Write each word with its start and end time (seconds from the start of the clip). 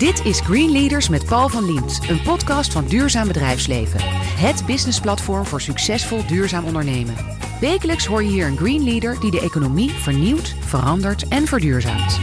Dit 0.00 0.24
is 0.24 0.40
Green 0.40 0.70
Leaders 0.70 1.08
met 1.08 1.26
Paul 1.26 1.48
van 1.48 1.64
Liemt, 1.64 2.00
een 2.08 2.22
podcast 2.22 2.72
van 2.72 2.86
Duurzaam 2.86 3.26
Bedrijfsleven. 3.26 4.00
Het 4.38 4.66
businessplatform 4.66 5.46
voor 5.46 5.60
succesvol 5.60 6.26
duurzaam 6.26 6.64
ondernemen. 6.64 7.14
Wekelijks 7.60 8.06
hoor 8.06 8.22
je 8.22 8.30
hier 8.30 8.46
een 8.46 8.56
Green 8.56 8.84
Leader 8.84 9.20
die 9.20 9.30
de 9.30 9.40
economie 9.40 9.90
vernieuwt, 9.90 10.54
verandert 10.60 11.28
en 11.28 11.46
verduurzaamt. 11.46 12.18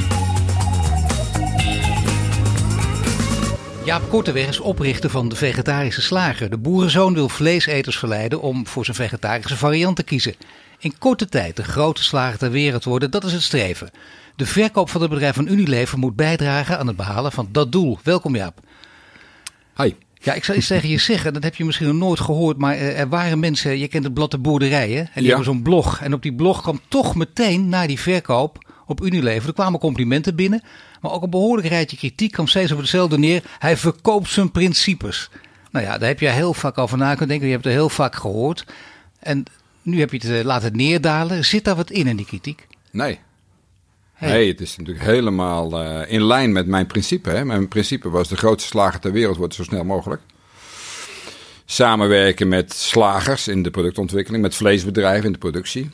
Jaap 3.85 4.09
Korteweg 4.09 4.47
is 4.47 4.59
oprichter 4.59 5.09
van 5.09 5.29
de 5.29 5.35
Vegetarische 5.35 6.01
Slager. 6.01 6.49
De 6.49 6.57
boerenzoon 6.57 7.13
wil 7.13 7.29
vleeseters 7.29 7.97
verleiden 7.97 8.41
om 8.41 8.67
voor 8.67 8.85
zijn 8.85 8.97
vegetarische 8.97 9.57
variant 9.57 9.95
te 9.95 10.03
kiezen. 10.03 10.35
In 10.79 10.97
korte 10.97 11.29
tijd 11.29 11.55
de 11.55 11.63
grote 11.63 12.03
slager 12.03 12.37
ter 12.37 12.51
wereld 12.51 12.83
worden, 12.83 13.11
dat 13.11 13.23
is 13.23 13.33
het 13.33 13.41
streven. 13.41 13.91
De 14.37 14.45
verkoop 14.45 14.89
van 14.89 15.01
het 15.01 15.09
bedrijf 15.09 15.35
van 15.35 15.47
Unilever 15.47 15.97
moet 15.97 16.15
bijdragen 16.15 16.79
aan 16.79 16.87
het 16.87 16.95
behalen 16.95 17.31
van 17.31 17.47
dat 17.51 17.71
doel. 17.71 17.99
Welkom 18.03 18.35
Jaap. 18.35 18.59
Hi. 19.77 19.91
Ja, 20.13 20.33
ik 20.33 20.43
zal 20.43 20.55
iets 20.55 20.67
tegen 20.67 20.89
je 20.89 20.97
zeggen, 20.97 21.33
dat 21.33 21.43
heb 21.43 21.55
je 21.55 21.65
misschien 21.65 21.87
nog 21.87 21.95
nooit 21.95 22.19
gehoord, 22.19 22.57
maar 22.57 22.73
eh, 22.75 22.99
er 22.99 23.09
waren 23.09 23.39
mensen, 23.39 23.79
je 23.79 23.87
kent 23.87 24.03
het 24.03 24.13
blad 24.13 24.31
de 24.31 24.37
boerderij, 24.37 24.89
hè? 24.89 24.99
En 24.99 25.09
die 25.13 25.23
Ja. 25.23 25.27
hebben 25.27 25.45
zo'n 25.45 25.61
blog. 25.61 26.01
En 26.01 26.13
op 26.13 26.21
die 26.21 26.33
blog 26.33 26.61
kwam 26.61 26.79
toch 26.87 27.15
meteen 27.15 27.69
na 27.69 27.87
die 27.87 27.99
verkoop 27.99 28.65
op 28.85 29.01
Unilever, 29.05 29.47
er 29.47 29.53
kwamen 29.53 29.79
complimenten 29.79 30.35
binnen, 30.35 30.63
maar 31.01 31.11
ook 31.11 31.23
een 31.23 31.29
behoorlijk 31.29 31.67
rijtje 31.67 31.97
kritiek 31.97 32.31
kwam 32.31 32.47
steeds 32.47 32.71
op 32.71 32.77
hetzelfde 32.77 33.17
neer. 33.17 33.43
Hij 33.59 33.77
verkoopt 33.77 34.29
zijn 34.29 34.51
principes. 34.51 35.29
Nou 35.71 35.85
ja, 35.85 35.97
daar 35.97 36.07
heb 36.07 36.19
je 36.19 36.29
heel 36.29 36.53
vaak 36.53 36.77
over 36.77 36.97
na 36.97 37.09
kunnen 37.09 37.27
denken, 37.27 37.45
je 37.47 37.53
hebt 37.53 37.65
het 37.65 37.73
heel 37.73 37.89
vaak 37.89 38.15
gehoord. 38.15 38.65
En 39.19 39.43
nu 39.81 39.99
heb 39.99 40.11
je 40.11 40.17
het 40.17 40.29
eh, 40.39 40.43
laten 40.45 40.75
neerdalen. 40.75 41.45
Zit 41.45 41.63
daar 41.63 41.75
wat 41.75 41.91
in 41.91 42.07
in 42.07 42.15
die 42.15 42.25
kritiek? 42.25 42.67
Nee. 42.91 43.19
Hey. 44.17 44.47
Het 44.47 44.61
is 44.61 44.77
natuurlijk 44.77 45.05
helemaal 45.05 45.83
eh, 45.83 46.11
in 46.11 46.23
lijn 46.23 46.51
met 46.51 46.67
mijn 46.67 46.87
principe. 46.87 47.29
Hè. 47.29 47.45
Mijn 47.45 47.67
principe 47.67 48.09
was 48.09 48.27
de 48.27 48.37
grootste 48.37 48.69
slager 48.69 48.99
ter 48.99 49.11
wereld 49.11 49.37
wordt 49.37 49.53
zo 49.53 49.63
snel 49.63 49.83
mogelijk. 49.83 50.21
Samenwerken 51.65 52.47
met 52.47 52.73
slagers 52.73 53.47
in 53.47 53.63
de 53.63 53.71
productontwikkeling, 53.71 54.43
met 54.43 54.55
vleesbedrijven 54.55 55.25
in 55.25 55.31
de 55.31 55.37
productie. 55.37 55.89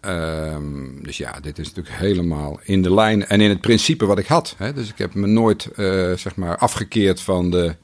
Ehm, 0.00 1.02
dus 1.02 1.16
ja, 1.16 1.40
dit 1.40 1.58
is 1.58 1.66
natuurlijk 1.66 1.96
helemaal 1.96 2.60
in 2.62 2.82
de 2.82 2.94
lijn 2.94 3.26
en 3.26 3.40
in 3.40 3.48
het 3.48 3.60
principe 3.60 4.06
wat 4.06 4.18
ik 4.18 4.26
had. 4.26 4.54
Hè. 4.58 4.72
Dus 4.72 4.88
ik 4.88 4.98
heb 4.98 5.14
me 5.14 5.26
nooit 5.26 5.66
eh, 5.66 6.12
zeg 6.12 6.36
maar 6.36 6.56
afgekeerd 6.56 7.20
van 7.20 7.50
de 7.50 7.74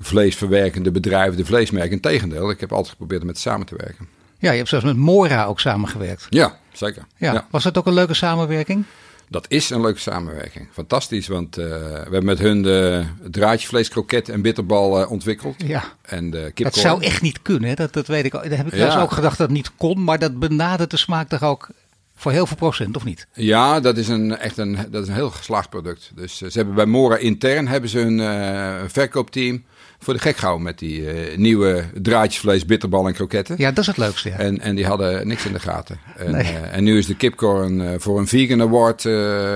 vleesverwerkende 0.00 0.90
bedrijven, 0.90 1.36
de 1.36 1.44
vleesmerken. 1.44 1.90
Integendeel, 1.90 2.50
ik 2.50 2.60
heb 2.60 2.72
altijd 2.72 2.90
geprobeerd 2.90 3.20
om 3.20 3.26
met 3.26 3.38
samen 3.38 3.66
te 3.66 3.76
werken. 3.76 4.08
Ja, 4.40 4.50
je 4.50 4.56
hebt 4.56 4.68
zelfs 4.68 4.84
met 4.84 4.96
Mora 4.96 5.44
ook 5.44 5.60
samengewerkt. 5.60 6.26
Ja, 6.30 6.58
zeker. 6.72 7.02
Ja. 7.16 7.32
ja. 7.32 7.46
Was 7.50 7.62
dat 7.62 7.78
ook 7.78 7.86
een 7.86 7.92
leuke 7.94 8.14
samenwerking? 8.14 8.84
Dat 9.28 9.44
is 9.48 9.70
een 9.70 9.80
leuke 9.80 9.98
samenwerking. 10.00 10.68
Fantastisch, 10.72 11.28
want 11.28 11.56
eh, 11.58 11.64
we 11.66 11.98
hebben 12.02 12.24
met 12.24 12.38
hun 12.38 12.62
de 12.62 13.04
draadjevlees, 13.30 13.88
kroket 13.88 14.28
en 14.28 14.42
bitterbal 14.42 15.00
eh, 15.00 15.10
ontwikkeld. 15.10 15.54
Ja. 15.66 15.82
En 16.02 16.30
de 16.30 16.50
Dat 16.54 16.74
zou 16.74 17.02
echt 17.02 17.22
niet 17.22 17.42
kunnen, 17.42 17.68
hè? 17.68 17.74
Dat, 17.74 17.92
dat 17.92 18.06
weet 18.06 18.24
ik. 18.24 18.34
al. 18.34 18.42
Dat 18.42 18.56
heb 18.56 18.66
ik 18.66 18.74
Ja. 18.74 19.00
ook 19.00 19.12
gedacht 19.12 19.38
dat 19.38 19.46
het 19.46 19.56
niet 19.56 19.70
kon, 19.76 20.04
maar 20.04 20.18
dat 20.18 20.38
benadert 20.38 20.90
de 20.90 20.96
smaak 20.96 21.28
toch 21.28 21.42
ook 21.42 21.68
voor 22.16 22.32
heel 22.32 22.46
veel 22.46 22.56
procent, 22.56 22.96
of 22.96 23.04
niet? 23.04 23.26
Ja, 23.32 23.80
dat 23.80 23.96
is 23.96 24.08
een, 24.08 24.36
echt 24.36 24.56
een, 24.58 24.78
dat 24.90 25.02
is 25.02 25.08
een 25.08 25.14
heel 25.14 25.30
geslaagd 25.30 25.70
product. 25.70 26.10
Dus 26.14 26.42
eh, 26.42 26.50
ze 26.50 26.56
hebben 26.58 26.74
bij 26.74 26.86
Mora 26.86 27.16
intern 27.16 27.68
hebben 27.68 27.90
ze 27.90 27.98
hun 27.98 28.20
eh, 28.20 28.84
verkoopteam 28.86 29.64
voor 30.02 30.14
de 30.14 30.20
gek 30.20 30.36
gehouden 30.36 30.64
met 30.66 30.78
die 30.78 31.10
eh, 31.10 31.36
nieuwe 31.38 31.84
draadjesvlees, 32.02 32.64
bitterbal 32.64 33.06
en 33.06 33.12
kroketten. 33.12 33.54
Ja, 33.58 33.68
dat 33.70 33.78
is 33.78 33.86
het 33.86 33.96
leukste. 33.96 34.28
Ja. 34.28 34.36
En, 34.38 34.60
en 34.60 34.74
die 34.74 34.86
hadden 34.86 35.26
niks 35.28 35.46
in 35.46 35.52
de 35.52 35.58
gaten. 35.60 35.98
En, 36.16 36.30
Nee. 36.30 36.42
eh, 36.42 36.76
en 36.76 36.84
nu 36.84 36.98
is 36.98 37.06
de 37.06 37.16
kipcorn 37.16 37.80
eh, 37.80 37.88
voor 37.98 38.18
een 38.18 38.26
vegan 38.26 38.60
award 38.62 39.02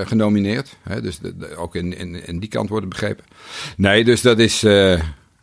genomineerd. 0.08 0.76
Hè, 0.82 1.00
dus 1.00 1.18
de- 1.18 1.36
de- 1.36 1.56
ook 1.56 1.74
in, 1.74 1.96
in, 1.98 2.26
in 2.26 2.38
die 2.38 2.48
kant 2.48 2.68
wordt 2.68 2.84
het 2.84 2.94
begrepen. 2.94 3.24
Nee, 3.76 4.04
dus 4.04 4.20
dat 4.20 4.38
is... 4.38 4.64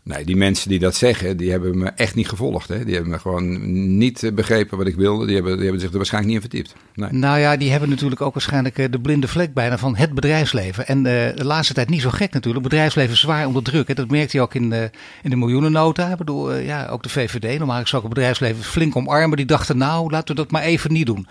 nee, 0.03 0.25
die 0.25 0.35
mensen 0.35 0.69
die 0.69 0.79
dat 0.79 0.95
zeggen, 0.95 1.37
die 1.37 1.51
hebben 1.51 1.77
me 1.77 1.89
echt 1.89 2.15
niet 2.15 2.29
gevolgd. 2.29 2.67
Hè. 2.67 2.85
Die 2.85 2.93
hebben 2.93 3.11
me 3.11 3.19
gewoon 3.19 3.97
niet 3.97 4.23
eh, 4.23 4.31
begrepen 4.31 4.77
wat 4.77 4.87
ik 4.87 4.95
wilde. 4.95 5.25
Die 5.25 5.35
hebben, 5.35 5.53
die 5.53 5.63
hebben 5.63 5.81
zich 5.81 5.91
er 5.91 5.97
waarschijnlijk 5.97 6.33
niet 6.33 6.43
in 6.43 6.49
verdiept. 6.49 6.75
Nee. 6.95 7.11
Nou 7.11 7.39
ja, 7.39 7.57
die 7.57 7.71
hebben 7.71 7.89
natuurlijk 7.89 8.21
ook 8.21 8.33
waarschijnlijk 8.33 8.77
eh, 8.77 8.91
de 8.91 8.99
blinde 8.99 9.27
vlek 9.27 9.53
bijna 9.53 9.77
van 9.77 9.95
het 9.95 10.13
bedrijfsleven. 10.13 10.87
En 10.87 10.97
eh, 10.97 11.35
de 11.35 11.45
laatste 11.45 11.73
tijd 11.73 11.89
niet 11.89 12.01
zo 12.01 12.09
gek 12.09 12.33
natuurlijk. 12.33 12.63
Bedrijfsleven 12.63 13.17
zwaar 13.17 13.47
onder 13.47 13.63
druk. 13.63 13.87
Hè. 13.87 13.93
Dat 13.93 14.09
merkt 14.09 14.31
hij 14.31 14.41
ook 14.41 14.53
in 14.53 14.69
de, 14.69 14.89
in 15.23 15.29
de 15.29 15.35
miljoenennota. 15.35 16.11
Ik 16.11 16.17
bedoel, 16.17 16.55
ja, 16.55 16.87
ook 16.87 17.03
de 17.03 17.09
VVD. 17.09 17.57
Normaal 17.57 17.87
zou 17.87 18.01
ik 18.01 18.07
het 18.07 18.13
bedrijfsleven 18.13 18.63
flink 18.63 18.95
omarmen. 18.95 19.37
Die 19.37 19.45
dachten, 19.45 19.77
nou, 19.77 20.11
laten 20.11 20.35
we 20.35 20.41
dat 20.41 20.51
maar 20.51 20.63
even 20.63 20.93
niet 20.93 21.05
doen. 21.05 21.27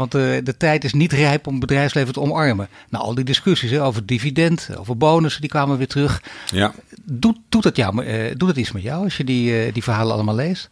Want 0.00 0.14
eh, 0.14 0.44
de 0.44 0.56
tijd 0.56 0.84
is 0.84 0.92
niet 0.92 1.12
rijp 1.12 1.46
om 1.46 1.52
het 1.52 1.66
bedrijfsleven 1.66 2.12
te 2.12 2.20
omarmen. 2.20 2.68
Nou, 2.90 3.04
al 3.04 3.14
die 3.14 3.24
discussies 3.24 3.70
hè, 3.70 3.84
over 3.84 4.06
dividend, 4.06 4.68
over 4.78 4.96
bonussen, 4.96 5.40
die 5.40 5.50
kwamen 5.50 5.78
weer 5.78 5.86
terug. 5.86 6.22
Ja. 6.46 6.74
Doet, 7.04 7.36
doet, 7.48 7.62
dat 7.62 7.76
jou, 7.76 8.04
eh, 8.04 8.34
doet 8.36 8.48
dat 8.48 8.56
iets 8.56 8.72
met 8.72 8.82
jou 8.82 9.04
als 9.04 9.16
je 9.16 9.24
die, 9.24 9.64
eh, 9.64 9.72
die 9.72 9.82
verhalen 9.82 10.14
allemaal 10.14 10.34
leest? 10.34 10.70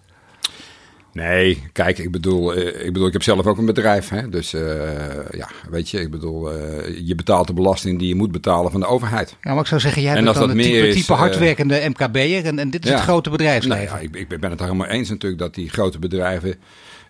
Nee, 1.13 1.63
kijk, 1.73 1.99
ik 1.99 2.11
bedoel, 2.11 2.57
ik 2.59 2.93
bedoel, 2.93 3.07
ik 3.07 3.13
heb 3.13 3.23
zelf 3.23 3.47
ook 3.47 3.59
een 3.59 3.67
bedrijf. 3.67 4.09
Hè? 4.09 4.29
Dus 4.29 4.51
ja, 5.31 5.49
weet 5.71 5.91
je, 5.91 6.01
ik 6.01 6.11
bedoel, 6.11 6.53
je 7.05 7.15
betaalt 7.15 7.47
de 7.47 7.53
belasting 7.53 7.99
die 7.99 8.09
je 8.09 8.15
moet 8.15 8.33
betalen 8.33 8.71
van 8.71 8.81
de 8.81 8.87
overheid. 8.87 9.37
Ja, 9.43 9.51
maar 9.53 9.61
ik 9.61 9.67
zou 9.67 9.81
zeggen, 9.81 10.03
jij 10.03 10.15
En 10.15 10.25
bent 10.25 10.37
dan 10.37 10.49
het 10.59 10.93
type, 10.93 11.13
hardwerkende 11.13 11.89
MKB'er 11.89 12.45
en, 12.45 12.59
en 12.59 12.71
dit 12.71 12.85
is 12.85 12.91
Ja. 12.91 12.97
het 12.97 13.05
grote 13.05 13.29
Nee, 13.29 13.39
bedrijfsleven. 13.39 13.97
ja, 13.97 13.99
ik, 13.99 14.17
ik 14.17 14.41
ben 14.41 14.51
het 14.51 14.59
daar 14.59 14.69
helemaal 14.69 14.91
eens 14.91 15.09
natuurlijk 15.09 15.41
dat 15.41 15.55
die 15.55 15.71
grote 15.71 15.99
bedrijven 15.99 16.55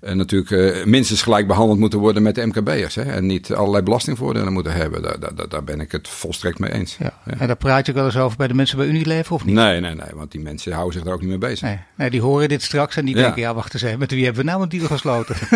natuurlijk 0.01 0.51
eh, 0.51 0.85
minstens 0.85 1.23
gelijk 1.23 1.47
behandeld 1.47 1.79
moeten 1.79 1.99
worden 1.99 2.23
met 2.23 2.35
de 2.35 2.47
MKB'ers. 2.47 2.97
En 2.97 3.27
niet 3.27 3.53
allerlei 3.53 3.83
belastingvoordelen 3.83 4.53
moeten 4.53 4.73
hebben. 4.73 5.03
Daar, 5.03 5.19
daar, 5.35 5.49
daar 5.49 5.65
ben 5.65 5.81
ik 5.81 5.93
het 5.93 6.09
volstrekt 6.09 6.59
mee 6.59 6.73
eens. 6.73 6.97
Ja. 6.99 7.13
Ja. 7.27 7.33
En 7.39 7.47
daar 7.47 7.57
praat 7.57 7.87
je 7.87 7.93
ook 7.93 7.99
wel 7.99 8.07
eens 8.07 8.17
over 8.17 8.37
bij 8.37 8.49
de 8.49 8.55
mensen 8.55 8.77
bij 8.79 8.87
Unilever 8.87 9.35
of 9.35 9.45
niet? 9.45 9.55
Nee, 9.55 9.81
nee, 9.81 9.95
nee, 9.95 10.09
want 10.15 10.33
die 10.33 10.41
mensen 10.41 10.73
houden 10.73 10.93
zich 10.93 11.03
daar 11.03 11.13
ook 11.15 11.21
niet 11.21 11.29
mee 11.29 11.39
bezig. 11.39 11.63
Nee, 11.63 11.79
nee, 11.95 12.11
die 12.11 12.21
horen 12.21 12.49
dit 12.49 12.63
straks 12.63 12.97
en 12.97 13.05
die 13.05 13.17
Ja. 13.17 13.23
denken, 13.23 13.41
ja 13.43 13.55
wacht 13.55 13.75
eens 13.75 13.83
even, 13.83 13.99
met 13.99 14.11
wie 14.11 14.25
hebben 14.25 14.45
we 14.45 14.51
nou 14.51 14.63
een 14.63 14.69
deal 14.69 14.87
gesloten? 14.87 15.37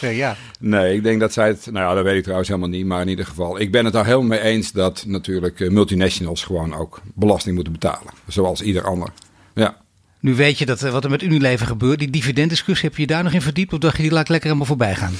Ja. 0.00 0.36
Nee, 0.60 0.94
ik 0.94 1.02
denk 1.02 1.20
dat 1.20 1.32
zij 1.32 1.48
het. 1.48 1.66
Nou 1.70 1.88
ja, 1.88 1.94
dat 1.94 2.04
weet 2.04 2.16
ik 2.16 2.22
trouwens 2.22 2.48
helemaal 2.48 2.68
niet. 2.70 2.86
Maar 2.86 3.00
in 3.00 3.08
ieder 3.08 3.26
geval, 3.26 3.60
ik 3.60 3.72
ben 3.72 3.84
het 3.84 3.92
daar 3.94 4.04
helemaal 4.04 4.26
mee 4.26 4.40
eens 4.40 4.72
dat 4.72 5.04
natuurlijk 5.06 5.60
eh, 5.60 5.70
multinationals 5.70 6.44
gewoon 6.44 6.74
ook 6.74 7.00
belasting 7.14 7.54
moeten 7.54 7.72
betalen. 7.72 8.12
Zoals 8.26 8.62
ieder 8.62 8.82
ander. 8.84 9.08
Ja. 9.54 9.76
Nu 10.20 10.34
weet 10.34 10.58
je 10.58 10.66
dat, 10.66 10.82
eh, 10.82 10.90
wat 10.92 11.04
er 11.04 11.10
met 11.10 11.22
Unilever 11.22 11.66
gebeurt. 11.66 11.98
Die 11.98 12.10
dividenddiscussie, 12.10 12.88
heb 12.88 12.96
je 12.96 13.02
je 13.02 13.08
daar 13.08 13.22
nog 13.24 13.32
in 13.32 13.42
verdiept? 13.42 13.72
Of 13.72 13.78
dacht 13.78 13.96
je 13.96 14.02
die 14.02 14.12
laat 14.12 14.22
ik 14.22 14.28
lekker 14.28 14.46
helemaal 14.46 14.68
voorbij 14.68 14.94
gaan? 14.94 15.12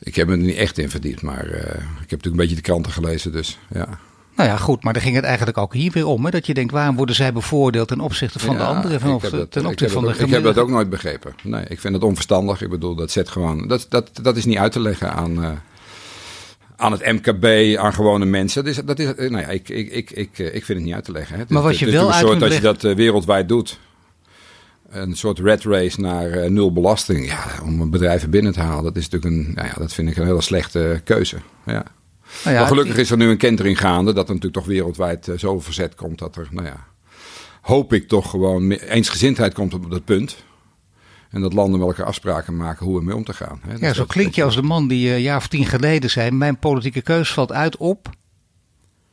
Ik 0.00 0.14
heb 0.14 0.26
me 0.26 0.32
er 0.32 0.38
niet 0.38 0.56
echt 0.56 0.78
in 0.78 0.90
verdiept, 0.90 1.22
maar 1.22 1.46
eh, 1.46 1.60
ik 1.74 1.80
heb 1.80 2.10
natuurlijk 2.10 2.24
een 2.24 2.36
beetje 2.36 2.54
de 2.54 2.60
kranten 2.60 2.92
gelezen. 2.92 3.32
Dus 3.32 3.58
ja. 3.72 3.98
Nou 4.36 4.50
ja, 4.50 4.56
goed, 4.56 4.84
maar 4.84 4.92
daar 4.92 5.02
ging 5.02 5.14
het 5.14 5.24
eigenlijk 5.24 5.58
ook 5.58 5.74
hier 5.74 5.92
weer 5.92 6.06
om. 6.06 6.24
Hè? 6.24 6.30
Dat 6.30 6.46
je 6.46 6.54
denkt, 6.54 6.72
waarom 6.72 6.96
worden 6.96 7.14
zij 7.14 7.32
bevoordeeld 7.32 7.88
ten 7.88 8.00
opzichte 8.00 8.38
van 8.38 8.56
de 8.56 8.62
anderen? 8.62 8.98
Ten 9.00 9.10
opzichte, 9.14 9.36
dat- 9.36 9.52
van 9.52 9.62
de 9.62 9.68
ook- 9.68 9.72
Ik 9.74 9.78
heb 9.80 9.90
dat 9.92 10.28
gemiddelde- 10.28 10.60
ook 10.60 10.68
nooit 10.68 10.90
begrepen. 10.90 11.34
Nee, 11.42 11.64
ik 11.68 11.80
vind 11.80 11.94
het 11.94 12.02
onverstandig. 12.02 12.62
Ik 12.62 12.70
bedoel, 12.70 12.94
dat 12.94 13.10
zet 13.10 13.28
gewoon. 13.28 13.68
Dat, 13.68 13.86
dat, 13.88 14.10
dat 14.22 14.36
is 14.36 14.44
niet 14.44 14.56
uit 14.58 14.72
te 14.72 14.80
leggen 14.80 15.12
aan, 15.12 15.42
eh, 15.44 15.50
aan 16.76 16.92
het 16.92 17.00
MKB, 17.12 17.76
aan 17.78 17.94
gewone 17.94 18.24
mensen. 18.24 18.64
Dat 18.64 18.72
is, 18.76 18.84
dat 18.84 18.98
is, 18.98 19.06
nou 19.16 19.38
ja, 19.38 19.46
ik, 19.48 19.68
ik, 19.68 19.90
ik, 19.90 20.10
ik, 20.10 20.38
ik 20.38 20.64
vind 20.64 20.68
het 20.78 20.82
niet 20.82 20.94
uit 20.94 21.04
te 21.04 21.12
leggen. 21.12 21.34
Hè. 21.34 21.40
Het 21.40 21.50
Maar 21.50 21.58
is- 21.62 21.64
wat 21.68 21.78
je 21.78 21.84
het 21.84 21.94
is 21.94 22.00
wel 22.00 22.08
natuurlijk 22.08 22.32
uit 22.42 22.42
een 22.42 22.48
soort 22.58 22.62
dat 22.72 22.80
je 22.82 22.88
dat 22.88 22.96
wereldwijd 22.96 23.48
doet. 23.48 23.78
Een 24.88 25.16
soort 25.16 25.38
red 25.38 25.64
race 25.64 26.00
naar 26.00 26.30
eh, 26.30 26.50
nul 26.50 26.72
belasting. 26.72 27.26
Ja, 27.26 27.44
om 27.64 27.90
bedrijven 27.90 28.30
binnen 28.30 28.52
te 28.52 28.60
halen, 28.60 28.84
dat 28.84 28.96
is 28.96 29.08
natuurlijk 29.08 29.34
een, 29.34 29.54
nou 29.54 29.68
ja, 29.68 29.74
dat 29.74 29.92
vind 29.92 30.10
ik 30.10 30.16
een 30.16 30.26
hele 30.26 30.40
slechte 30.40 31.00
keuze. 31.04 31.36
Ja. 31.66 31.72
Nou 32.44 32.54
ja, 32.54 32.60
maar 32.60 32.68
gelukkig 32.68 32.96
is 32.96 33.10
er 33.10 33.16
nu 33.16 33.28
een 33.28 33.36
kentering 33.36 33.78
gaande, 33.78 34.12
dat 34.12 34.28
er 34.28 34.34
natuurlijk 34.34 34.64
toch 34.64 34.74
wereldwijd 34.74 35.28
eh, 35.28 35.38
zoveel 35.38 35.60
verzet 35.60 35.94
komt 35.94 36.18
dat 36.18 36.36
er, 36.36 36.48
nou 36.50 36.66
ja, 36.66 36.86
hoop 37.60 37.92
ik 37.92 38.08
toch 38.08 38.30
gewoon 38.30 38.70
eensgezindheid 38.70 39.54
komt 39.54 39.74
op 39.74 39.90
dat 39.90 40.04
punt. 40.04 40.36
En 41.30 41.40
dat 41.40 41.52
landen 41.52 41.80
elkaar 41.80 42.06
afspraken 42.06 42.56
maken 42.56 42.86
hoe 42.86 42.98
ermee 42.98 43.16
om 43.16 43.24
te 43.24 43.32
gaan. 43.32 43.60
Hè. 43.66 43.86
Ja, 43.86 43.92
zo 43.92 44.04
klink 44.04 44.34
je 44.34 44.44
als 44.44 44.54
de 44.54 44.62
man 44.62 44.88
die 44.88 45.08
eh, 45.08 45.14
een 45.14 45.22
jaar 45.22 45.36
of 45.36 45.48
tien 45.48 45.66
geleden 45.66 46.10
zei... 46.10 46.30
mijn 46.30 46.58
politieke 46.58 47.02
keus 47.02 47.32
valt 47.32 47.52
uit 47.52 47.76
op 47.76 48.10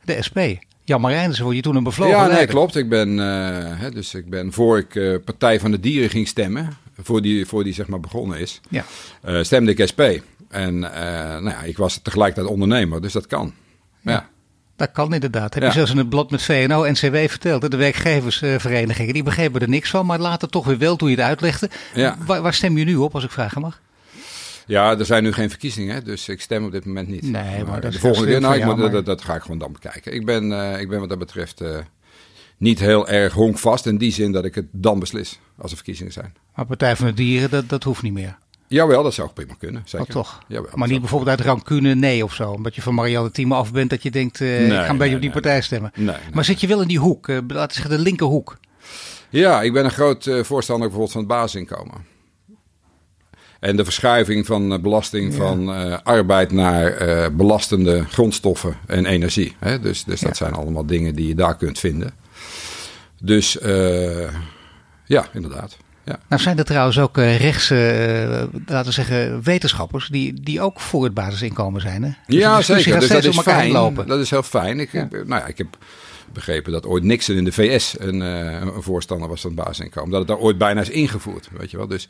de 0.04 0.22
SP. 0.26 0.38
Jan 0.86 1.00
Marijnissen 1.00 1.44
word 1.44 1.56
je 1.56 1.62
toen 1.62 1.76
een 1.76 1.82
bevlogen 1.84 2.14
Ja, 2.14 2.20
nee, 2.22 2.30
leider. 2.32 2.54
klopt. 2.54 2.76
Ik 2.76 2.88
ben, 2.88 3.18
eh, 3.18 3.80
hè, 3.80 3.90
dus 3.90 4.14
ik 4.14 4.30
ben 4.30 4.52
voor 4.52 4.78
ik 4.78 4.94
eh, 4.94 5.14
Partij 5.24 5.60
van 5.60 5.70
de 5.70 5.80
Dieren 5.80 6.10
ging 6.10 6.28
stemmen, 6.28 6.76
voor 7.02 7.22
die, 7.22 7.46
voor 7.46 7.64
die 7.64 7.72
zeg 7.72 7.86
maar 7.86 8.00
begonnen 8.00 8.38
is, 8.38 8.60
Ja. 8.68 8.84
eh, 9.22 9.42
stemde 9.42 9.74
ik 9.74 9.88
SP. 9.90 10.00
En 10.48 10.78
nou 10.78 11.44
ja, 11.48 11.62
ik 11.62 11.76
was 11.76 11.98
tegelijkertijd 12.02 12.52
ondernemer, 12.52 13.00
dus 13.02 13.12
dat 13.12 13.26
kan. 13.26 13.52
Ja. 14.00 14.28
Dat 14.76 14.92
kan 14.92 15.14
inderdaad. 15.14 15.54
Heb 15.54 15.62
Ja. 15.62 15.68
je 15.68 15.74
zelfs 15.74 15.90
in 15.90 15.98
het 15.98 16.08
blad 16.08 16.30
met 16.30 16.42
VNO 16.42 16.82
en 16.82 16.94
CW 16.94 17.16
verteld. 17.16 17.62
hè? 17.62 17.68
De 17.68 17.76
werkgeversverenigingen, 17.76 19.12
die 19.14 19.22
begrepen 19.22 19.60
er 19.60 19.68
niks 19.68 19.90
van. 19.90 20.06
Maar 20.06 20.18
later 20.18 20.48
toch 20.48 20.64
weer 20.64 20.78
wel 20.78 20.96
toen 20.96 21.10
je 21.10 21.16
het 21.16 21.24
uitlegde. 21.24 21.70
Ja. 21.94 22.16
Waar, 22.26 22.42
waar 22.42 22.54
stem 22.54 22.78
je 22.78 22.84
nu 22.84 22.96
op, 22.96 23.14
als 23.14 23.24
ik 23.24 23.30
vragen 23.30 23.60
mag? 23.60 23.80
Ja, 24.66 24.98
er 24.98 25.04
zijn 25.04 25.22
nu 25.22 25.32
geen 25.32 25.50
verkiezingen, 25.50 26.04
dus 26.04 26.28
ik 26.28 26.40
stem 26.40 26.64
op 26.64 26.72
dit 26.72 26.84
moment 26.84 27.08
niet. 27.08 27.22
Nee, 27.22 27.64
maar 27.64 27.80
dat 27.80 27.90
is 27.90 27.94
de 27.94 28.00
volgende 28.00 28.30
keer, 28.30 28.40
nou, 28.40 28.54
ik 28.54 28.64
moet, 28.64 28.92
dat, 28.92 29.06
dat 29.06 29.22
ga 29.22 29.34
ik 29.34 29.42
gewoon 29.42 29.58
dan 29.58 29.72
bekijken. 29.72 30.14
Ik 30.14 30.24
ben, 30.24 30.52
eh, 30.52 30.80
ik 30.80 30.88
ben 30.88 31.00
wat 31.00 31.08
dat 31.08 31.18
betreft 31.18 31.60
eh, 31.60 31.78
niet 32.56 32.78
heel 32.78 33.08
erg 33.08 33.32
honkvast 33.32 33.86
in 33.86 33.98
die 33.98 34.12
zin 34.12 34.32
dat 34.32 34.44
ik 34.44 34.54
het 34.54 34.66
dan 34.70 34.98
beslis 34.98 35.40
als 35.58 35.70
er 35.70 35.76
verkiezingen 35.76 36.12
zijn. 36.12 36.34
Maar 36.54 36.66
Partij 36.66 36.96
van 36.96 37.06
de 37.06 37.12
Dieren, 37.12 37.50
dat, 37.50 37.68
dat 37.68 37.82
hoeft 37.82 38.02
niet 38.02 38.12
meer. 38.12 38.38
Jawel, 38.66 39.02
dat 39.02 39.14
zou 39.14 39.30
prima 39.30 39.54
kunnen. 39.58 39.82
Zeker. 39.84 40.06
Oh, 40.06 40.12
toch? 40.12 40.42
Jawel, 40.48 40.70
maar 40.74 40.88
niet 40.88 41.00
bijvoorbeeld 41.00 41.30
uit 41.30 41.46
rancune 41.46 41.94
nee 41.94 42.24
of 42.24 42.34
zo. 42.34 42.50
Omdat 42.50 42.74
je 42.74 42.82
van 42.82 42.94
Marianne 42.94 43.30
Thieme 43.30 43.54
af 43.54 43.72
bent 43.72 43.90
dat 43.90 44.02
je 44.02 44.10
denkt, 44.10 44.40
eh, 44.40 44.66
ik 44.66 44.72
ga 44.72 44.88
een 44.88 44.96
beetje 44.96 45.14
op 45.14 45.20
die 45.20 45.30
partij 45.30 45.60
stemmen. 45.60 45.92
Maar 46.32 46.44
zit 46.44 46.60
je 46.60 46.66
wel 46.66 46.80
in 46.80 46.88
die 46.88 46.98
hoek, 46.98 47.28
laten 47.28 47.48
we 47.48 47.72
zeggen 47.72 47.90
de 47.90 47.98
linkerhoek. 47.98 48.58
Ja, 49.30 49.62
ik 49.62 49.72
ben 49.72 49.84
een 49.84 49.90
groot 49.90 50.30
voorstander 50.42 50.88
bijvoorbeeld 50.88 51.12
van 51.12 51.20
het 51.20 51.30
basisinkomen. 51.30 52.15
En 53.66 53.76
de 53.76 53.84
verschuiving 53.84 54.46
van 54.46 54.72
eh, 54.72 54.78
belasting 54.78 55.34
van 55.34 55.72
eh, 55.74 55.96
arbeid 56.02 56.52
naar 56.52 56.86
eh, 56.92 57.26
belastende 57.32 58.04
grondstoffen 58.04 58.76
en 58.86 59.06
energie. 59.06 59.56
Hè? 59.58 59.80
Dus, 59.80 60.04
dus 60.04 60.20
dat 60.20 60.36
zijn 60.36 60.52
allemaal 60.52 60.86
dingen 60.86 61.14
die 61.14 61.28
je 61.28 61.34
daar 61.34 61.56
kunt 61.56 61.78
vinden. 61.78 62.10
Dus 63.20 63.58
ja, 65.04 65.26
inderdaad. 65.32 65.76
Ja. 66.04 66.18
Nou 66.28 66.42
zijn 66.42 66.58
er 66.58 66.64
trouwens 66.64 66.98
ook 66.98 67.16
rechtse, 67.16 68.48
laten 68.66 68.86
we 68.86 68.92
zeggen, 68.92 69.42
wetenschappers 69.42 70.08
die, 70.08 70.40
die 70.42 70.60
ook 70.60 70.80
voor 70.80 71.04
het 71.04 71.14
basisinkomen 71.14 71.80
zijn. 71.80 72.02
Hè? 72.02 72.10
Dus 72.26 72.38
ja, 72.40 72.56
discussie 72.56 72.84
zeker. 72.84 73.00
Dus 73.00 73.08
dat 73.22 73.24
is 73.24 73.40
fijn. 73.40 73.70
lopen. 73.72 74.06
Dat 74.06 74.20
is 74.20 74.30
heel 74.30 74.42
fijn. 74.42 74.80
Ik, 74.80 74.92
ik- 74.92 75.10
nou 75.10 75.28
ja, 75.40 75.46
ik 75.46 75.58
heb 75.58 75.78
begrepen 76.36 76.72
dat 76.72 76.86
ooit 76.86 77.04
Nixon 77.04 77.36
in 77.36 77.44
de 77.44 77.52
VS 77.52 77.94
een, 77.98 78.22
eh, 78.22 78.60
een 78.60 78.82
voorstander 78.82 79.28
was 79.28 79.40
van 79.40 79.50
het 79.50 79.64
basisinkomen. 79.64 80.10
Dat 80.10 80.18
het 80.18 80.28
daar 80.28 80.38
ooit 80.38 80.58
bijna 80.58 80.80
is 80.80 80.90
ingevoerd. 80.90 81.48
Weet 81.58 81.70
je 81.70 81.76
wel. 81.76 81.86
Dus 81.86 82.08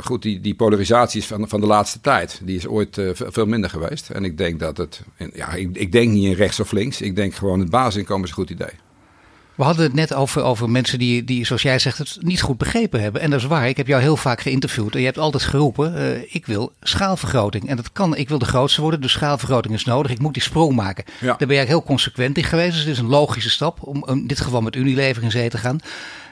goed, 0.00 0.22
die, 0.22 0.40
die 0.40 0.54
polarisatie 0.54 1.20
is 1.20 1.26
van, 1.26 1.48
van 1.48 1.60
de 1.60 1.66
laatste 1.66 2.00
tijd. 2.00 2.40
Die 2.44 2.56
is 2.56 2.66
ooit 2.66 2.98
eh, 2.98 3.08
ve- 3.14 3.32
veel 3.32 3.46
minder 3.46 3.70
geweest. 3.70 4.10
En 4.10 4.24
ik 4.24 4.38
denk 4.38 4.60
dat 4.60 4.76
het. 4.76 5.00
Ja, 5.34 5.52
ik, 5.52 5.76
ik 5.76 5.92
denk 5.92 6.10
niet 6.12 6.24
in 6.24 6.32
rechts 6.32 6.60
of 6.60 6.72
links. 6.72 7.00
Ik 7.00 7.16
denk 7.16 7.34
gewoon 7.34 7.60
het 7.60 7.70
basisinkomen 7.70 8.24
is 8.24 8.28
een 8.30 8.36
goed 8.36 8.50
idee. 8.50 8.72
We 9.62 9.68
hadden 9.68 9.86
het 9.86 9.94
net 9.94 10.14
over, 10.14 10.42
over 10.42 10.70
mensen 10.70 10.98
die, 10.98 11.24
die, 11.24 11.46
zoals 11.46 11.62
jij 11.62 11.78
zegt, 11.78 11.98
het 11.98 12.16
niet 12.20 12.42
goed 12.42 12.58
begrepen 12.58 13.00
hebben. 13.00 13.20
En 13.20 13.30
dat 13.30 13.40
is 13.40 13.46
waar. 13.46 13.68
Ik 13.68 13.76
heb 13.76 13.86
jou 13.86 14.02
heel 14.02 14.16
vaak 14.16 14.40
geïnterviewd. 14.40 14.94
En 14.94 15.00
je 15.00 15.06
hebt 15.06 15.18
altijd 15.18 15.42
geroepen, 15.42 15.96
eh, 15.96 16.34
ik 16.34 16.46
wil 16.46 16.72
schaalvergroting. 16.80 17.68
En 17.68 17.76
dat 17.76 17.92
kan, 17.92 18.16
ik 18.16 18.28
wil 18.28 18.38
de 18.38 18.44
grootste 18.44 18.80
worden, 18.80 19.00
dus 19.00 19.12
schaalvergroting 19.12 19.74
is 19.74 19.84
nodig. 19.84 20.12
Ik 20.12 20.18
moet 20.18 20.34
die 20.34 20.42
sprong 20.42 20.74
maken. 20.74 21.04
Ja. 21.06 21.26
Daar 21.26 21.36
ben 21.36 21.48
eigenlijk 21.48 21.68
heel 21.68 21.82
consequent 21.82 22.36
in 22.36 22.44
geweest. 22.44 22.70
Dus 22.70 22.80
het 22.80 22.88
is 22.88 22.98
een 22.98 23.08
logische 23.08 23.50
stap 23.50 23.78
om 23.80 24.04
in 24.08 24.26
dit 24.26 24.40
geval 24.40 24.60
met 24.60 24.76
Unilever 24.76 25.22
in 25.22 25.30
zee 25.30 25.48
te 25.48 25.58
gaan. 25.58 25.78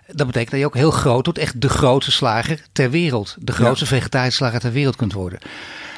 Dat 0.06 0.26
betekent 0.26 0.50
dat 0.50 0.60
je 0.60 0.66
ook 0.66 0.74
heel 0.74 0.90
groot 0.90 1.24
wordt. 1.24 1.40
Echt 1.40 1.60
de 1.60 1.68
grootste 1.68 2.12
slager 2.12 2.62
ter 2.72 2.90
wereld. 2.90 3.36
De 3.38 3.52
grootste 3.52 3.86
vegetarische 3.86 4.36
slager 4.36 4.60
ter 4.60 4.72
wereld 4.72 4.96
kunt 4.96 5.12
worden. 5.12 5.38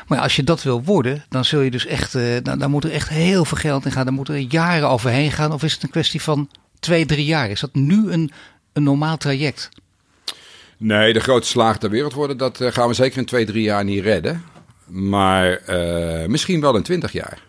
Maar 0.06 0.20
als 0.20 0.36
je 0.36 0.44
dat 0.44 0.62
wil 0.62 0.82
worden, 0.82 1.24
dan 1.28 1.44
zul 1.44 1.60
je 1.60 1.70
dus 1.70 1.86
echt, 1.86 2.14
eh, 2.14 2.24
dan, 2.42 2.58
dan 2.58 2.70
moet 2.70 2.84
er 2.84 2.92
echt 2.92 3.08
heel 3.08 3.44
veel 3.44 3.58
geld 3.58 3.84
in 3.84 3.92
gaan. 3.92 4.04
Dan 4.04 4.14
moeten 4.14 4.34
er 4.34 4.40
jaren 4.40 4.88
overheen 4.88 5.32
gaan. 5.32 5.52
Of 5.52 5.62
is 5.62 5.72
het 5.72 5.82
een 5.82 5.90
kwestie 5.90 6.22
van 6.22 6.48
twee, 6.82 7.06
drie 7.06 7.24
jaar? 7.24 7.50
Is 7.50 7.60
dat 7.60 7.74
nu 7.74 8.10
een, 8.10 8.30
een 8.72 8.82
normaal 8.82 9.16
traject? 9.16 9.68
Nee, 10.76 11.12
de 11.12 11.20
grootste 11.20 11.52
slager 11.52 11.80
ter 11.80 11.90
wereld 11.90 12.12
worden, 12.12 12.36
dat 12.36 12.60
eh, 12.60 12.72
gaan 12.72 12.88
we 12.88 12.94
zeker 12.94 13.18
in 13.18 13.24
twee, 13.24 13.44
drie 13.46 13.62
jaar 13.62 13.84
niet 13.84 14.02
redden. 14.02 14.42
Maar 14.86 15.52
eh, 15.52 16.28
misschien 16.28 16.60
wel 16.60 16.76
in 16.76 16.82
twintig 16.82 17.12
jaar. 17.12 17.42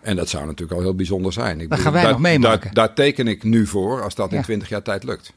En 0.00 0.16
dat 0.16 0.28
zou 0.28 0.46
natuurlijk 0.46 0.78
al 0.78 0.84
heel 0.84 0.94
bijzonder 0.94 1.32
zijn. 1.32 1.60
Ik 1.60 1.68
Dat 1.70 1.78
gaan 1.80 1.92
wij 1.92 2.02
daar, 2.02 2.10
nog 2.12 2.20
meemaken. 2.20 2.74
Daar, 2.74 2.86
daar 2.86 2.94
teken 2.94 3.28
ik 3.28 3.42
nu 3.42 3.66
voor 3.66 4.02
als 4.02 4.14
dat 4.14 4.30
Ja. 4.30 4.36
in 4.36 4.42
twintig 4.42 4.68
jaar 4.68 4.82
tijd 4.82 5.04
lukt. 5.04 5.32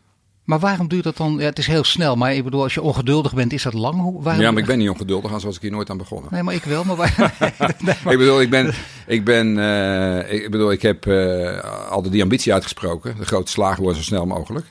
Maar 0.48 0.60
waarom 0.60 0.88
duurt 0.88 1.04
dat 1.04 1.18
dan? 1.18 1.38
Ja, 1.38 1.46
het 1.46 1.58
is 1.60 1.68
heel 1.68 1.84
snel, 1.84 2.16
maar 2.16 2.34
ik 2.34 2.44
bedoel, 2.44 2.62
als 2.64 2.74
je 2.74 2.82
ongeduldig 2.82 3.34
bent, 3.34 3.54
is 3.54 3.64
dat 3.64 3.74
lang? 3.74 4.02
Hoe- 4.02 4.22
Waarom, 4.24 4.42
Ja, 4.44 4.52
maar 4.52 4.62
ik 4.62 4.68
ben 4.68 4.78
niet 4.78 4.90
ongeduldig 4.90 5.32
aan 5.34 5.40
zoals 5.40 5.56
ik 5.56 5.62
hier 5.62 5.72
nooit 5.72 5.90
aan 5.90 5.98
begonnen. 5.98 6.32
Nee, 6.34 6.44
maar 6.44 6.54
ik 6.54 6.64
wel. 6.64 6.84
Maar 6.84 6.96
waar... 6.96 7.34
Ik 8.14 8.18
bedoel, 8.18 8.42
ik 8.42 8.50
ben, 8.50 8.74
ik 9.08 9.24
ben, 9.26 9.60
eh, 9.60 10.34
ik 10.34 10.52
bedoel, 10.52 10.72
ik 10.72 10.82
heb 10.82 11.06
eh, 11.08 11.90
altijd 11.90 12.14
die 12.14 12.22
ambitie 12.22 12.54
uitgesproken. 12.54 13.16
De 13.18 13.26
grote 13.26 13.52
slagen 13.52 13.82
worden 13.84 13.98
zo 14.02 14.08
snel 14.08 14.26
mogelijk. 14.26 14.66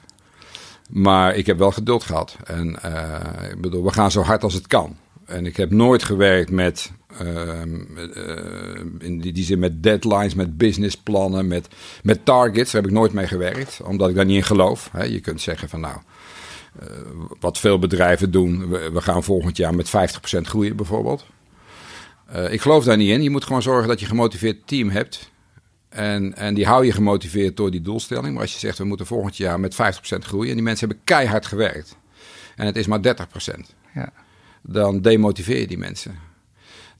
Maar 0.91 1.35
ik 1.35 1.47
heb 1.47 1.59
wel 1.59 1.71
geduld 1.73 2.03
gehad. 2.05 2.37
En 2.45 2.83
eh, 2.83 3.51
ik 3.51 3.61
bedoel, 3.61 3.85
we 3.85 3.93
gaan 3.93 4.11
zo 4.11 4.23
hard 4.23 4.43
als 4.43 4.55
het 4.55 4.67
kan. 4.67 4.97
En 5.27 5.47
ik 5.47 5.57
heb 5.57 5.71
nooit 5.71 6.03
gewerkt 6.03 6.51
met, 6.51 6.93
ehm, 7.19 7.81
eh, 7.97 8.81
in 8.99 9.21
die, 9.21 9.33
die 9.33 9.45
zin 9.45 9.59
met 9.59 9.83
deadlines, 9.83 10.35
met 10.35 10.57
businessplannen, 10.57 11.47
met, 11.47 11.69
met 12.03 12.25
targets. 12.25 12.73
Daar 12.73 12.83
heb 12.83 12.91
ik 12.91 12.97
nooit 12.97 13.13
mee 13.13 13.27
gewerkt, 13.27 13.81
omdat 13.85 14.09
ik 14.09 14.15
daar 14.15 14.25
niet 14.25 14.37
in 14.37 14.43
geloof. 14.43 14.91
Je 15.09 15.21
kunt 15.21 15.41
zeggen 15.41 15.69
van 15.69 15.81
nou, 15.81 15.97
eh, 16.79 16.87
wat 17.41 17.59
veel 17.59 17.79
bedrijven 17.79 18.31
doen, 18.31 18.69
we, 18.69 18.91
we 18.93 19.01
gaan 19.01 19.23
volgend 19.23 19.57
jaar 19.57 19.75
met 19.75 19.89
50% 19.89 20.49
groeien 20.49 20.77
bijvoorbeeld. 20.77 21.27
Eh, 22.27 22.53
ik 22.53 22.61
geloof 22.61 22.85
daar 22.85 22.97
niet 22.97 23.11
in. 23.11 23.23
Je 23.23 23.31
moet 23.31 23.45
gewoon 23.45 23.63
zorgen 23.63 23.89
dat 23.89 23.99
je 23.99 24.05
een 24.05 24.11
gemotiveerd 24.11 24.67
team 24.67 24.89
hebt. 24.89 25.31
En, 25.89 26.37
en 26.37 26.55
die 26.55 26.67
hou 26.67 26.85
je 26.85 26.93
gemotiveerd 26.93 27.57
door 27.57 27.71
die 27.71 27.81
doelstelling. 27.81 28.33
Maar 28.33 28.43
als 28.43 28.53
je 28.53 28.59
zegt, 28.59 28.79
we 28.79 28.85
moeten 28.85 29.07
volgend 29.07 29.37
jaar 29.37 29.61
met 29.61 29.75
50% 29.75 29.79
groeien. 30.19 30.49
En 30.49 30.55
die 30.55 30.65
mensen 30.65 30.87
hebben 30.87 31.05
keihard 31.07 31.47
gewerkt. 31.47 31.97
En 32.57 32.67
het 32.67 32.77
is 32.77 32.87
maar 32.87 33.01
30%. 33.01 33.75
ja. 33.95 34.13
Dan 34.69 35.01
demotiveer 35.01 35.61
je 35.61 35.67
die 35.67 35.79
mensen. 35.79 36.19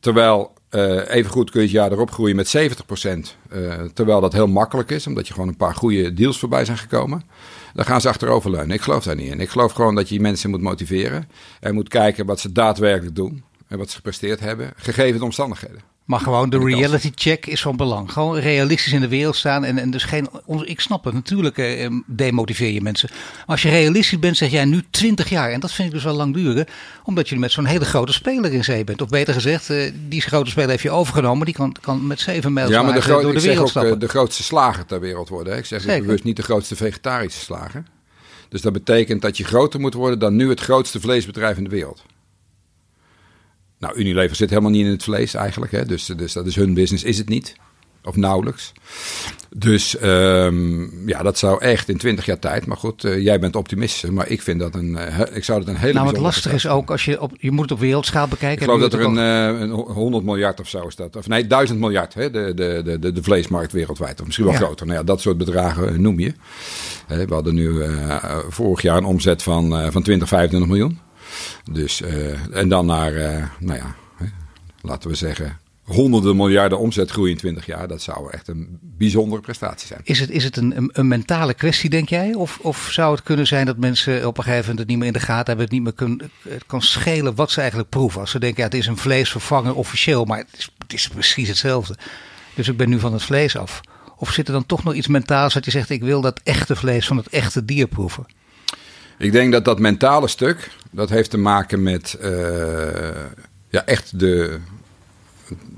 Terwijl, 0.01 0.53
eh 0.69 1.09
evengoed 1.09 1.51
kun 1.51 1.61
je 1.61 1.67
het 1.67 1.77
jaar 1.77 1.93
erop 1.93 2.11
groeien 2.11 2.37
met 2.37 2.49
70%. 2.49 3.37
eh, 3.51 3.83
terwijl 3.95 4.21
dat 4.21 4.33
heel 4.33 4.47
makkelijk 4.47 4.91
is, 4.91 5.07
omdat 5.07 5.27
je 5.27 5.33
gewoon 5.33 5.49
een 5.49 5.57
paar 5.57 5.75
goede 5.75 6.13
deals 6.13 6.39
voorbij 6.39 6.65
zijn 6.65 6.79
gekomen. 6.79 7.23
Dan 7.75 7.85
gaan 7.85 8.01
ze 8.01 8.09
achteroverleunen. 8.09 8.75
Ik 8.77 8.81
geloof 8.81 9.05
daar 9.05 9.17
niet 9.17 9.31
in. 9.31 9.41
Ik 9.41 9.49
geloof 9.49 9.73
gewoon 9.73 9.95
dat 9.95 10.09
je 10.09 10.15
die 10.15 10.23
mensen 10.23 10.51
moet 10.51 10.61
motiveren. 10.61 11.29
En 11.61 11.75
moet 11.75 11.89
kijken 11.89 12.27
wat 12.27 12.41
ze 12.41 12.53
daadwerkelijk 12.53 13.17
doen. 13.17 13.45
En 13.69 13.79
wat 13.79 13.91
ze 13.91 13.97
gepresteerd 13.97 14.41
hebben, 14.41 14.73
gegeven 14.77 15.19
de 15.19 15.25
omstandigheden. 15.25 15.81
Maar 16.07 16.21
gewoon 16.21 16.51
de 16.51 16.59
reality 16.59 17.11
check 17.15 17.47
is 17.47 17.61
van 17.61 17.77
belang. 17.77 18.13
Gewoon 18.13 18.39
realistisch 18.39 18.93
in 18.93 19.01
de 19.01 19.09
wereld 19.09 19.37
staan. 19.37 19.65
En, 19.65 19.79
en 19.79 19.91
dus 19.91 20.05
geen. 20.05 20.29
Ik 20.65 20.81
snap 20.81 21.05
het, 21.05 21.15
natuurlijk 21.15 21.59
eh, 21.59 21.91
demotiveer 22.07 22.71
je 22.71 22.81
mensen. 22.81 23.09
Maar 23.13 23.45
als 23.47 23.63
je 23.63 23.69
realistisch 23.69 24.19
bent, 24.19 24.37
zeg 24.37 24.51
jij 24.51 24.65
nu 24.65 24.83
20 24.91 25.29
jaar. 25.29 25.51
En 25.51 25.61
dat 25.61 25.73
vind 25.73 25.89
ik 25.89 25.95
dus 25.95 26.05
wel 26.05 26.15
lang 26.15 26.35
duren. 26.35 26.67
Omdat 27.05 27.29
je 27.29 27.39
met 27.39 27.53
zo'n 27.53 27.65
hele 27.65 27.85
grote 27.85 28.13
speler 28.13 28.53
in 28.53 28.65
zee 28.65 28.85
bent. 28.85 29.03
Of 29.03 29.09
beter 29.09 29.35
gezegd, 29.35 29.71
eh, 29.71 29.93
die 30.09 30.21
grote 30.21 30.51
speler 30.51 30.71
heeft 30.71 30.83
je 30.83 30.91
overgenomen. 30.91 31.45
Die 31.45 31.55
kan, 31.55 31.77
kan 31.81 32.07
met 32.07 32.21
zeven 32.21 32.53
mijl 32.53 32.71
Ja, 32.71 32.83
maar 32.83 33.01
de, 33.01 33.09
door 33.09 33.33
de 33.35 33.41
wereld 33.41 33.59
ook 33.59 33.65
eh, 33.65 33.71
stappen. 33.71 33.99
de 33.99 34.09
grootste 34.09 34.43
slager 34.43 34.87
ter 34.87 35.01
wereld 35.01 35.29
worden. 35.29 35.53
Hè. 35.53 35.59
Ik 35.59 35.67
zeg 35.67 35.85
bewust 35.85 36.25
niet 36.25 36.37
de 36.37 36.43
grootste 36.43 36.77
vegetarische 36.77 37.41
slager. 37.41 37.85
Dus 38.49 38.61
dat 38.61 38.73
betekent 38.73 39.23
dat 39.23 39.37
je 39.37 39.45
groter 39.45 39.81
moet 39.81 39.95
worden 39.95 40.19
dan 40.19 40.37
nu 40.37 40.49
het 40.49 40.61
grootste 40.61 41.01
vleesbedrijf 41.01 41.57
in 41.57 41.65
de 41.65 41.71
wereld. 41.71 42.03
Nou, 43.79 43.97
Unilever 43.99 44.37
zit 44.37 44.51
helemaal 44.51 44.71
niet 44.71 44.85
in 44.85 44.91
het 44.91 45.03
vlees 45.03 45.35
eigenlijk. 45.35 45.73
Hè. 45.73 45.87
Dus, 45.87 46.05
dus 46.07 46.33
dat 46.33 46.47
is 46.47 46.57
hun 46.57 46.75
business, 46.75 47.05
is 47.05 47.19
het 47.19 47.29
niet. 47.29 47.55
Of 48.05 48.17
nauwelijks. 48.17 48.73
Dus 49.57 49.97
ehm, 49.99 51.09
ja, 51.09 51.23
dat 51.23 51.39
zou 51.39 51.61
echt 51.61 51.89
in 51.89 51.97
20 51.99 52.27
jaar 52.27 52.39
tijd. 52.39 52.67
Maar 52.67 52.77
goed, 52.77 53.05
eh, 53.05 53.23
jij 53.23 53.39
bent 53.41 53.57
optimist. 53.57 54.11
Maar 54.11 54.29
ik 54.29 54.43
vind 54.43 54.61
dat 54.61 54.75
een. 54.75 54.97
eh, 54.97 55.37
ik 55.37 55.45
zou 55.45 55.59
dat 55.59 55.69
een 55.69 55.77
hele. 55.77 55.93
Nou, 55.93 56.05
bijzondere 56.05 56.21
lastige 56.23 56.55
is 56.55 56.67
ook, 56.69 56.91
als 56.91 57.05
je, 57.05 57.21
op, 57.21 57.33
je 57.39 57.51
moet 57.51 57.63
het 57.63 57.73
op 57.73 57.79
wereldschaal 57.79 58.29
bekijken. 58.29 58.59
ik 58.59 58.65
geloof 58.65 58.81
dat 58.81 58.93
er 58.93 59.01
een, 59.01 59.19
eh, 59.19 59.61
een 59.61 59.71
100 59.71 60.25
miljard 60.25 60.61
of 60.61 60.69
zo 60.69 60.87
is 60.87 60.97
dat. 60.97 61.17
Of 61.17 61.29
nee, 61.29 61.47
1000 61.47 61.79
miljard, 61.79 62.15
hè, 62.15 62.31
de, 62.31 62.53
de, 62.55 62.99
de, 63.01 63.13
de, 63.13 63.23
vleesmarkt 63.23 63.73
wereldwijd. 63.73 64.19
Of 64.21 64.25
misschien 64.27 64.47
wel 64.47 64.55
Ja. 64.55 64.61
groter. 64.61 64.87
Nou 64.87 64.99
ja, 64.99 65.05
dat 65.05 65.21
soort 65.21 65.39
bedragen 65.39 66.01
noem 66.03 66.19
je. 66.21 66.33
We 67.07 67.27
hadden 67.29 67.55
nu 67.55 67.83
vorig 68.49 68.83
jaar 68.83 68.97
een 68.97 69.05
omzet 69.05 69.43
van, 69.43 69.93
van 69.93 70.03
20, 70.03 70.29
25 70.29 70.69
miljoen. 70.71 70.99
Dus, 71.73 72.03
eh, 72.03 72.57
en 72.57 72.69
dan 72.69 72.87
naar, 72.87 73.15
eh, 73.15 73.45
nou 73.59 73.79
ja, 73.79 73.95
laten 74.81 75.11
we 75.11 75.17
zeggen, 75.17 75.59
honderden 75.87 76.37
miljarden 76.37 76.79
omzetgroei 76.79 77.31
in 77.31 77.37
20 77.37 77.67
jaar. 77.67 77.89
Dat 77.89 78.03
zou 78.03 78.31
echt 78.31 78.49
een 78.49 78.79
bijzondere 78.83 79.41
prestatie 79.41 79.87
zijn. 79.87 80.01
Is 80.05 80.21
het, 80.21 80.31
is 80.31 80.45
het 80.45 80.57
een, 80.57 80.91
een, 80.93 81.09
mentale 81.09 81.55
kwestie, 81.55 81.91
denk 81.91 82.09
jij? 82.09 82.35
Of, 82.35 82.59
of 82.63 82.89
zou 82.91 83.15
het 83.15 83.23
kunnen 83.23 83.47
zijn 83.47 83.67
dat 83.67 83.77
mensen 83.77 84.27
op 84.27 84.39
een 84.39 84.45
gegeven 84.45 84.63
moment 84.63 84.79
het 84.79 84.89
niet 84.89 84.99
meer 84.99 85.07
in 85.07 85.13
de 85.13 85.21
gaten 85.21 85.47
hebben, 85.47 85.65
het 85.65 85.75
niet 85.75 85.83
meer 85.83 85.93
kun, 85.93 86.31
het 86.49 86.67
kan 86.67 86.83
schelen 86.83 87.35
wat 87.35 87.51
ze 87.51 87.61
eigenlijk 87.61 87.91
proeven? 87.91 88.21
Als 88.21 88.31
ze 88.31 88.39
denken, 88.39 88.59
ja, 88.63 88.69
het 88.69 88.79
is 88.79 88.87
een 88.87 88.97
vleesvervanger 88.97 89.75
officieel, 89.75 90.25
maar 90.25 90.39
het 90.39 90.49
is, 90.57 90.71
het 90.79 90.93
is 90.93 91.09
precies 91.09 91.49
hetzelfde. 91.49 91.97
Dus 92.55 92.69
ik 92.69 92.77
ben 92.77 92.89
nu 92.89 92.99
van 92.99 93.13
het 93.13 93.23
vlees 93.23 93.57
af. 93.57 93.81
Of 94.17 94.33
zit 94.33 94.47
er 94.47 94.53
dan 94.53 94.67
toch 94.67 94.85
nog 94.85 94.95
iets 94.95 95.07
mentaals 95.07 95.55
dat 95.55 95.65
je 95.65 95.71
zegt, 95.71 95.91
ik 95.91 96.03
wil 96.03 96.21
dat 96.21 96.41
echte 96.45 96.77
vlees 96.77 97.07
van 97.07 97.17
het 97.17 97.29
echte 97.29 97.65
dier 97.65 97.87
proeven? 97.87 98.27
Ik 99.19 99.33
denk 99.33 99.53
dat 99.53 99.65
dat 99.65 99.79
mentale 99.79 100.29
stuk, 100.29 100.71
dat 100.91 101.11
heeft 101.11 101.31
te 101.31 101.39
maken 101.39 101.83
met 101.83 102.15
eh, 102.15 102.31
ja, 103.69 103.85
echt 103.85 104.19
de, 104.19 104.59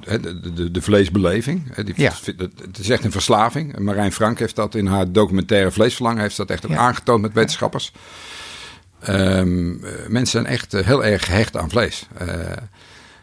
de, 0.01 0.53
de, 0.55 0.71
de 0.71 0.83
vleesbeleving. 0.83 1.75
Die, 1.75 1.95
Ja. 1.97 2.13
Het 2.61 2.79
is 2.79 2.89
echt 2.91 3.05
een 3.05 3.13
verslaving. 3.13 3.79
Marijn 3.79 4.13
Frank 4.13 4.39
heeft 4.39 4.57
dat 4.57 4.75
in 4.75 4.87
haar 4.87 5.13
documentaire 5.13 5.71
Vleesverlangen 5.71 6.23
heeft 6.23 6.37
dat 6.37 6.51
echt 6.51 6.69
Ja. 6.69 6.77
aangetoond 6.77 7.23
met 7.23 7.33
wetenschappers. 7.33 7.93
Ehm, 9.01 9.85
eh, 9.85 9.91
mensen 10.09 10.27
zijn 10.27 10.47
echt 10.47 10.75
eh, 10.75 10.87
heel 10.87 11.05
erg 11.05 11.25
gehecht 11.25 11.57
aan 11.57 11.71
vlees. 11.71 12.07
Eh, 12.17 12.27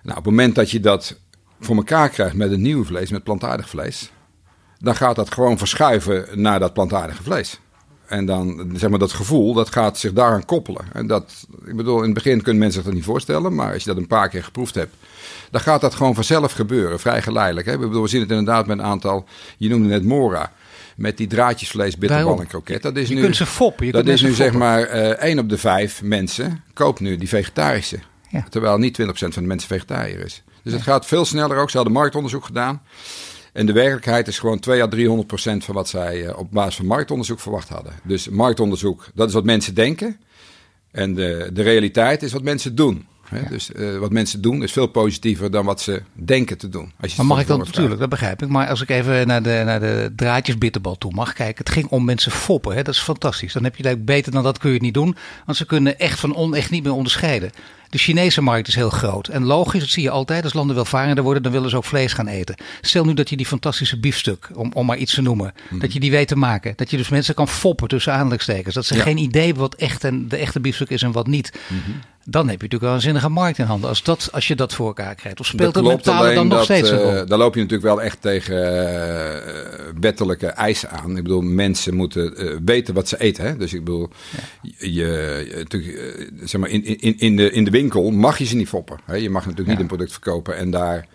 nou, 0.03 0.17
op 0.17 0.25
het 0.25 0.25
moment 0.25 0.55
dat 0.55 0.72
je 0.72 0.79
dat 0.79 1.15
voor 1.60 1.75
elkaar 1.75 2.10
krijgt 2.10 2.36
met 2.36 2.51
een 2.51 2.62
nieuw 2.62 2.84
vlees, 2.86 3.10
met 3.10 3.24
plantaardig 3.24 3.69
vlees, 3.69 4.12
dan 4.77 4.95
gaat 4.95 5.15
dat 5.15 5.34
gewoon 5.34 5.57
verschuiven 5.57 6.27
naar 6.41 6.60
dat 6.60 6.74
plantaardige 6.74 7.24
vlees. 7.24 7.60
En 8.07 8.25
dan, 8.25 8.71
zeg 8.75 8.89
maar, 8.89 9.00
dat 9.00 9.12
gevoel, 9.12 9.53
dat 9.53 9.71
gaat 9.71 9.97
zich 9.97 10.13
daaraan 10.13 10.45
koppelen. 10.45 10.85
En 10.93 11.07
dat, 11.07 11.45
ik 11.65 11.75
bedoel, 11.75 11.97
in 11.97 12.03
het 12.03 12.13
begin 12.13 12.41
kunnen 12.41 12.62
mensen 12.62 12.81
zich 12.81 12.89
dat 12.89 12.93
niet 12.93 13.03
voorstellen, 13.03 13.55
maar 13.55 13.74
als 13.74 13.83
je 13.83 13.89
dat 13.89 13.97
een 13.97 14.07
paar 14.07 14.29
keer 14.29 14.43
geproefd 14.43 14.75
hebt, 14.75 14.95
dan 15.51 15.62
gaat 15.62 15.81
dat 15.81 15.95
gewoon 15.95 16.15
vanzelf 16.15 16.51
gebeuren, 16.51 17.00
vrij 17.00 17.21
geleidelijk. 17.21 17.67
Hè? 17.67 17.74
Ik 17.74 17.79
bedoel, 17.79 18.01
we 18.01 18.07
zien 18.07 18.21
het 18.21 18.29
inderdaad 18.29 18.67
met 18.67 18.77
een 18.77 18.85
aantal, 18.85 19.25
je 19.57 19.69
noemde 19.69 19.88
net 19.88 20.03
Mora, 20.03 20.51
met 20.95 21.17
die 21.17 21.27
draadjesvlees, 21.27 21.97
bitterbal 21.97 22.39
en 22.39 22.47
kroket. 22.47 22.81
Dat 22.81 22.95
is 22.95 23.07
Je 23.07 23.15
nu, 23.15 23.21
kunt 23.21 23.35
ze 23.35 23.45
foppen. 23.45 23.85
Je 23.85 23.91
dat 23.91 24.03
kunt 24.03 24.15
is 24.15 24.21
nu 24.21 24.33
zeg 24.33 24.53
maar 24.53 24.83
eh 24.83 25.09
één 25.09 25.39
op 25.39 25.50
de 25.50 25.57
vijf 25.57 26.01
mensen 26.03 26.63
koopt 26.74 27.00
nu 27.00 27.17
die 27.17 27.27
vegetarische. 27.27 28.00
Ja. 28.29 28.45
Terwijl 28.50 28.77
niet 28.77 29.01
20% 29.01 29.05
van 29.13 29.29
de 29.33 29.41
mensen 29.41 29.67
vegetariër 29.67 30.25
is. 30.25 30.43
Dus 30.63 30.74
het 30.74 30.81
gaat 30.81 31.05
veel 31.05 31.25
sneller 31.25 31.57
ook. 31.57 31.69
Ze 31.69 31.75
hadden 31.75 31.95
marktonderzoek 31.95 32.45
gedaan. 32.45 32.81
En 33.55 33.65
de 33.65 33.74
werkelijkheid 33.74 34.27
is 34.27 34.39
gewoon 34.39 34.59
2 34.59 34.83
à 34.83 34.88
300 34.88 35.27
procent 35.27 35.63
van 35.63 35.75
wat 35.75 35.89
zij 35.89 36.33
op 36.33 36.51
basis 36.51 36.75
van 36.75 36.85
marktonderzoek 36.85 37.39
verwacht 37.39 37.69
hadden. 37.69 37.93
Dus 38.03 38.29
marktonderzoek, 38.29 39.07
dat 39.13 39.27
is 39.27 39.33
wat 39.33 39.43
mensen 39.43 39.75
denken. 39.75 40.19
En 40.91 41.13
de, 41.13 41.50
de 41.53 41.62
realiteit 41.62 42.24
is 42.24 42.31
wat 42.31 42.43
mensen 42.43 42.75
doen. 42.75 43.07
Dus 43.50 43.69
uh, 43.75 43.97
wat 43.97 44.12
mensen 44.12 44.41
doen 44.41 44.63
is 44.63 44.71
veel 44.71 44.88
positiever 44.88 45.51
dan 45.51 45.65
wat 45.65 45.81
ze 45.81 46.01
denken 46.13 46.57
te 46.57 46.69
doen. 46.69 46.91
Als 47.00 47.12
je 47.12 47.17
maar 47.17 47.25
mag 47.25 47.39
ik 47.39 47.47
dan 47.47 47.59
natuurlijk, 47.59 48.00
dat 48.00 48.09
begrijp 48.09 48.41
ik. 48.41 48.50
Maar 48.50 48.67
als 48.67 48.81
ik 48.81 48.89
even 48.89 49.27
naar 49.27 49.43
de, 49.43 49.62
naar 49.65 49.79
de 49.79 50.13
draadjes 50.15 50.57
bitterbal 50.57 50.97
toe 50.97 51.12
mag 51.13 51.33
kijken. 51.33 51.63
Het 51.65 51.74
ging 51.74 51.88
om 51.88 52.05
mensen 52.05 52.31
foppen. 52.31 52.75
Hè? 52.75 52.83
Dat 52.83 52.93
is 52.93 53.00
fantastisch. 53.00 53.53
Dan 53.53 53.63
heb 53.63 53.75
je 53.75 53.97
beter 53.97 54.31
dan 54.31 54.43
dat 54.43 54.57
kun 54.57 54.69
je 54.69 54.75
het 54.75 54.83
niet 54.83 54.93
doen. 54.93 55.15
Want 55.45 55.57
ze 55.57 55.65
kunnen 55.65 56.00
echt 56.00 56.19
van 56.19 56.35
onecht 56.35 56.71
niet 56.71 56.83
meer 56.83 56.93
onderscheiden. 56.93 57.51
De 57.95 58.01
Chinese 58.01 58.41
markt 58.41 58.67
is 58.67 58.75
heel 58.75 58.89
groot. 58.89 59.27
En 59.27 59.43
logisch, 59.43 59.79
dat 59.79 59.89
zie 59.89 60.03
je 60.03 60.09
altijd. 60.09 60.43
Als 60.43 60.53
landen 60.53 60.75
welvarender 60.75 61.23
worden, 61.23 61.43
dan 61.43 61.51
willen 61.51 61.69
ze 61.69 61.75
ook 61.75 61.85
vlees 61.85 62.13
gaan 62.13 62.27
eten. 62.27 62.55
Stel 62.81 63.05
nu 63.05 63.13
dat 63.13 63.29
je 63.29 63.37
die 63.37 63.45
fantastische 63.45 63.99
biefstuk, 63.99 64.49
om, 64.53 64.71
om 64.73 64.85
maar 64.85 64.97
iets 64.97 65.13
te 65.13 65.21
noemen, 65.21 65.53
mhm. 65.69 65.79
dat 65.79 65.93
je 65.93 65.99
die 65.99 66.11
weet 66.11 66.27
te 66.27 66.35
maken. 66.35 66.73
Dat 66.75 66.91
je 66.91 66.97
dus 66.97 67.09
mensen 67.09 67.35
kan 67.35 67.47
foppen 67.47 67.87
tussen 67.87 68.13
aanhalingstekens. 68.13 68.75
Dat 68.75 68.85
ze 68.85 68.95
geen 68.95 69.17
idee 69.17 69.45
hebben 69.45 69.61
wat 69.61 69.75
echt 69.75 70.03
en 70.03 70.27
de 70.27 70.37
echte 70.37 70.59
biefstuk 70.59 70.89
is 70.89 71.01
en 71.01 71.11
wat 71.11 71.27
niet. 71.27 71.59
Mhm. 71.67 71.91
Dan 72.27 72.50
heb 72.50 72.62
je 72.62 72.67
natuurlijk 72.67 72.84
wel 72.84 72.94
een 72.94 73.01
zinnige 73.01 73.29
markt 73.29 73.58
in 73.58 73.65
handen. 73.65 73.89
Als, 73.89 74.03
dat, 74.03 74.29
als 74.32 74.48
je 74.48 74.55
dat 74.55 74.74
voor 74.74 74.88
elkaar 74.88 75.15
krijgt. 75.15 75.39
Of 75.39 75.46
speelt 75.46 75.74
dat 75.74 75.86
het 75.86 75.96
betalen 75.96 76.36
dan 76.36 76.48
nog 76.48 76.63
steeds 76.63 76.89
een 76.89 76.98
rol? 76.98 77.13
Uh, 77.13 77.22
dan 77.25 77.39
loop 77.39 77.53
je 77.53 77.62
natuurlijk 77.62 77.88
wel 77.88 78.01
echt 78.01 78.22
tegen 78.22 78.55
uh, 78.55 80.00
wettelijke 80.00 80.48
eisen 80.48 80.89
aan. 80.89 81.17
Ik 81.17 81.24
bedoel, 81.24 81.41
mensen 81.41 81.96
moeten 81.96 82.44
uh, 82.44 82.58
weten 82.65 82.94
wat 82.94 83.08
ze 83.08 83.20
eten. 83.20 83.44
Hè? 83.44 83.58
Dus 83.58 83.74
ik 83.74 83.84
bedoel, 83.84 84.10
je, 84.62 84.88
je, 84.89 86.29
zeg 86.44 86.62
maar, 86.62 86.70
in, 86.70 86.84
in, 86.84 87.17
in, 87.17 87.36
de, 87.36 87.51
in 87.51 87.63
de 87.63 87.72
winkel 87.72 88.12
mag 88.12 88.38
je 88.38 88.46
ze 88.46 88.55
niet 88.55 88.70
foppen. 88.70 89.00
Hè? 89.05 89.15
Je 89.15 89.29
mag 89.29 89.44
natuurlijk 89.44 89.70
niet 89.70 89.79
een 89.79 89.88
product 89.88 90.12
verkopen 90.12 90.58
en 90.58 90.72
daar 90.72 91.08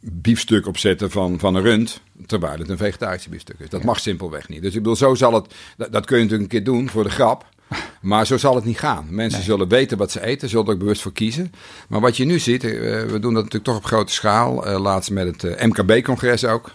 biefstuk 0.00 0.66
op 0.66 0.78
zetten 0.78 1.10
van, 1.10 1.38
van 1.38 1.54
een 1.54 1.62
rund, 1.62 2.00
terwijl 2.26 2.58
het 2.58 2.68
een 2.68 2.76
vegetarische 2.76 3.28
biefstuk 3.28 3.58
is. 3.58 3.68
Dat 3.68 3.84
mag 3.84 4.00
simpelweg 4.00 4.48
niet. 4.48 4.62
Dus 4.62 4.74
ik 4.74 4.78
bedoel, 4.78 4.96
zo 4.96 5.14
zal 5.14 5.34
het, 5.34 5.54
dat, 5.76 5.92
dat 5.92 6.06
kun 6.06 6.16
je 6.16 6.22
natuurlijk 6.22 6.52
een 6.52 6.58
keer 6.58 6.72
doen 6.72 6.90
voor 6.90 7.04
de 7.04 7.10
grap. 7.10 7.54
Maar 8.00 8.26
zo 8.26 8.36
zal 8.36 8.54
het 8.54 8.64
niet 8.64 8.78
gaan. 8.78 9.06
Mensen 9.10 9.42
zullen 9.42 9.68
weten 9.68 9.98
wat 9.98 10.10
ze 10.10 10.24
eten, 10.24 10.48
zullen 10.48 10.66
er 10.66 10.72
ook 10.72 10.78
bewust 10.78 11.02
voor 11.02 11.12
kiezen. 11.12 11.52
Maar 11.88 12.00
wat 12.00 12.16
je 12.16 12.24
nu 12.24 12.38
ziet, 12.38 12.64
eh, 12.64 12.70
we 12.70 13.18
doen 13.20 13.34
dat 13.34 13.42
natuurlijk 13.42 13.64
toch 13.64 13.76
op 13.76 13.84
grote 13.84 14.12
schaal. 14.12 14.68
Uh, 14.68 14.80
laatst 14.80 15.10
met 15.10 15.26
het 15.26 15.42
uh, 15.42 15.66
MKB-congres 15.66 16.44
ook. 16.44 16.72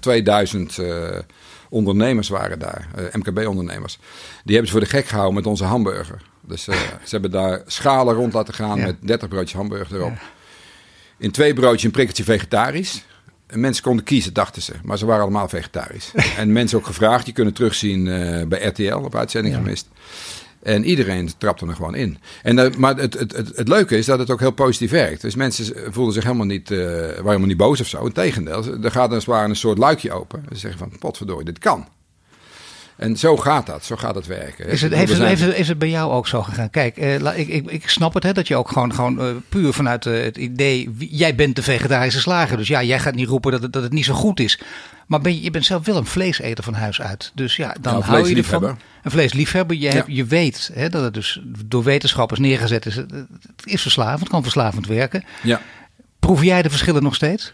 2000 0.00 0.78
ondernemers 1.68 2.28
waren 2.28 2.58
daar, 2.58 2.88
MKB-ondernemers. 3.12 3.98
Die 4.44 4.54
hebben 4.54 4.66
ze 4.66 4.78
voor 4.78 4.86
de 4.88 4.96
gek 4.96 5.06
gehouden 5.06 5.34
met 5.34 5.46
onze 5.46 5.64
hamburger. 5.64 6.22
Dus 6.40 6.62
ze 7.04 7.08
hebben 7.10 7.30
daar 7.30 7.62
schalen 7.66 8.14
rond 8.14 8.32
laten 8.32 8.54
gaan 8.54 8.80
met 8.80 8.96
30 9.00 9.28
broodjes 9.28 9.52
hamburger 9.52 9.96
erop. 9.96 10.18
In 11.18 11.30
twee 11.30 11.54
broodjes 11.54 11.84
een 11.84 11.90
prikkertje 11.90 12.24
vegetarisch. 12.24 13.04
En 13.52 13.60
mensen 13.60 13.82
konden 13.82 14.04
kiezen, 14.04 14.32
dachten 14.32 14.62
ze. 14.62 14.72
Maar 14.82 14.98
ze 14.98 15.06
waren 15.06 15.22
allemaal 15.22 15.48
vegetarisch. 15.48 16.12
en 16.38 16.52
mensen 16.52 16.78
ook 16.78 16.86
gevraagd. 16.86 17.26
Je 17.26 17.32
kunt 17.32 17.54
terugzien 17.54 18.06
uh, 18.06 18.46
bij 18.46 18.66
RTL 18.66 18.94
op 18.94 19.14
uitzending 19.14 19.54
gemist. 19.54 19.88
En 20.62 20.84
iedereen 20.84 21.30
trapte 21.38 21.66
er 21.66 21.74
gewoon 21.74 21.94
in. 21.94 22.18
En, 22.42 22.58
uh, 22.58 22.74
maar 22.78 22.96
het, 22.96 23.18
het, 23.18 23.36
het, 23.36 23.56
het, 23.56 23.68
leuke 23.68 23.96
is 23.96 24.06
dat 24.06 24.18
het 24.18 24.30
ook 24.30 24.40
heel 24.40 24.50
positief 24.50 24.90
werkt. 24.90 25.20
Dus 25.20 25.34
mensen 25.34 25.92
voelden 25.92 26.14
zich 26.14 26.22
helemaal 26.22 26.46
niet, 26.46 26.70
uh, 26.70 26.78
waren 26.78 27.24
helemaal 27.24 27.46
niet 27.46 27.56
boos 27.56 27.80
of 27.80 27.86
zo. 27.86 28.04
Integendeel, 28.04 28.82
er 28.82 28.90
gaat 28.90 29.08
als 29.08 29.24
het 29.24 29.34
ware 29.34 29.48
een 29.48 29.56
soort 29.56 29.78
luikje 29.78 30.12
open. 30.12 30.44
Ze 30.48 30.58
zeggen 30.58 30.78
van, 30.78 30.98
potverdorie, 30.98 31.44
dit 31.44 31.58
kan. 31.58 31.88
En 33.02 33.16
zo 33.16 33.36
gaat 33.36 33.66
dat, 33.66 33.84
zo 33.84 33.96
gaat 33.96 34.14
het 34.14 34.26
werken. 34.26 34.66
Is 34.66 34.82
het, 34.82 34.94
heeft, 34.94 35.12
het, 35.12 35.22
heeft 35.22 35.40
het, 35.40 35.56
is 35.56 35.68
het 35.68 35.78
bij 35.78 35.88
jou 35.88 36.12
ook 36.12 36.26
zo 36.26 36.42
gegaan? 36.42 36.70
Kijk, 36.70 36.96
uh, 36.96 37.38
ik, 37.38 37.48
ik, 37.48 37.70
ik 37.70 37.88
snap 37.88 38.14
het, 38.14 38.22
hè, 38.22 38.32
dat 38.32 38.48
je 38.48 38.56
ook 38.56 38.68
gewoon, 38.68 38.94
gewoon 38.94 39.26
uh, 39.26 39.34
puur 39.48 39.72
vanuit 39.72 40.06
uh, 40.06 40.22
het 40.22 40.36
idee, 40.36 40.90
jij 40.98 41.34
bent 41.34 41.56
de 41.56 41.62
vegetarische 41.62 42.20
slager. 42.20 42.56
Dus 42.56 42.68
ja, 42.68 42.82
jij 42.82 42.98
gaat 42.98 43.14
niet 43.14 43.28
roepen 43.28 43.52
dat 43.52 43.62
het, 43.62 43.72
dat 43.72 43.82
het 43.82 43.92
niet 43.92 44.04
zo 44.04 44.14
goed 44.14 44.40
is. 44.40 44.60
Maar 45.06 45.20
ben 45.20 45.34
je, 45.34 45.42
je 45.42 45.50
bent 45.50 45.64
zelf 45.64 45.86
wel 45.86 45.96
een 45.96 46.06
vleeseter 46.06 46.64
van 46.64 46.74
huis 46.74 47.00
uit. 47.00 47.32
Dus 47.34 47.56
ja, 47.56 47.76
dan 47.80 47.92
nou, 47.92 48.04
hou 48.04 48.28
je 48.28 48.36
ervan. 48.36 48.64
Een 49.02 49.10
vleesliefhebber. 49.10 49.76
Je, 49.76 49.88
hebt, 49.88 50.06
je 50.08 50.24
weet 50.24 50.70
hè, 50.74 50.88
dat 50.88 51.02
het 51.02 51.14
dus 51.14 51.40
door 51.66 51.82
wetenschappers 51.82 52.40
neergezet 52.40 52.86
is. 52.86 52.94
Het 52.96 53.08
is 53.64 53.82
verslavend, 53.82 54.28
kan 54.28 54.42
verslavend 54.42 54.86
werken. 54.86 55.24
Ja. 55.42 55.60
Proef 56.18 56.42
jij 56.42 56.62
de 56.62 56.70
verschillen 56.70 57.02
nog 57.02 57.14
steeds? 57.14 57.52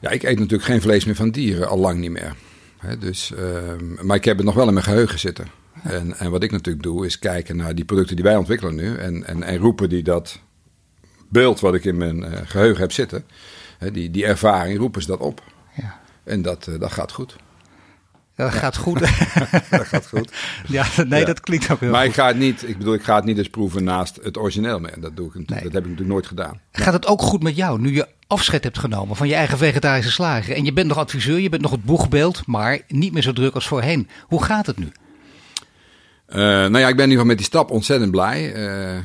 Ja, 0.00 0.10
ik 0.10 0.22
eet 0.22 0.38
natuurlijk 0.38 0.64
geen 0.64 0.80
vlees 0.80 1.04
meer 1.04 1.14
van 1.14 1.30
dieren, 1.30 1.68
al 1.68 1.78
lang 1.78 1.98
niet 1.98 2.10
meer 2.10 2.34
dus, 2.98 3.32
ehm, 3.34 4.06
maar 4.06 4.16
ik 4.16 4.24
heb 4.24 4.36
het 4.36 4.46
nog 4.46 4.54
wel 4.54 4.66
in 4.66 4.72
mijn 4.72 4.84
geheugen 4.84 5.18
zitten. 5.18 5.46
En, 5.82 6.18
en 6.18 6.30
wat 6.30 6.42
ik 6.42 6.50
natuurlijk 6.50 6.84
doe, 6.84 7.06
is 7.06 7.18
kijken 7.18 7.56
naar 7.56 7.74
die 7.74 7.84
producten 7.84 8.16
die 8.16 8.24
wij 8.24 8.36
ontwikkelen 8.36 8.74
nu. 8.74 8.96
En, 8.96 9.26
en, 9.26 9.42
en 9.42 9.56
roepen 9.56 9.88
die 9.88 10.02
dat 10.02 10.40
beeld 11.28 11.60
wat 11.60 11.74
ik 11.74 11.84
in 11.84 11.96
mijn 11.96 12.18
uh, 12.18 12.32
geheugen 12.44 12.80
heb 12.80 12.92
zitten, 12.92 13.24
die, 13.92 14.10
die 14.10 14.26
ervaring, 14.26 14.78
roepen 14.78 15.02
ze 15.02 15.08
dat 15.08 15.20
op. 15.20 15.42
Ja. 15.76 16.00
En 16.24 16.42
dat, 16.42 16.66
uh, 16.66 16.80
dat 16.80 16.92
gaat 16.92 17.12
goed. 17.12 17.36
Dat 18.44 18.54
gaat 18.54 18.76
goed. 18.76 19.00
dat 19.70 19.86
gaat 19.86 20.08
goed. 20.08 20.32
Ja, 20.66 20.86
nee, 21.06 21.24
dat 21.24 21.40
klinkt 21.40 21.70
ook 21.70 21.80
heel 21.80 21.90
maar 21.90 22.00
goed. 22.00 22.08
ik 22.08 22.14
ga 22.14 22.26
het 22.26 22.36
niet, 22.38 22.68
ik 22.68 22.78
bedoel, 22.78 22.94
ik 22.94 23.02
ga 23.02 23.16
het 23.16 23.24
niet 23.24 23.38
eens 23.38 23.48
proeven 23.48 23.84
naast 23.84 24.18
het 24.22 24.38
origineel 24.38 24.78
meer. 24.78 25.00
Dat 25.00 25.16
doe 25.16 25.30
ik, 25.34 25.48
dat 25.48 25.58
heb 25.58 25.66
ik 25.66 25.72
natuurlijk 25.72 26.08
nooit 26.08 26.26
gedaan. 26.26 26.60
Gaat 26.72 26.92
het 26.92 27.06
ook 27.06 27.22
goed 27.22 27.42
met 27.42 27.56
jou, 27.56 27.80
nu 27.80 27.94
je 27.94 28.08
afscheid 28.26 28.64
hebt 28.64 28.78
genomen 28.78 29.16
van 29.16 29.28
je 29.28 29.34
eigen 29.34 29.58
vegetarische 29.58 30.12
slager? 30.12 30.54
En 30.54 30.64
je 30.64 30.72
bent 30.72 30.88
nog 30.88 30.98
adviseur, 30.98 31.38
je 31.38 31.48
bent 31.48 31.62
nog 31.62 31.70
het 31.70 31.84
boegbeeld, 31.84 32.46
maar 32.46 32.80
niet 32.88 33.12
meer 33.12 33.22
zo 33.22 33.32
druk 33.32 33.54
als 33.54 33.68
voorheen. 33.68 34.08
Hoe 34.26 34.44
gaat 34.44 34.66
het 34.66 34.78
nu? 34.78 34.92
Uh, 36.28 36.36
nou 36.36 36.78
ja, 36.78 36.88
ik 36.88 36.96
ben 36.96 37.04
in 37.04 37.10
ieder 37.10 37.10
geval 37.10 37.24
met 37.24 37.36
die 37.36 37.46
stap 37.46 37.70
ontzettend 37.70 38.10
blij. 38.10 38.54
Uh, 38.54 38.98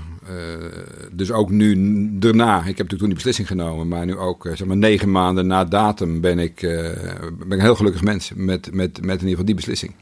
dus 1.12 1.32
ook 1.32 1.50
nu 1.50 1.76
daarna, 2.20 2.58
ik 2.58 2.66
heb 2.66 2.78
natuurlijk 2.78 3.00
toen 3.00 3.08
die 3.08 3.16
beslissing 3.16 3.48
genomen, 3.48 3.88
maar 3.88 4.06
nu 4.06 4.18
ook 4.18 4.50
zeg 4.54 4.68
maar 4.68 4.78
negen 4.78 5.12
maanden 5.12 5.48
na 5.48 5.66
datum 5.66 6.22
ben 6.22 6.40
ik, 6.40 6.60
ben 6.62 7.46
ik 7.48 7.52
een 7.52 7.60
heel 7.60 7.76
gelukkig 7.76 8.04
mens 8.04 8.32
met, 8.36 8.74
met, 8.74 9.02
met 9.02 9.02
in 9.02 9.12
ieder 9.12 9.30
geval 9.30 9.46
die 9.46 9.56
beslissing. 9.56 9.96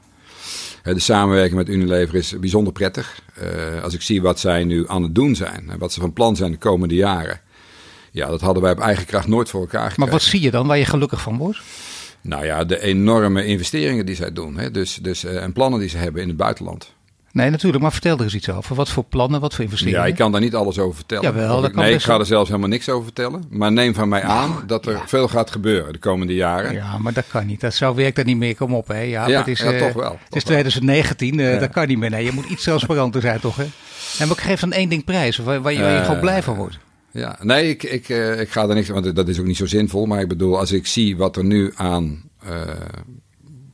De 0.83 0.99
samenwerking 0.99 1.55
met 1.55 1.69
Unilever 1.69 2.15
is 2.15 2.39
bijzonder 2.39 2.73
prettig. 2.73 3.21
als 3.83 3.93
ik 3.93 4.01
zie 4.01 4.21
wat 4.21 4.39
zij 4.39 4.63
nu 4.63 4.87
aan 4.87 5.03
het 5.03 5.15
doen 5.15 5.35
zijn 5.35 5.69
en 5.69 5.79
wat 5.79 5.93
ze 5.93 5.99
van 5.99 6.13
plan 6.13 6.35
zijn 6.35 6.51
de 6.51 6.57
komende 6.57 6.95
jaren. 6.95 7.41
Ja, 8.11 8.27
dat 8.27 8.41
hadden 8.41 8.63
wij 8.63 8.71
op 8.71 8.79
eigen 8.79 9.05
kracht 9.05 9.27
nooit 9.27 9.49
voor 9.49 9.61
elkaar 9.61 9.89
gekregen. 9.89 10.03
Maar 10.03 10.11
wat 10.11 10.21
zie 10.21 10.41
je 10.41 10.51
dan 10.51 10.67
waar 10.67 10.77
je 10.77 10.85
gelukkig 10.85 11.21
van 11.21 11.37
wordt? 11.37 11.61
Nou 12.21 12.45
ja, 12.45 12.63
de 12.63 12.81
enorme 12.81 13.45
investeringen 13.45 14.05
die 14.05 14.15
zij 14.15 14.33
doen. 14.33 14.57
Hè? 14.57 14.71
Dus, 14.71 14.95
dus, 14.95 15.23
en 15.23 15.53
plannen 15.53 15.79
die 15.79 15.89
ze 15.89 15.97
hebben 15.97 16.21
in 16.21 16.27
het 16.27 16.37
buitenland. 16.37 16.93
Nee, 17.33 17.49
natuurlijk, 17.49 17.83
maar 17.83 17.91
vertel 17.91 18.17
er 18.17 18.23
eens 18.23 18.35
iets 18.35 18.49
over. 18.49 18.75
Wat 18.75 18.89
voor 18.89 19.03
plannen, 19.03 19.41
wat 19.41 19.53
voor 19.53 19.63
investeringen? 19.63 19.99
Ja, 19.99 20.05
ik 20.05 20.15
kan 20.15 20.31
daar 20.31 20.41
niet 20.41 20.55
alles 20.55 20.79
over 20.79 20.95
vertellen. 20.95 21.23
Jawel, 21.23 21.61
dat 21.61 21.71
kan 21.71 21.83
nee, 21.83 21.93
ik 21.93 22.01
ga 22.01 22.19
er 22.19 22.25
zelfs 22.25 22.47
helemaal 22.49 22.69
niks 22.69 22.89
over 22.89 23.03
vertellen. 23.03 23.43
Maar 23.49 23.71
neem 23.71 23.93
van 23.93 24.09
mij 24.09 24.21
aan 24.21 24.63
dat 24.67 24.85
er 24.85 25.01
veel 25.05 25.27
gaat 25.27 25.51
gebeuren 25.51 25.93
de 25.93 25.99
komende 25.99 26.33
jaren. 26.33 26.73
Ja, 26.73 26.97
maar 26.97 27.13
dat 27.13 27.27
kan 27.27 27.45
niet. 27.45 27.61
Dat 27.61 27.73
zo 27.73 27.95
werkt 27.95 28.15
dat 28.15 28.25
niet 28.25 28.37
meer. 28.37 28.55
Kom 28.55 28.73
op, 28.73 28.87
hè. 28.87 28.99
Ja, 28.99 29.27
ja, 29.27 29.37
het 29.37 29.47
is, 29.47 29.59
ja 29.59 29.73
uh, 29.73 29.79
toch 29.79 29.93
wel. 29.93 30.19
Het 30.23 30.35
is 30.35 30.43
2019, 30.43 31.39
uh, 31.39 31.59
dat 31.59 31.69
kan 31.69 31.87
niet 31.87 31.97
meer. 31.97 32.09
Nee, 32.09 32.25
je 32.25 32.31
moet 32.31 32.45
iets 32.45 32.63
transparanter 32.63 33.21
zijn, 33.21 33.39
toch, 33.39 33.55
hè? 33.55 33.65
En 34.19 34.27
wat 34.27 34.37
geeft 34.37 34.61
dan 34.61 34.71
één 34.71 34.89
ding 34.89 35.03
prijs, 35.03 35.37
waar, 35.37 35.61
waar 35.61 35.73
je, 35.73 35.79
waar 35.79 35.91
je 35.91 35.97
uh, 35.97 36.05
gewoon 36.05 36.19
blij 36.19 36.43
van 36.43 36.55
wordt? 36.55 36.77
Ja, 37.11 37.37
nee, 37.41 37.69
ik, 37.69 37.83
ik, 37.83 38.09
uh, 38.09 38.39
ik 38.39 38.49
ga 38.49 38.67
er 38.67 38.75
niks 38.75 38.89
want 38.89 39.15
dat 39.15 39.27
is 39.27 39.39
ook 39.39 39.45
niet 39.45 39.57
zo 39.57 39.65
zinvol. 39.65 40.05
Maar 40.05 40.21
ik 40.21 40.27
bedoel, 40.27 40.59
als 40.59 40.71
ik 40.71 40.87
zie 40.87 41.17
wat 41.17 41.37
er 41.37 41.43
nu 41.43 41.71
aan 41.75 42.31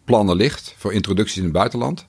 plannen 0.06 0.36
ligt 0.36 0.76
voor 0.78 0.94
introducties 0.94 1.38
in 1.38 1.44
het 1.44 1.52
buitenland. 1.52 2.08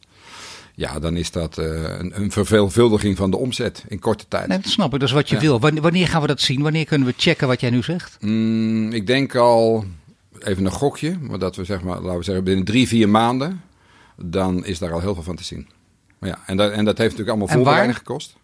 Ja, 0.80 0.98
dan 0.98 1.16
is 1.16 1.30
dat 1.30 1.58
uh, 1.58 1.66
een, 1.98 2.20
een, 2.20 2.30
verveelvuldiging 2.30 3.16
van 3.16 3.30
de 3.30 3.36
omzet 3.36 3.84
in 3.88 3.98
korte 3.98 4.24
tijd. 4.28 4.46
Nee, 4.46 4.58
dat 4.58 4.70
snap 4.70 4.94
ik. 4.94 5.00
Dat 5.00 5.08
is 5.08 5.14
wat 5.14 5.28
je 5.28 5.34
ja. 5.34 5.40
wil. 5.40 5.60
Wanneer 5.60 6.08
gaan 6.08 6.20
we 6.20 6.26
dat 6.26 6.40
zien? 6.40 6.62
Wanneer 6.62 6.84
kunnen 6.84 7.06
we 7.06 7.14
checken 7.16 7.46
wat 7.46 7.60
jij 7.60 7.70
nu 7.70 7.82
zegt? 7.82 8.16
Mm, 8.20 8.92
ik 8.92 9.06
denk 9.06 9.34
al, 9.34 9.84
even 10.38 10.64
een 10.64 10.70
gokje, 10.70 11.16
maar 11.20 11.38
dat 11.38 11.56
we 11.56 11.64
zeg 11.64 11.82
maar, 11.82 12.00
laten 12.00 12.18
we 12.18 12.24
zeggen, 12.24 12.44
binnen 12.44 12.64
drie, 12.64 12.88
vier 12.88 13.08
maanden, 13.08 13.62
dan 14.16 14.64
is 14.64 14.78
daar 14.78 14.92
al 14.92 15.00
heel 15.00 15.14
veel 15.14 15.22
van 15.22 15.36
te 15.36 15.44
zien. 15.44 15.68
Maar 16.18 16.28
ja, 16.28 16.38
en, 16.46 16.56
dat, 16.56 16.72
en 16.72 16.84
dat 16.84 16.98
heeft 16.98 17.10
natuurlijk 17.10 17.28
allemaal 17.28 17.56
voorbereiding 17.56 17.96
gekost. 17.96 18.36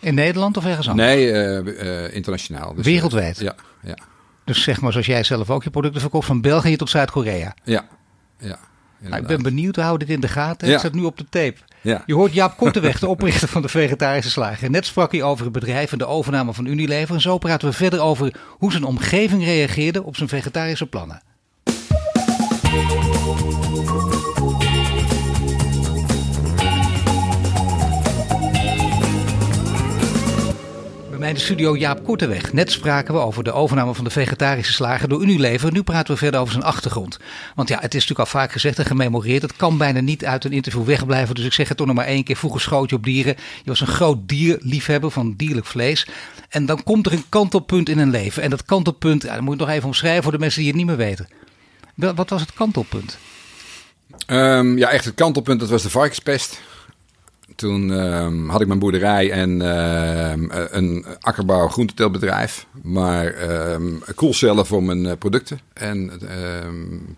In 0.00 0.14
Nederland 0.14 0.56
of 0.56 0.64
ergens 0.64 0.88
anders? 0.88 1.08
Nee, 1.08 1.26
uh, 1.26 1.58
uh, 1.64 2.14
internationaal. 2.14 2.74
Dus, 2.74 2.84
Wereldwijd? 2.84 3.38
ja, 3.38 3.54
ja. 3.82 3.96
Dus 4.44 4.62
zeg 4.62 4.80
maar 4.80 4.92
zoals 4.92 5.06
jij 5.06 5.22
zelf 5.22 5.50
ook 5.50 5.64
je 5.64 5.70
producten 5.70 6.00
verkoopt, 6.00 6.26
van 6.26 6.40
België 6.40 6.76
tot 6.76 6.90
Zuid-Korea? 6.90 7.54
Ja, 7.64 7.88
ja. 8.38 8.58
Nou, 9.02 9.22
ik 9.22 9.26
ben 9.26 9.42
benieuwd, 9.42 9.76
we 9.76 9.82
houden 9.82 10.06
dit 10.06 10.16
in 10.16 10.22
de 10.22 10.28
gaten. 10.28 10.72
Ik 10.72 10.78
zat 10.78 10.92
nu 10.92 11.02
op 11.02 11.16
de 11.16 11.26
tape. 11.28 11.56
Ja. 11.80 12.02
Je 12.06 12.14
hoort 12.14 12.32
Jaap 12.32 12.56
Korteweg, 12.56 12.98
de 12.98 13.08
oprichter 13.16 13.48
van 13.48 13.62
de 13.62 13.68
Vegetarische 13.68 14.30
Slager. 14.30 14.70
Net 14.70 14.86
sprak 14.86 15.12
hij 15.12 15.22
over 15.22 15.44
het 15.44 15.52
bedrijf 15.52 15.92
en 15.92 15.98
de 15.98 16.06
overname 16.06 16.54
van 16.54 16.66
Unilever. 16.66 17.14
En 17.14 17.20
zo 17.20 17.38
praten 17.38 17.68
we 17.68 17.74
verder 17.74 18.00
over 18.00 18.34
hoe 18.48 18.70
zijn 18.70 18.84
omgeving 18.84 19.44
reageerde 19.44 20.02
op 20.02 20.16
zijn 20.16 20.28
vegetarische 20.28 20.86
plannen. 20.86 21.22
Mij 31.22 31.30
in 31.30 31.36
de 31.36 31.44
studio 31.44 31.76
Jaap 31.76 32.04
Korteweg. 32.04 32.52
Net 32.52 32.72
spraken 32.72 33.14
we 33.14 33.20
over 33.20 33.44
de 33.44 33.52
overname 33.52 33.94
van 33.94 34.04
de 34.04 34.10
vegetarische 34.10 34.72
slager 34.72 35.08
door 35.08 35.22
Unilever. 35.22 35.72
Nu 35.72 35.82
praten 35.82 36.12
we 36.12 36.18
verder 36.18 36.40
over 36.40 36.52
zijn 36.52 36.64
achtergrond. 36.64 37.18
Want 37.54 37.68
ja, 37.68 37.74
het 37.74 37.94
is 37.94 38.00
natuurlijk 38.00 38.18
al 38.18 38.40
vaak 38.40 38.52
gezegd 38.52 38.78
en 38.78 38.84
gememoreerd. 38.84 39.42
Het 39.42 39.56
kan 39.56 39.78
bijna 39.78 40.00
niet 40.00 40.24
uit 40.24 40.44
een 40.44 40.52
interview 40.52 40.84
wegblijven. 40.84 41.34
Dus 41.34 41.44
ik 41.44 41.52
zeg 41.52 41.68
het 41.68 41.76
toch 41.76 41.86
nog 41.86 41.96
maar 41.96 42.06
één 42.06 42.24
keer. 42.24 42.36
Vroeger 42.36 42.60
schoot 42.60 42.90
je 42.90 42.96
op 42.96 43.04
dieren. 43.04 43.36
Je 43.36 43.70
was 43.70 43.80
een 43.80 43.86
groot 43.86 44.18
dierliefhebber 44.28 45.10
van 45.10 45.34
dierlijk 45.36 45.66
vlees. 45.66 46.06
En 46.48 46.66
dan 46.66 46.82
komt 46.82 47.06
er 47.06 47.12
een 47.12 47.24
kantelpunt 47.28 47.88
in 47.88 47.98
een 47.98 48.10
leven. 48.10 48.42
En 48.42 48.50
dat 48.50 48.64
kantelpunt, 48.64 49.22
ja, 49.22 49.34
dat 49.34 49.42
moet 49.42 49.54
ik 49.54 49.60
nog 49.60 49.68
even 49.68 49.86
omschrijven 49.86 50.22
voor 50.22 50.32
de 50.32 50.38
mensen 50.38 50.60
die 50.60 50.68
het 50.68 50.78
niet 50.78 50.86
meer 50.86 50.96
weten. 50.96 51.28
Wat 51.94 52.30
was 52.30 52.40
het 52.40 52.52
kantelpunt? 52.52 53.18
Um, 54.26 54.78
ja, 54.78 54.88
echt 54.88 55.04
het 55.04 55.14
kantelpunt, 55.14 55.60
dat 55.60 55.68
was 55.68 55.82
de 55.82 55.90
varkenspest. 55.90 56.60
Toen 57.54 57.90
um, 57.90 58.48
had 58.48 58.60
ik 58.60 58.66
mijn 58.66 58.78
boerderij 58.78 59.30
en 59.30 59.60
uh, 59.60 60.32
een 60.70 61.04
akkerbouw 61.20 61.68
groenteteelbedrijf. 61.68 62.66
Maar 62.82 63.50
um, 63.72 64.02
koelcellen 64.14 64.66
voor 64.66 64.82
mijn 64.82 65.04
uh, 65.04 65.12
producten. 65.18 65.60
En 65.72 66.10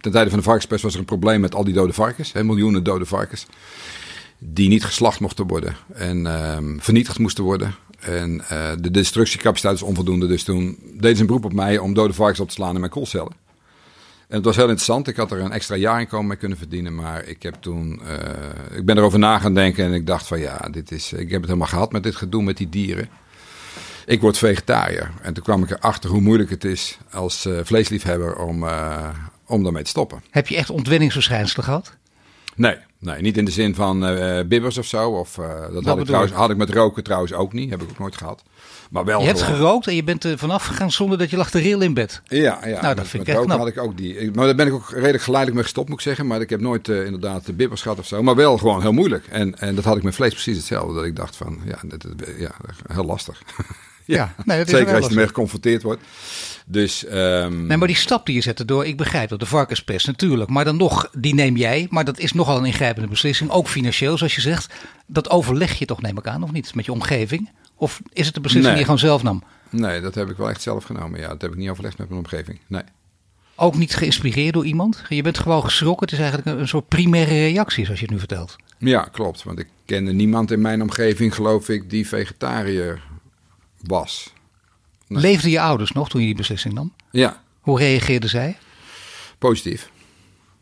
ten 0.01 0.13
tijde 0.13 0.31
van 0.31 0.39
de 0.39 0.45
varkenspest 0.45 0.83
was 0.83 0.93
er 0.93 0.99
een 0.99 1.05
probleem 1.05 1.41
met 1.41 1.55
al 1.55 1.65
die 1.65 1.75
dode 1.75 1.93
varkens. 1.93 2.33
Hè, 2.33 2.45
miljoenen 2.45 2.85
dode 2.85 3.07
varkens. 3.07 3.47
Die 4.39 4.69
niet 4.69 4.85
geslacht 4.85 5.21
mochten 5.21 5.47
worden. 5.47 5.77
En 5.93 6.27
vernietigd 6.81 7.19
moesten 7.19 7.45
worden. 7.45 7.75
En 8.01 8.43
uh, 8.53 8.71
de 8.81 8.91
destructiecapaciteit 8.91 9.75
is 9.75 9.83
onvoldoende. 9.83 10.27
Dus 10.27 10.43
toen 10.43 10.79
deden 10.95 11.15
ze 11.15 11.21
een 11.21 11.27
beroep 11.27 11.45
op 11.45 11.53
mij 11.53 11.79
om 11.79 11.95
dode 11.95 12.13
varkens 12.13 12.41
op 12.41 12.49
te 12.49 12.55
slaan 12.55 12.75
in 12.75 12.81
mijn 12.81 12.93
koelcellen. 12.93 13.33
En 14.29 14.37
het 14.37 14.45
was 14.45 14.57
heel 14.57 14.65
interessant. 14.65 15.09
Ik 15.09 15.17
had 15.17 15.33
er 15.33 15.41
een 15.41 15.53
extra 15.53 15.77
jaarinkomen 15.77 16.27
mee 16.27 16.37
kunnen 16.37 16.59
verdienen. 16.59 16.95
Maar 16.95 17.25
ik 17.25 17.43
heb 17.43 17.55
toen. 17.61 18.01
Uh, 18.03 18.79
ik 18.79 18.85
ben 18.85 18.99
erover 18.99 19.19
na 19.19 19.39
gaan 19.39 19.55
denken. 19.55 19.85
En 19.85 19.93
ik 19.93 20.07
dacht 20.07 20.27
van 20.27 20.41
ja, 20.41 20.69
dit 20.71 20.91
is. 20.91 21.13
Ik 21.13 21.31
heb 21.31 21.41
het 21.41 21.47
helemaal 21.47 21.69
gehad 21.69 21.93
met 21.93 22.03
dit 22.03 22.17
gedoe 22.17 22.43
met 22.43 22.57
die 22.57 22.69
dieren. 22.69 23.09
Ik 24.07 24.21
word 24.21 24.39
vegetariër. 24.39 25.11
En 25.23 25.35
toen 25.35 25.43
kwam 25.43 25.63
ik 25.63 25.71
erachter 25.71 26.11
hoe 26.11 26.21
moeilijk 26.21 26.51
het 26.51 26.65
is 26.65 26.99
als 27.13 27.47
uh, 27.47 27.59
vleesliefhebber 27.63 28.37
om, 28.37 28.63
uh, 28.63 29.09
om 29.47 29.63
daarmee 29.63 29.83
te 29.83 29.91
stoppen. 29.91 30.23
Heb 30.31 30.49
je 30.49 30.57
echt 30.57 30.71
ontwenningsverschijnselen 30.71 31.65
gehad? 31.65 31.97
Nee, 32.57 32.77
nee, 32.99 33.21
niet 33.21 33.37
in 33.37 33.45
de 33.45 33.51
zin 33.51 33.75
van 33.75 34.01
bibbers 34.49 34.79
of 34.79 34.87
zo. 34.87 35.11
Of, 35.11 35.41
dat 35.73 35.85
had 35.85 35.99
ik, 35.99 36.05
trouwens, 36.05 36.33
had 36.33 36.51
ik 36.51 36.57
met 36.57 36.71
roken 36.71 37.05
trouwens 37.05 37.33
ook 37.33 37.53
niet. 37.53 37.71
Heb 37.71 37.83
ik 37.83 37.91
ook 37.91 37.99
nooit 37.99 38.17
gehad. 38.17 38.43
Maar 38.91 39.05
wel 39.05 39.21
je 39.21 39.27
hebt 39.27 39.43
gerookt 39.43 39.87
en 39.87 39.95
je 39.95 40.05
bent 40.05 40.25
er 40.25 40.39
vanaf 40.39 40.65
gegaan 40.65 40.91
zonder 40.93 41.19
dat 41.19 41.31
je 41.31 41.37
lag 41.37 41.51
te 41.51 41.59
rillen 41.59 41.87
in 41.87 41.95
bed. 41.95 42.23
Ja, 42.25 42.67
ja. 42.67 42.81
Nou, 42.83 42.95
dat 42.95 43.07
vind 43.07 43.29
ik 43.29 43.35
echt 43.35 43.45
knap. 43.45 43.59
had 43.59 43.69
ik 43.69 43.79
ook 43.79 43.97
die. 43.97 44.31
Maar 44.35 44.47
daar 44.47 44.55
ben 44.55 44.67
ik 44.67 44.73
ook 44.73 44.91
redelijk 44.91 45.23
geleidelijk 45.23 45.55
mee 45.55 45.65
gestopt, 45.65 45.89
moet 45.89 45.99
ik 45.99 46.05
zeggen. 46.05 46.27
Maar 46.27 46.41
ik 46.41 46.51
heb 46.51 46.61
nooit 46.61 46.89
uh, 46.89 47.05
inderdaad 47.05 47.47
de 47.47 47.53
bibbers 47.53 47.83
gehad 47.83 47.99
of 47.99 48.07
zo. 48.07 48.23
Maar 48.23 48.35
wel 48.35 48.59
gewoon 48.59 48.81
heel 48.81 48.93
moeilijk. 48.93 49.27
En, 49.27 49.59
en 49.59 49.75
dat 49.75 49.85
had 49.85 49.97
ik 49.97 50.03
met 50.03 50.15
vlees 50.15 50.33
precies 50.33 50.57
hetzelfde. 50.57 50.95
Dat 50.95 51.05
ik 51.05 51.17
dacht 51.17 51.37
van, 51.37 51.61
ja, 51.65 51.79
dat, 51.85 52.07
ja 52.39 52.51
heel 52.87 53.05
lastig. 53.05 53.43
ja, 54.17 54.35
nee, 54.45 54.59
dat 54.59 54.67
is 54.67 54.73
zeker 54.73 54.95
als 54.95 55.05
je 55.05 55.11
ermee 55.11 55.27
geconfronteerd 55.27 55.83
wordt. 55.83 56.03
Dus, 56.67 57.05
um... 57.13 57.67
Nee, 57.67 57.77
maar 57.77 57.87
die 57.87 57.97
stap 57.97 58.27
die 58.27 58.35
je 58.35 58.41
zette 58.41 58.65
door, 58.65 58.87
ik 58.87 58.97
begrijp 58.97 59.29
dat, 59.29 59.41
de 59.41 59.47
varkenspest 59.47 60.07
natuurlijk. 60.07 60.51
Maar 60.51 60.65
dan 60.65 60.77
nog, 60.77 61.11
die 61.13 61.35
neem 61.35 61.57
jij. 61.57 61.87
Maar 61.91 62.05
dat 62.05 62.19
is 62.19 62.33
nogal 62.33 62.59
een 62.59 62.65
ingrijpende 62.65 63.09
beslissing. 63.09 63.51
Ook 63.51 63.69
financieel, 63.69 64.19
zoals 64.19 64.35
je 64.35 64.41
zegt. 64.41 64.75
Dat 65.07 65.31
overleg 65.31 65.79
je 65.79 65.85
toch, 65.85 66.03
neem 66.03 66.19
ik 66.19 66.27
aan, 66.27 66.43
of 66.43 66.53
niet? 66.53 66.75
Met 66.75 66.85
je 66.85 66.93
omgeving? 66.93 67.51
Of 67.77 68.01
is 68.13 68.27
het 68.27 68.35
de 68.35 68.41
beslissing 68.41 68.75
die 68.75 68.85
je 68.85 68.89
gewoon 68.91 69.09
zelf 69.09 69.23
nam? 69.23 69.43
Nee, 69.71 70.01
dat 70.01 70.15
heb 70.15 70.31
ik 70.31 70.37
wel 70.37 70.51
echt 70.51 70.63
zelf 70.63 70.85
genomen. 70.85 71.21
Ja, 71.21 71.29
dat 71.29 71.43
heb 71.43 71.51
ik 71.51 71.57
niet 71.57 71.71
overlegd 71.71 71.99
met 71.99 72.09
mijn 72.09 72.21
omgeving. 72.21 72.59
Nee. 72.67 72.83
Ook 73.57 73.77
niet 73.77 73.95
geïnspireerd 73.95 74.55
door 74.55 74.65
iemand? 74.65 75.03
Je 75.09 75.23
bent 75.23 75.39
gewoon 75.39 75.65
geschrokken. 75.65 76.09
Het 76.09 76.15
is 76.19 76.25
eigenlijk 76.25 76.59
een 76.59 76.69
soort 76.69 76.89
primaire 76.89 77.31
reactie, 77.31 77.85
zoals 77.85 78.01
je 78.01 78.05
het 78.05 78.15
nu 78.15 78.21
vertelt. 78.21 78.57
Ja, 78.79 79.01
klopt. 79.01 79.43
Want 79.43 79.59
ik 79.59 79.69
kende 79.85 80.13
niemand 80.13 80.51
in 80.51 80.61
mijn 80.61 80.83
omgeving, 80.83 81.35
geloof 81.35 81.69
ik, 81.69 81.91
die 81.91 82.09
vegetariër 82.09 83.03
was. 83.87 84.33
Nee. 85.07 85.23
Leefden 85.23 85.51
je 85.51 85.61
ouders 85.61 85.93
nog 85.93 86.09
toen 86.09 86.21
je 86.21 86.27
die 86.27 86.37
beslissing 86.37 86.75
nam? 86.75 86.93
Ja. 87.11 87.43
Hoe 87.61 87.79
reageerden 87.79 88.31
zij? 88.31 88.57
Positief. 89.39 89.91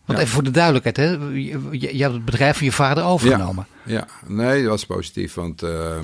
Want 0.05 0.19
even 0.19 0.31
voor 0.33 0.43
de 0.43 0.51
duidelijkheid, 0.51 0.97
hè? 0.97 1.11
Je, 1.11 1.97
je, 1.97 2.03
hebt 2.03 2.15
het 2.15 2.25
bedrijf 2.25 2.57
van 2.57 2.67
je 2.67 2.73
vader 2.73 3.05
overgenomen. 3.05 3.67
Ja, 3.85 3.93
ja. 3.95 4.07
nee, 4.27 4.61
dat 4.61 4.71
was 4.71 4.87
positief. 4.87 5.35
Want 5.35 5.63
uh, 5.63 5.97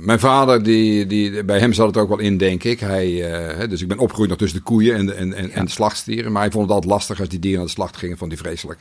mijn 0.00 0.18
vader, 0.18 0.62
die, 0.62 1.06
die, 1.06 1.44
bij 1.44 1.58
hem 1.58 1.72
zat 1.72 1.86
het 1.86 1.96
ook 1.96 2.08
wel 2.08 2.18
in, 2.18 2.36
denk 2.36 2.64
ik. 2.64 2.80
Hij, 2.80 3.08
uh, 3.60 3.68
dus 3.68 3.82
ik 3.82 3.88
ben 3.88 3.98
opgegroeid 3.98 4.28
nog 4.28 4.38
tussen 4.38 4.58
de 4.58 4.64
koeien 4.64 4.96
en 4.96 5.06
de, 5.06 5.14
en, 5.14 5.32
en, 5.32 5.50
en 5.50 5.64
de 5.64 5.70
slachtstieren. 5.70 6.32
Maar 6.32 6.42
hij 6.42 6.50
vond 6.50 6.64
het 6.64 6.74
altijd 6.74 6.92
lastig 6.92 7.20
als 7.20 7.28
die 7.28 7.38
dieren 7.38 7.60
aan 7.60 7.66
de 7.66 7.72
slacht 7.72 7.96
gingen, 7.96 8.18
vond 8.18 8.32
hij 8.32 8.40
vreselijk. 8.40 8.80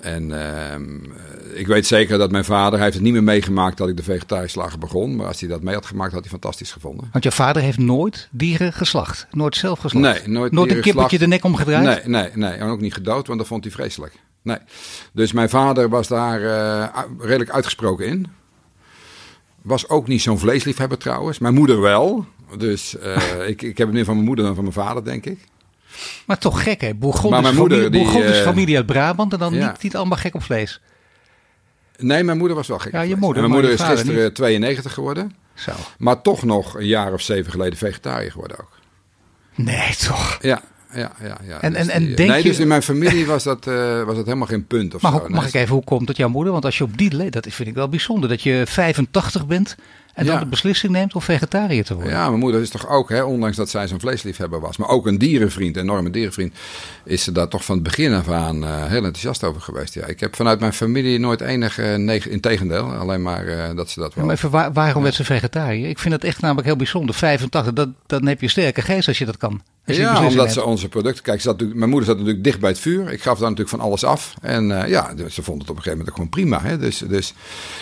En 0.00 0.30
uh, 0.30 1.58
ik 1.58 1.66
weet 1.66 1.86
zeker 1.86 2.18
dat 2.18 2.30
mijn 2.30 2.44
vader, 2.44 2.72
hij 2.72 2.82
heeft 2.82 2.94
het 2.94 3.04
niet 3.04 3.12
meer 3.12 3.22
meegemaakt 3.22 3.76
dat 3.76 3.88
ik 3.88 3.96
de 3.96 4.02
vegetarische 4.02 4.58
slager 4.58 4.78
begon. 4.78 5.16
Maar 5.16 5.26
als 5.26 5.40
hij 5.40 5.48
dat 5.48 5.62
mee 5.62 5.74
had 5.74 5.86
gemaakt, 5.86 6.12
had 6.12 6.20
hij 6.20 6.30
fantastisch 6.30 6.72
gevonden. 6.72 7.08
Want 7.12 7.24
je 7.24 7.32
vader 7.32 7.62
heeft 7.62 7.78
nooit 7.78 8.28
dieren 8.30 8.72
geslacht? 8.72 9.26
Nooit 9.30 9.56
zelf 9.56 9.78
geslacht? 9.78 10.04
Nee, 10.04 10.28
nooit 10.28 10.52
Nooit 10.52 10.70
een 10.70 10.80
kippertje 10.80 11.18
de 11.18 11.26
nek 11.26 11.44
omgedraaid? 11.44 11.84
Nee, 11.84 12.22
nee, 12.22 12.30
nee. 12.34 12.52
En 12.52 12.68
ook 12.68 12.80
niet 12.80 12.94
gedood, 12.94 13.26
want 13.26 13.38
dat 13.38 13.48
vond 13.48 13.64
hij 13.64 13.72
vreselijk. 13.72 14.12
Nee. 14.42 14.58
Dus 15.12 15.32
mijn 15.32 15.48
vader 15.48 15.88
was 15.88 16.08
daar 16.08 16.40
uh, 16.40 17.02
redelijk 17.18 17.50
uitgesproken 17.50 18.06
in. 18.06 18.26
Was 19.62 19.88
ook 19.88 20.06
niet 20.06 20.22
zo'n 20.22 20.38
vleesliefhebber 20.38 20.98
trouwens. 20.98 21.38
Mijn 21.38 21.54
moeder 21.54 21.80
wel. 21.80 22.26
Dus 22.58 22.96
uh, 23.04 23.48
ik, 23.48 23.62
ik 23.62 23.78
heb 23.78 23.86
het 23.86 23.96
meer 23.96 24.04
van 24.04 24.14
mijn 24.14 24.26
moeder 24.26 24.44
dan 24.44 24.54
van 24.54 24.64
mijn 24.64 24.76
vader, 24.76 25.04
denk 25.04 25.26
ik. 25.26 25.38
Maar 26.26 26.38
toch 26.38 26.62
gek, 26.62 26.80
hè? 26.80 26.94
Bourgondisch 26.94 27.50
familie, 27.50 27.90
die, 27.90 28.22
uh, 28.22 28.30
familie 28.30 28.76
uit 28.76 28.86
Brabant 28.86 29.32
en 29.32 29.38
dan 29.38 29.54
ja. 29.54 29.70
niet, 29.70 29.82
niet 29.82 29.96
allemaal 29.96 30.18
gek 30.18 30.34
op 30.34 30.42
vlees. 30.42 30.80
Nee, 31.96 32.24
mijn 32.24 32.38
moeder 32.38 32.56
was 32.56 32.68
wel 32.68 32.78
gek. 32.78 32.92
Ja, 32.92 33.00
je 33.00 33.16
moeder. 33.16 33.42
En 33.42 33.50
mijn 33.50 33.62
moeder 33.62 33.80
is 33.80 33.86
gisteren 33.86 34.24
niet. 34.24 34.34
92 34.34 34.94
geworden. 34.94 35.34
Zo. 35.54 35.72
Maar 35.98 36.22
toch 36.22 36.42
nog 36.42 36.76
een 36.76 36.86
jaar 36.86 37.12
of 37.12 37.20
zeven 37.20 37.50
geleden 37.52 37.78
vegetariër 37.78 38.30
geworden 38.30 38.58
ook. 38.60 38.78
Nee, 39.54 39.96
toch? 39.96 40.38
Ja, 40.40 40.62
ja, 40.92 41.12
ja. 41.22 41.38
ja. 41.42 41.60
En, 41.60 41.72
dus 41.72 41.80
en, 41.80 41.90
en 41.90 42.06
die, 42.06 42.14
denk 42.14 42.28
nee, 42.28 42.42
je... 42.42 42.48
dus 42.48 42.58
in 42.58 42.68
mijn 42.68 42.82
familie 42.82 43.26
was 43.26 43.42
dat, 43.42 43.66
uh, 43.66 44.02
was 44.02 44.16
dat 44.16 44.24
helemaal 44.24 44.46
geen 44.46 44.66
punt 44.66 44.94
of 44.94 45.00
zo. 45.00 45.10
Mag 45.10 45.28
nee, 45.28 45.46
ik 45.46 45.54
even, 45.54 45.74
hoe 45.74 45.84
komt 45.84 46.08
het 46.08 46.16
jouw 46.16 46.28
moeder? 46.28 46.52
Want 46.52 46.64
als 46.64 46.78
je 46.78 46.84
op 46.84 46.98
die 46.98 47.14
leeftijd, 47.14 47.44
dat 47.44 47.54
vind 47.54 47.68
ik 47.68 47.74
wel 47.74 47.88
bijzonder, 47.88 48.28
dat 48.28 48.42
je 48.42 48.62
85 48.66 49.46
bent 49.46 49.76
en 50.18 50.24
ja. 50.24 50.30
dan 50.30 50.40
de 50.40 50.46
beslissing 50.46 50.92
neemt 50.92 51.14
om 51.14 51.22
vegetariër 51.22 51.84
te 51.84 51.94
worden. 51.94 52.12
Ja, 52.12 52.28
mijn 52.28 52.40
moeder 52.40 52.60
is 52.60 52.70
toch 52.70 52.88
ook, 52.88 53.08
hè, 53.08 53.22
ondanks 53.22 53.56
dat 53.56 53.68
zij 53.68 53.88
zo'n 53.88 54.00
vleesliefhebber 54.00 54.60
was, 54.60 54.76
maar 54.76 54.88
ook 54.88 55.06
een 55.06 55.18
dierenvriend, 55.18 55.76
een 55.76 55.82
enorme 55.82 56.10
dierenvriend, 56.10 56.54
is 57.04 57.22
ze 57.22 57.32
daar 57.32 57.48
toch 57.48 57.64
van 57.64 57.74
het 57.74 57.84
begin 57.84 58.14
af 58.14 58.28
aan 58.28 58.62
uh, 58.62 58.84
heel 58.84 59.04
enthousiast 59.04 59.44
over 59.44 59.60
geweest. 59.60 59.94
Ja, 59.94 60.06
ik 60.06 60.20
heb 60.20 60.36
vanuit 60.36 60.60
mijn 60.60 60.72
familie 60.72 61.18
nooit 61.18 61.40
enige, 61.40 61.82
neg- 61.82 62.28
in 62.28 62.40
tegendeel, 62.40 62.92
alleen 62.92 63.22
maar 63.22 63.44
uh, 63.44 63.76
dat 63.76 63.90
ze 63.90 64.00
dat 64.00 64.14
wel. 64.14 64.24
Ja, 64.24 64.28
maar 64.28 64.36
even, 64.36 64.50
waar, 64.50 64.72
waarom 64.72 64.96
ja. 64.96 65.02
werd 65.02 65.14
ze 65.14 65.24
vegetariër? 65.24 65.88
Ik 65.88 65.98
vind 65.98 66.14
dat 66.14 66.24
echt 66.24 66.40
namelijk 66.40 66.66
heel 66.66 66.76
bijzonder. 66.76 67.14
85, 67.14 67.72
dat, 67.72 67.88
dan 68.06 68.26
heb 68.26 68.40
je 68.40 68.48
sterke 68.48 68.82
geest 68.82 69.08
als 69.08 69.18
je 69.18 69.24
dat 69.24 69.36
kan. 69.36 69.62
Ja, 69.96 70.26
omdat 70.26 70.52
ze 70.52 70.64
onze 70.64 70.88
producten. 70.88 71.22
Kijk, 71.22 71.40
ze 71.40 71.48
zat, 71.48 71.74
mijn 71.74 71.90
moeder 71.90 72.08
zat 72.08 72.16
natuurlijk 72.18 72.44
dicht 72.44 72.60
bij 72.60 72.70
het 72.70 72.78
vuur. 72.78 73.12
Ik 73.12 73.22
gaf 73.22 73.38
daar 73.38 73.50
natuurlijk 73.50 73.76
van 73.76 73.80
alles 73.80 74.04
af. 74.04 74.34
En 74.40 74.70
uh, 74.70 74.88
ja, 74.88 75.14
dus 75.14 75.34
ze 75.34 75.42
vond 75.42 75.60
het 75.60 75.70
op 75.70 75.76
een 75.76 75.82
gegeven 75.82 75.98
moment 75.98 76.08
ook 76.08 76.14
gewoon 76.14 76.28
prima. 76.28 76.68
Hè? 76.68 76.78
Dus, 76.78 76.98
dus, 76.98 77.34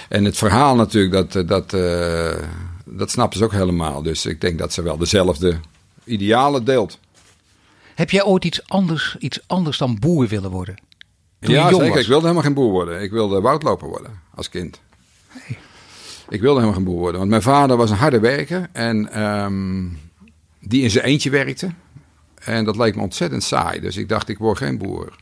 en 0.09 0.25
het 0.25 0.37
verhaal 0.37 0.75
natuurlijk, 0.77 1.33
dat, 1.33 1.49
dat, 1.49 1.73
uh, 1.73 2.43
dat 2.85 3.11
snapte 3.11 3.39
ze 3.39 3.45
ook 3.45 3.53
helemaal. 3.53 4.03
Dus 4.03 4.27
ik 4.27 4.41
denk 4.41 4.59
dat 4.59 4.73
ze 4.73 4.83
wel 4.83 4.97
dezelfde 4.97 5.57
idealen 6.05 6.65
deelt. 6.65 6.99
Heb 7.95 8.11
jij 8.11 8.25
ooit 8.25 8.45
iets 8.45 8.69
anders, 8.69 9.17
iets 9.19 9.41
anders 9.47 9.79
dan 9.79 9.99
boer 9.99 10.27
willen 10.27 10.51
worden? 10.51 10.75
Toen 11.41 11.55
ja, 11.55 11.69
zeker. 11.69 11.89
Was? 11.89 11.99
Ik 11.99 12.07
wilde 12.07 12.23
helemaal 12.23 12.43
geen 12.43 12.55
boer 12.55 12.71
worden. 12.71 13.03
Ik 13.03 13.11
wilde 13.11 13.41
woudloper 13.41 13.89
worden 13.89 14.21
als 14.35 14.49
kind. 14.49 14.81
Hey. 15.29 15.59
Ik 16.29 16.41
wilde 16.41 16.61
helemaal 16.61 16.75
geen 16.75 16.85
boer 16.85 16.99
worden. 16.99 17.19
Want 17.19 17.31
mijn 17.31 17.43
vader 17.43 17.77
was 17.77 17.91
een 17.91 17.97
harde 17.97 18.21
werker. 18.21 18.69
En 18.73 19.23
um, 19.23 19.99
die 20.61 20.83
in 20.83 20.91
zijn 20.91 21.05
eentje 21.05 21.31
werkte. 21.31 21.71
En 22.47 22.65
dat 22.65 22.77
leek 22.77 22.97
me 22.97 23.03
ontzettend 23.03 23.43
saai. 23.43 23.81
Dus 23.81 23.97
ik 23.97 24.09
dacht, 24.09 24.29
ik 24.29 24.39
word 24.39 24.59
geen 24.59 24.79
boer. 24.79 25.13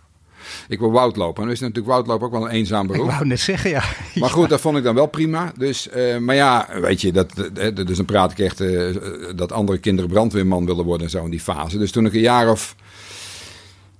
Ik 0.68 0.78
wil 0.78 0.90
woudlopen. 0.90 1.36
En 1.36 1.42
dan 1.42 1.52
is 1.52 1.60
natuurlijk 1.60 1.86
woudlopen 1.86 2.26
ook 2.26 2.32
wel 2.32 2.44
een 2.44 2.50
eenzaam 2.50 2.86
beroep. 2.86 3.04
Ik 3.04 3.10
wou 3.10 3.26
net 3.26 3.40
zeggen, 3.40 3.70
ja. 3.70 3.82
Maar 4.20 4.30
goed, 4.30 4.48
dat 4.48 4.60
vond 4.60 4.76
ik 4.76 4.82
dan 4.82 4.94
wel 4.94 5.06
prima. 5.06 5.52
Dus, 5.58 5.88
uh, 5.96 6.18
maar 6.18 6.34
ja, 6.34 6.68
weet 6.80 7.00
je, 7.00 7.12
dat, 7.12 7.34
dus 7.74 7.96
dan 7.96 8.04
praat 8.04 8.32
ik 8.32 8.38
echt 8.38 8.60
uh, 8.60 8.96
dat 9.36 9.52
andere 9.52 9.78
kinderen 9.78 10.10
brandweerman 10.10 10.66
willen 10.66 10.84
worden 10.84 11.06
en 11.06 11.10
zo 11.10 11.24
in 11.24 11.30
die 11.30 11.40
fase. 11.40 11.78
Dus 11.78 11.90
toen 11.90 12.06
ik 12.06 12.12
een 12.12 12.20
jaar 12.20 12.50
of, 12.50 12.76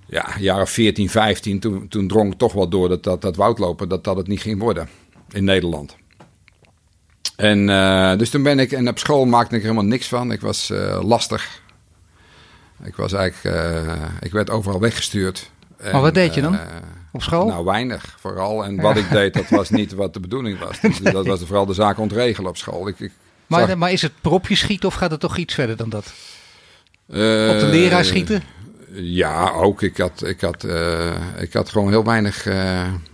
ja, 0.05 0.35
een 0.35 0.43
jaar 0.43 0.61
of 0.61 0.69
14, 0.69 1.09
15, 1.09 1.59
toen, 1.59 1.87
toen 1.87 2.07
drong 2.07 2.35
toch 2.37 2.53
wel 2.53 2.69
door 2.69 2.89
dat, 2.89 3.03
dat, 3.03 3.21
dat 3.21 3.35
woudlopen, 3.35 3.89
dat 3.89 4.03
dat 4.03 4.17
het 4.17 4.27
niet 4.27 4.41
ging 4.41 4.59
worden 4.59 4.89
in 5.31 5.43
Nederland. 5.43 5.95
En 7.35 7.67
uh, 7.67 8.17
dus 8.17 8.29
toen 8.29 8.43
ben 8.43 8.59
ik, 8.59 8.71
en 8.71 8.87
op 8.87 8.99
school 8.99 9.25
maakte 9.25 9.55
ik 9.55 9.61
er 9.61 9.67
helemaal 9.67 9.89
niks 9.89 10.07
van. 10.07 10.31
Ik 10.31 10.41
was 10.41 10.71
lastig. 11.01 11.63
Ik 12.83 12.95
was 12.95 13.13
eigenlijk, 13.13 13.55
uh, 13.55 13.93
ik 14.19 14.31
werd 14.31 14.49
overal 14.49 14.79
weggestuurd. 14.79 15.49
En, 15.77 15.91
maar 15.91 16.01
wat 16.01 16.13
deed 16.13 16.33
je 16.33 16.41
dan? 16.41 16.53
Uh, 16.53 16.59
op 17.11 17.21
school? 17.21 17.45
Nou, 17.45 17.65
weinig 17.65 18.15
vooral. 18.19 18.65
En 18.65 18.81
wat 18.81 18.95
ja. 18.95 19.01
ik 19.01 19.09
deed, 19.09 19.33
dat 19.33 19.49
was 19.49 19.69
niet 19.69 19.93
wat 19.93 20.13
de 20.13 20.19
bedoeling 20.19 20.59
was. 20.59 20.79
Dus 20.79 20.99
nee. 21.01 21.13
Dat 21.13 21.25
was 21.25 21.39
vooral 21.39 21.65
de 21.65 21.73
zaak 21.73 21.97
ontregelen 21.99 22.49
op 22.49 22.57
school. 22.57 22.87
Ik, 22.87 22.99
ik 22.99 23.11
maar, 23.47 23.67
zag... 23.67 23.77
maar 23.77 23.91
is 23.91 24.01
het 24.01 24.11
propje 24.21 24.55
schieten 24.55 24.87
of 24.87 24.93
gaat 24.93 25.11
het 25.11 25.19
toch 25.19 25.37
iets 25.37 25.53
verder 25.53 25.77
dan 25.77 25.89
dat? 25.89 26.13
Uh, 27.07 27.49
op 27.49 27.59
de 27.59 27.67
leraar 27.71 28.05
schieten? 28.05 28.43
Ja, 28.91 29.51
ook. 29.51 29.81
Ik 29.81 29.97
had, 29.97 30.23
ik 30.25 30.41
had, 30.41 30.63
ik 31.39 31.53
had 31.53 31.69
gewoon 31.69 31.89
heel 31.89 32.03
weinig 32.03 32.43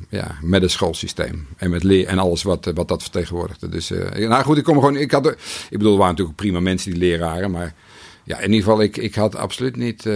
ja, 0.09 0.37
met 0.41 0.61
het 0.61 0.71
schoolsysteem 0.71 1.47
en 1.57 1.69
met 1.69 1.83
leer 1.83 2.07
en 2.07 2.19
alles 2.19 2.43
wat, 2.43 2.71
wat 2.73 2.87
dat 2.87 3.01
vertegenwoordigde. 3.01 3.69
Dus, 3.69 3.89
nou 4.15 4.43
goed, 4.43 4.57
ik 4.57 4.63
kom 4.63 4.79
gewoon. 4.79 4.95
Ik, 4.95 5.11
had, 5.11 5.27
ik 5.27 5.37
bedoel, 5.69 5.91
er 5.91 5.97
waren 5.97 6.11
natuurlijk 6.11 6.37
prima 6.37 6.59
mensen 6.59 6.91
die 6.91 6.99
leraren, 6.99 7.51
maar 7.51 7.73
ja, 8.23 8.37
in 8.37 8.51
ieder 8.53 8.63
geval, 8.63 8.81
ik, 8.81 8.97
ik 8.97 9.15
had 9.15 9.35
absoluut 9.35 9.75
niet. 9.75 10.05
Uh, 10.05 10.13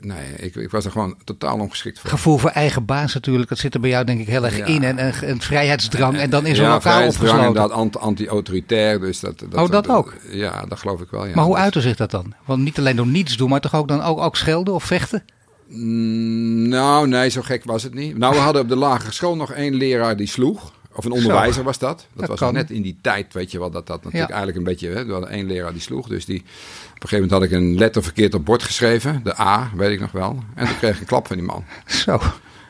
nee, 0.00 0.34
ik, 0.36 0.54
ik 0.54 0.70
was 0.70 0.84
er 0.84 0.90
gewoon 0.90 1.16
totaal 1.24 1.58
ongeschikt 1.58 1.98
voor. 1.98 2.10
Gevoel 2.10 2.38
voor 2.38 2.50
eigen 2.50 2.84
baas 2.84 3.14
natuurlijk, 3.14 3.48
dat 3.48 3.58
zit 3.58 3.74
er 3.74 3.80
bij 3.80 3.90
jou 3.90 4.04
denk 4.04 4.20
ik 4.20 4.26
heel 4.26 4.44
erg 4.44 4.58
in. 4.58 4.82
En 4.82 5.28
een, 5.28 5.40
vrijheidsdrang. 5.40 6.16
En 6.16 6.30
dan 6.30 6.46
is 6.46 6.58
er 6.58 6.64
ja, 6.64 6.70
lokaal 6.70 7.06
opgesloten. 7.06 7.46
inderdaad, 7.46 7.96
anti-autoritair. 7.96 9.00
Dus 9.00 9.20
dat, 9.20 9.38
dat, 9.38 9.54
oh, 9.54 9.70
dat 9.70 9.88
ook? 9.88 10.14
Ja, 10.30 10.64
dat 10.68 10.78
geloof 10.78 11.00
ik 11.00 11.10
wel. 11.10 11.26
Ja. 11.26 11.34
Maar 11.34 11.44
hoe 11.44 11.56
uitte 11.56 11.80
zich 11.80 11.96
dat 11.96 12.10
dan? 12.10 12.34
Want 12.44 12.62
niet 12.62 12.78
alleen 12.78 12.96
door 12.96 13.06
niets 13.06 13.36
doen, 13.36 13.48
maar 13.48 13.60
toch 13.60 13.74
ook 13.74 13.88
dan 13.88 14.02
ook, 14.02 14.20
ook 14.20 14.36
schelden 14.36 14.74
of 14.74 14.84
vechten? 14.84 15.24
Mm, 15.68 16.68
nou, 16.68 17.08
nee, 17.08 17.28
zo 17.28 17.42
gek 17.42 17.64
was 17.64 17.82
het 17.82 17.94
niet. 17.94 18.18
Nou, 18.18 18.34
we 18.34 18.40
hadden 18.40 18.62
op 18.62 18.68
de 18.68 18.76
lagere 18.76 19.12
school 19.12 19.36
nog 19.36 19.52
één 19.52 19.74
leraar 19.74 20.16
die 20.16 20.26
sloeg. 20.26 20.72
Of 20.96 21.04
een 21.04 21.12
onderwijzer 21.12 21.64
was 21.64 21.78
dat. 21.78 22.06
Dat, 22.12 22.38
was 22.38 22.52
net 22.52 22.70
in 22.70 22.82
die 22.82 22.96
tijd, 23.00 23.32
weet 23.32 23.50
je 23.50 23.58
wel, 23.58 23.70
dat 23.70 23.86
dat 23.86 24.04
natuurlijk 24.04 24.30
eigenlijk 24.30 24.58
een 24.58 24.64
beetje... 24.64 24.88
Hè, 24.88 25.04
we 25.04 25.12
hadden 25.12 25.30
één 25.30 25.46
leraar 25.46 25.72
die 25.72 25.80
sloeg, 25.80 26.08
dus 26.08 26.24
die... 26.24 26.38
Op 26.38 27.02
een 27.02 27.08
gegeven 27.08 27.28
moment 27.28 27.30
had 27.32 27.42
ik 27.42 27.50
een 27.50 27.78
letter 27.78 28.02
verkeerd 28.02 28.34
op 28.34 28.44
bord 28.44 28.62
geschreven. 28.62 29.20
De 29.24 29.40
A, 29.40 29.70
weet 29.74 29.90
ik 29.90 30.00
nog 30.00 30.12
wel. 30.12 30.42
En 30.54 30.66
toen 30.66 30.76
kreeg 30.76 30.94
ik 30.94 31.00
een 31.00 31.06
klap 31.06 31.26
van 31.26 31.36
die 31.36 31.46
man. 31.46 31.64
Zo. 31.86 32.20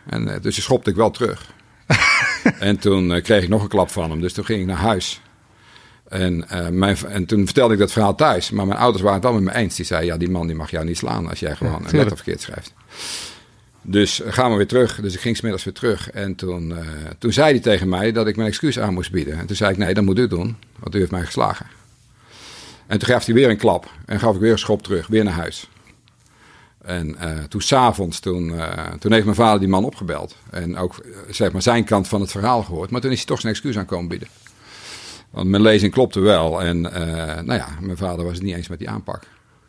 En, 0.06 0.22
uh, 0.22 0.32
dus 0.40 0.54
die 0.54 0.62
schopte 0.62 0.90
ik 0.90 0.96
wel 0.96 1.10
terug. 1.10 1.52
en 2.58 2.78
toen 2.78 3.10
uh, 3.10 3.22
kreeg 3.22 3.42
ik 3.42 3.48
nog 3.48 3.62
een 3.62 3.68
klap 3.68 3.90
van 3.90 4.10
hem. 4.10 4.20
Dus 4.20 4.32
toen 4.32 4.44
ging 4.44 4.60
ik 4.60 4.66
naar 4.66 4.76
huis. 4.76 5.20
En, 6.08 6.44
uh, 6.52 6.68
mijn, 6.68 6.96
en 7.08 7.26
toen 7.26 7.44
vertelde 7.44 7.74
ik 7.74 7.80
dat 7.80 7.92
verhaal 7.92 8.14
thuis. 8.14 8.50
Maar 8.50 8.66
mijn 8.66 8.78
ouders 8.78 9.02
waren 9.02 9.20
het 9.20 9.28
wel 9.30 9.40
met 9.40 9.54
me 9.54 9.60
eens. 9.60 9.76
Die 9.76 9.84
zeiden, 9.84 10.10
ja, 10.10 10.16
die 10.16 10.30
man 10.30 10.46
die 10.46 10.56
mag 10.56 10.70
jou 10.70 10.84
niet 10.84 10.96
slaan 10.96 11.28
als 11.28 11.40
jij 11.40 11.56
gewoon 11.56 11.84
een 11.86 11.96
letter 11.96 12.16
verkeerd 12.16 12.40
schrijft. 12.40 12.72
Dus 13.88 14.22
gaan 14.24 14.50
we 14.50 14.56
weer 14.56 14.66
terug. 14.66 15.00
Dus 15.00 15.14
ik 15.14 15.20
ging 15.20 15.36
smiddags 15.36 15.64
weer 15.64 15.74
terug. 15.74 16.10
En 16.10 16.34
toen, 16.34 16.70
uh, 16.70 16.78
toen 17.18 17.32
zei 17.32 17.50
hij 17.50 17.60
tegen 17.60 17.88
mij 17.88 18.12
dat 18.12 18.26
ik 18.26 18.36
mijn 18.36 18.48
excuus 18.48 18.78
aan 18.78 18.94
moest 18.94 19.10
bieden. 19.10 19.38
En 19.38 19.46
toen 19.46 19.56
zei 19.56 19.70
ik, 19.70 19.76
nee, 19.76 19.94
dat 19.94 20.04
moet 20.04 20.18
u 20.18 20.28
doen. 20.28 20.56
Want 20.78 20.94
u 20.94 20.98
heeft 20.98 21.10
mij 21.10 21.24
geslagen. 21.24 21.66
En 22.86 22.98
toen 22.98 23.08
gaf 23.08 23.24
hij 23.24 23.34
weer 23.34 23.50
een 23.50 23.56
klap. 23.56 23.90
En 24.06 24.20
gaf 24.20 24.34
ik 24.34 24.40
weer 24.40 24.52
een 24.52 24.58
schop 24.58 24.82
terug. 24.82 25.06
Weer 25.06 25.24
naar 25.24 25.32
huis. 25.32 25.68
En 26.84 27.16
uh, 27.22 27.42
toen 27.42 27.60
s'avonds, 27.60 28.20
toen, 28.20 28.48
uh, 28.48 28.92
toen 28.98 29.12
heeft 29.12 29.24
mijn 29.24 29.36
vader 29.36 29.58
die 29.58 29.68
man 29.68 29.84
opgebeld. 29.84 30.36
En 30.50 30.76
ook 30.76 31.04
zeg 31.30 31.52
maar, 31.52 31.62
zijn 31.62 31.84
kant 31.84 32.08
van 32.08 32.20
het 32.20 32.30
verhaal 32.30 32.62
gehoord. 32.62 32.90
Maar 32.90 33.00
toen 33.00 33.10
is 33.10 33.16
hij 33.16 33.26
toch 33.26 33.40
zijn 33.40 33.52
excuus 33.52 33.78
aan 33.78 33.86
komen 33.86 34.08
bieden. 34.08 34.28
Want 35.30 35.48
mijn 35.48 35.62
lezing 35.62 35.92
klopte 35.92 36.20
wel. 36.20 36.62
En 36.62 36.80
nou 36.80 37.52
ja, 37.54 37.68
mijn 37.80 37.96
vader 37.96 38.24
was 38.24 38.34
het 38.34 38.42
niet 38.42 38.54
eens 38.54 38.68
met 38.68 38.78
die 38.78 38.88
aanpak. 38.88 39.22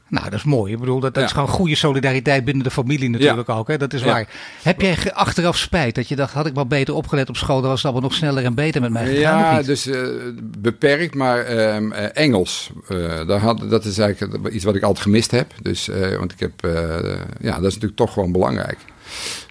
Nou, 0.10 0.30
dat 0.30 0.34
is 0.34 0.44
mooi. 0.44 0.74
Ik 0.74 0.80
bedoel, 0.80 1.00
dat, 1.00 1.14
dat 1.14 1.24
is 1.24 1.32
gewoon 1.32 1.48
goede 1.48 1.76
solidariteit 1.76 2.46
binnen 2.46 2.64
de 2.64 2.72
familie 2.72 3.10
natuurlijk 3.10 3.50
ook. 3.50 3.68
Hè? 3.68 3.78
Dat 3.78 3.94
is 3.94 4.04
waar. 4.04 4.28
Heb 4.64 4.82
jij 4.82 5.14
achteraf 5.14 5.58
spijt 5.58 5.96
dat 5.96 6.08
je 6.08 6.16
dacht, 6.16 6.34
had 6.34 6.46
ik 6.46 6.54
maar 6.54 6.68
beter 6.68 6.94
opgelet 6.94 7.30
op 7.30 7.38
school, 7.38 7.62
dan 7.62 7.70
was 7.70 7.82
het 7.84 7.92
allemaal 7.92 8.10
nog 8.10 8.18
sneller 8.18 8.44
en 8.44 8.54
beter 8.54 8.82
met 8.82 8.92
mij 8.92 9.06
gegaan? 9.06 9.40
Ja, 9.40 9.62
dus 9.62 9.88
uh, 9.88 10.08
beperkt, 10.58 11.16
maar 11.16 11.56
uh, 11.56 12.18
Engels. 12.18 12.70
Uh, 12.90 13.28
daar 13.28 13.40
had, 13.40 13.70
dat 13.70 13.86
is 13.86 13.98
eigenlijk 13.98 14.54
iets 14.54 14.64
wat 14.64 14.76
ik 14.76 14.84
altijd 14.84 15.06
gemist 15.06 15.32
heb. 15.32 15.54
Dus, 15.62 15.90
want 16.18 16.32
ik 16.32 16.40
heb, 16.40 16.52
ja, 17.40 17.56
dat 17.56 17.66
is 17.66 17.74
natuurlijk 17.74 17.96
toch 17.96 18.14
gewoon 18.14 18.32
belangrijk. 18.32 18.78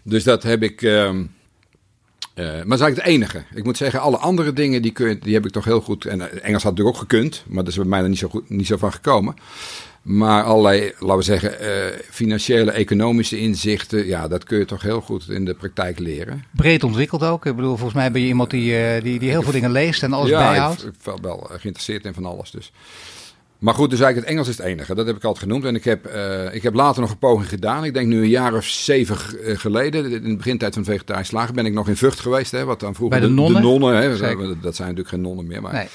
Dus 0.03 0.25
dat 0.25 0.43
heb 0.43 0.63
ik. 0.63 0.83
Ehm, 0.83 1.25
maar 2.35 2.45
dat 2.45 2.79
is 2.79 2.81
eigenlijk 2.81 2.97
het 2.97 3.07
enige. 3.07 3.45
Ik 3.55 3.65
moet 3.65 3.77
zeggen, 3.77 4.01
alle 4.01 4.17
andere 4.17 4.53
dingen 4.53 4.83
die, 4.83 4.93
kun 4.93 5.09
je, 5.09 5.19
die 5.19 5.35
heb 5.35 5.47
ik 5.47 5.53
toch 5.53 5.65
heel 5.65 5.81
goed. 5.81 6.05
En 6.05 6.21
Engels 6.21 6.63
had 6.63 6.73
natuurlijk 6.73 6.97
ook 6.97 7.03
gekund, 7.03 7.45
maar 7.47 7.65
dat 7.65 7.73
is 7.73 7.79
bij 7.79 7.89
mij 7.89 8.03
er 8.03 8.09
niet 8.09 8.19
zo, 8.19 8.29
goed, 8.29 8.51
niet 8.51 8.67
zo 8.67 8.77
van 8.77 8.93
gekomen. 8.93 9.35
Maar 10.07 10.43
allerlei, 10.43 10.93
laten 10.99 11.17
we 11.17 11.23
zeggen, 11.23 11.55
uh, 11.63 11.69
financiële, 12.11 12.71
economische 12.71 13.39
inzichten, 13.39 14.07
ja, 14.07 14.29
dat 14.29 14.45
kun 14.45 14.59
je 14.59 14.65
toch 14.65 14.83
heel 14.83 15.01
goed 15.01 15.29
in 15.29 15.45
de 15.45 15.55
praktijk 15.55 15.99
leren. 15.99 16.45
Breed 16.51 16.85
ontwikkeld 16.85 17.23
ook. 17.23 17.47
Ik 17.47 17.57
bedoel, 17.57 17.77
volgens 17.77 17.95
mij 17.95 18.13
ben 18.13 18.21
je 18.21 18.27
iemand 18.27 18.51
die, 18.51 18.73
uh, 18.73 19.03
die, 19.03 19.19
die 19.19 19.31
heel 19.31 19.43
veel 19.43 19.53
dingen 19.53 19.71
leest 19.71 20.03
en 20.03 20.13
alles 20.13 20.29
ja, 20.29 20.39
bijhoudt. 20.39 20.81
Ja, 20.81 20.87
ik 20.87 20.95
ben 21.03 21.23
wel 21.23 21.47
geïnteresseerd 21.51 22.05
in 22.05 22.15
van 22.15 22.25
alles. 22.25 22.51
Dus. 22.51 22.73
Maar 23.59 23.75
goed, 23.75 23.91
dus 23.91 24.01
eigenlijk 24.01 24.29
het 24.29 24.37
Engels 24.37 24.49
is 24.49 24.59
het 24.59 24.67
enige. 24.67 24.95
Dat 24.95 25.07
heb 25.07 25.17
ik 25.17 25.25
altijd 25.25 25.45
genoemd. 25.45 25.65
En 25.65 25.75
ik 25.75 25.85
heb, 25.85 26.07
uh, 26.15 26.55
ik 26.55 26.63
heb 26.63 26.75
later 26.75 27.01
nog 27.01 27.11
een 27.11 27.19
poging 27.19 27.49
gedaan. 27.49 27.85
Ik 27.85 27.95
denk 27.95 28.07
nu 28.07 28.23
een 28.23 28.29
jaar 28.29 28.55
of 28.55 28.65
zeven 28.65 29.17
geleden, 29.59 30.13
in 30.13 30.23
de 30.23 30.37
begintijd 30.37 30.75
van 30.75 30.85
vegetarisch 30.85 31.29
slagen, 31.29 31.55
ben 31.55 31.67
ik 31.67 31.73
nog 31.73 31.89
in 31.89 31.97
Vught 31.97 32.21
geweest. 32.21 32.51
Hè, 32.51 32.65
wat 32.65 32.81
dan 32.81 32.95
vroeger 32.95 33.19
Bij 33.19 33.29
de 33.29 33.35
nonnen. 33.35 33.63
De, 33.63 33.69
nonnen 33.69 33.97
hè, 33.97 34.09
dat 34.61 34.77
zijn 34.77 34.89
natuurlijk 34.89 35.09
geen 35.09 35.21
nonnen 35.21 35.47
meer. 35.47 35.63
Maar 35.63 35.73
nee. 35.73 35.89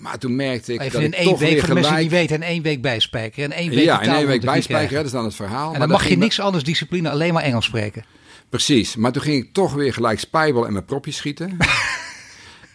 Maar 0.00 0.18
toen 0.18 0.36
merkte 0.36 0.72
ik 0.72 0.80
Even 0.80 0.92
dat 0.92 1.02
in 1.02 1.14
één 1.14 1.38
week, 1.38 1.58
voor 1.58 1.68
de 1.68 1.74
mensen 1.74 1.96
die 1.96 2.10
weten, 2.10 2.36
in 2.36 2.42
één 2.42 2.62
week 2.62 2.82
bijspijkeren. 2.82 3.52
En 3.52 3.56
één 3.56 3.70
week 3.70 3.84
ja, 3.84 4.00
in 4.02 4.10
één 4.10 4.26
week 4.26 4.40
bijspijkeren, 4.40 4.96
dat 4.96 5.04
is 5.04 5.12
dan 5.12 5.24
het 5.24 5.34
verhaal. 5.34 5.72
En 5.72 5.78
dan 5.78 5.88
maar 5.88 5.98
mag 5.98 6.08
je 6.08 6.16
niks 6.16 6.40
anders 6.40 6.64
discipline, 6.64 7.10
alleen 7.10 7.32
maar 7.32 7.42
Engels 7.42 7.64
spreken. 7.64 8.04
Precies, 8.48 8.96
maar 8.96 9.12
toen 9.12 9.22
ging 9.22 9.44
ik 9.44 9.52
toch 9.52 9.72
weer 9.72 9.92
gelijk 9.92 10.18
spijbel 10.18 10.66
en 10.66 10.72
mijn 10.72 10.84
propjes 10.84 11.16
schieten. 11.16 11.56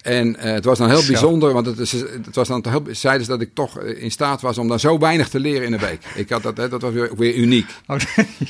En 0.06 0.28
uh, 0.28 0.44
het 0.44 0.66
was 0.66 0.78
dan 0.78 0.90
heel 0.90 1.06
bijzonder, 1.08 1.54
want 1.54 1.66
het, 1.66 1.78
het 2.26 2.36
was 2.36 2.48
dan 2.48 2.66
heel, 2.70 2.84
zeiden 2.92 3.26
ze 3.26 3.32
dat 3.32 3.42
ik 3.42 3.54
toch 3.54 3.80
in 3.80 4.12
staat 4.12 4.42
was 4.42 4.58
om 4.58 4.68
dan 4.68 4.80
zo 4.80 4.98
weinig 4.98 5.30
te 5.30 5.40
leren 5.40 5.66
in 5.66 5.74
een 5.74 5.80
week. 5.80 6.04
Ik 6.16 6.30
had 6.30 6.44
dat, 6.44 6.56
dat 6.56 6.82
was 6.82 6.94
weer, 6.94 7.12
weer 7.18 7.36
uniek. 7.36 7.74
Oh, 7.88 8.00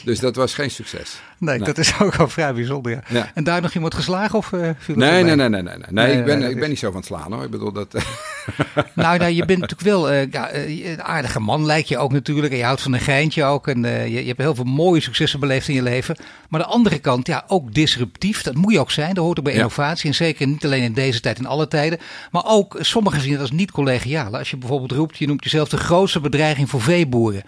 dus 0.03 0.19
dat 0.19 0.35
was 0.35 0.53
geen 0.53 0.71
succes. 0.71 1.21
Nee, 1.37 1.57
nee, 1.57 1.67
dat 1.67 1.77
is 1.77 1.99
ook 1.99 2.15
al 2.15 2.27
vrij 2.27 2.53
bijzonder. 2.53 2.91
Ja. 2.91 3.01
ja. 3.07 3.31
En 3.33 3.43
daar 3.43 3.61
nog 3.61 3.73
iemand 3.73 3.93
geslagen? 3.93 4.37
Of, 4.37 4.51
uh, 4.51 4.59
nee, 4.61 5.23
nee, 5.23 5.23
nee, 5.23 5.35
nee, 5.35 5.49
nee, 5.49 5.61
nee, 5.61 5.75
nee. 5.89 6.17
ik, 6.17 6.25
ben, 6.25 6.41
ik 6.49 6.59
ben 6.59 6.69
niet 6.69 6.79
zo 6.79 6.87
van 6.87 6.97
het 6.97 7.05
slaan 7.05 7.33
hoor. 7.33 7.43
Ik 7.43 7.49
bedoel 7.49 7.71
dat. 7.71 7.93
nou, 8.93 9.17
nou, 9.17 9.31
je 9.31 9.45
bent 9.45 9.59
natuurlijk 9.59 9.89
wel 9.89 10.11
uh, 10.11 10.31
ja, 10.31 10.53
een 10.53 11.03
aardige 11.03 11.39
man, 11.39 11.65
lijkt 11.65 11.87
je 11.87 11.97
ook 11.97 12.11
natuurlijk. 12.11 12.53
En 12.53 12.57
je 12.57 12.63
houdt 12.63 12.81
van 12.81 12.93
een 12.93 12.99
geintje 12.99 13.43
ook. 13.43 13.67
En 13.67 13.81
je, 13.81 14.21
je 14.21 14.27
hebt 14.27 14.39
heel 14.39 14.55
veel 14.55 14.63
mooie 14.63 15.01
successen 15.01 15.39
beleefd 15.39 15.67
in 15.67 15.75
je 15.75 15.83
leven. 15.83 16.15
Maar 16.49 16.59
de 16.59 16.65
andere 16.65 16.99
kant, 16.99 17.27
ja, 17.27 17.43
ook 17.47 17.73
disruptief. 17.73 18.41
Dat 18.41 18.55
moet 18.55 18.73
je 18.73 18.79
ook 18.79 18.91
zijn. 18.91 19.13
Dat 19.13 19.23
hoort 19.23 19.37
ook 19.37 19.45
bij 19.45 19.53
innovatie. 19.53 20.09
En 20.09 20.15
zeker 20.15 20.47
niet 20.47 20.65
alleen 20.65 20.83
in 20.83 20.93
deze 20.93 21.19
tijd, 21.19 21.44
alle 21.45 21.67
tijden. 21.67 21.99
Maar 22.31 22.43
ook 22.45 22.77
sommigen 22.79 23.21
zien 23.21 23.31
het 23.31 23.41
als 23.41 23.51
niet 23.51 23.71
collegiale. 23.71 24.37
Als 24.37 24.49
je 24.49 24.57
bijvoorbeeld 24.57 24.91
roept, 24.91 25.17
je 25.17 25.27
noemt 25.27 25.43
jezelf 25.43 25.69
de 25.69 25.77
grootste 25.77 26.19
bedreiging 26.19 26.69
voor 26.69 26.81
veeboeren. 26.81 27.43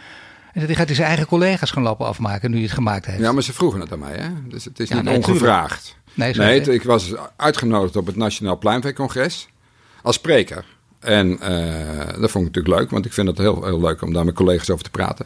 En 0.53 0.67
dat 0.67 0.75
gaat 0.75 0.85
hij 0.85 0.95
zijn 0.95 1.07
eigen 1.07 1.27
collega's 1.27 1.71
gaan 1.71 1.83
lopen 1.83 2.05
afmaken 2.05 2.49
nu 2.49 2.55
hij 2.55 2.65
het 2.65 2.73
gemaakt 2.73 3.05
heeft. 3.05 3.19
Ja, 3.19 3.31
maar 3.31 3.43
ze 3.43 3.53
vroegen 3.53 3.79
het 3.79 3.91
aan 3.91 3.99
mij, 3.99 4.15
hè? 4.15 4.29
Dus 4.49 4.65
het 4.65 4.79
is 4.79 4.89
niet 4.89 5.03
nee, 5.03 5.15
ongevraagd. 5.15 5.97
Nee, 6.13 6.33
nee 6.33 6.61
ik 6.61 6.83
was 6.83 7.13
uitgenodigd 7.35 7.95
op 7.95 8.05
het 8.05 8.15
Nationaal 8.15 8.57
Pluimveecongres 8.57 9.47
als 10.01 10.15
spreker. 10.15 10.65
En 10.99 11.27
uh, 11.27 12.21
dat 12.21 12.31
vond 12.31 12.47
ik 12.47 12.55
natuurlijk 12.55 12.79
leuk, 12.79 12.89
want 12.89 13.05
ik 13.05 13.13
vind 13.13 13.27
het 13.27 13.37
heel, 13.37 13.63
heel 13.63 13.81
leuk 13.81 14.01
om 14.01 14.13
daar 14.13 14.25
met 14.25 14.35
collega's 14.35 14.69
over 14.69 14.83
te 14.83 14.89
praten. 14.89 15.25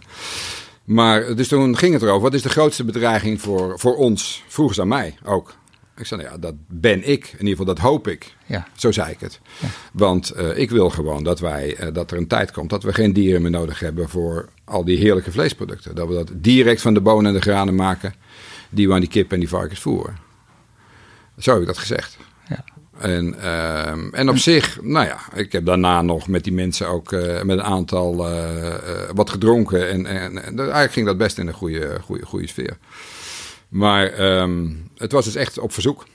Maar 0.83 1.35
dus 1.35 1.47
toen 1.47 1.77
ging 1.77 1.93
het 1.93 2.01
erover, 2.01 2.21
wat 2.21 2.33
is 2.33 2.41
de 2.41 2.49
grootste 2.49 2.83
bedreiging 2.83 3.41
voor, 3.41 3.79
voor 3.79 3.95
ons? 3.95 4.43
Vroegen 4.47 4.75
ze 4.75 4.81
aan 4.81 4.87
mij 4.87 5.17
ook. 5.23 5.55
Ik 5.97 6.05
zei, 6.05 6.21
nou 6.21 6.33
ja, 6.33 6.39
dat 6.39 6.53
ben 6.67 7.09
ik. 7.09 7.25
In 7.25 7.37
ieder 7.37 7.49
geval, 7.49 7.65
dat 7.65 7.79
hoop 7.79 8.07
ik. 8.07 8.35
Ja. 8.45 8.67
Zo 8.75 8.91
zei 8.91 9.11
ik 9.11 9.19
het. 9.19 9.39
Ja. 9.59 9.67
Want 9.93 10.33
uh, 10.35 10.57
ik 10.57 10.69
wil 10.69 10.89
gewoon 10.89 11.23
dat, 11.23 11.39
wij, 11.39 11.81
uh, 11.81 11.93
dat 11.93 12.11
er 12.11 12.17
een 12.17 12.27
tijd 12.27 12.51
komt 12.51 12.69
dat 12.69 12.83
we 12.83 12.93
geen 12.93 13.13
dieren 13.13 13.41
meer 13.41 13.51
nodig 13.51 13.79
hebben 13.79 14.09
voor 14.09 14.49
al 14.63 14.85
die 14.85 14.97
heerlijke 14.97 15.31
vleesproducten. 15.31 15.95
Dat 15.95 16.07
we 16.07 16.13
dat 16.13 16.31
direct 16.33 16.81
van 16.81 16.93
de 16.93 17.01
bonen 17.01 17.25
en 17.25 17.33
de 17.33 17.41
granen 17.41 17.75
maken 17.75 18.13
die 18.69 18.87
we 18.87 18.93
aan 18.93 18.99
die 18.99 19.09
kip 19.09 19.31
en 19.31 19.39
die 19.39 19.49
varkens 19.49 19.79
voeren. 19.79 20.17
Zo 21.37 21.51
heb 21.51 21.61
ik 21.61 21.67
dat 21.67 21.77
gezegd. 21.77 22.17
Ja. 22.49 22.63
En, 22.97 23.35
uh, 23.37 24.19
en 24.19 24.29
op 24.29 24.37
zich, 24.37 24.81
nou 24.81 25.05
ja, 25.05 25.19
ik 25.33 25.51
heb 25.51 25.65
daarna 25.65 26.01
nog 26.01 26.27
met 26.27 26.43
die 26.43 26.53
mensen 26.53 26.87
ook 26.87 27.11
uh, 27.11 27.41
met 27.41 27.57
een 27.57 27.63
aantal 27.63 28.15
wat 29.13 29.29
gedronken. 29.29 29.89
En, 29.89 30.05
en, 30.05 30.43
en, 30.43 30.59
eigenlijk 30.59 30.91
ging 30.91 31.05
dat 31.05 31.17
best 31.17 31.37
in 31.37 31.47
een 31.47 31.53
goede, 31.53 31.97
goede, 32.01 32.25
goede 32.25 32.47
sfeer. 32.47 32.77
Maar 33.71 34.19
um, 34.41 34.89
het 34.97 35.11
was 35.11 35.25
dus 35.25 35.35
echt 35.35 35.57
op 35.57 35.73
verzoek. 35.73 36.05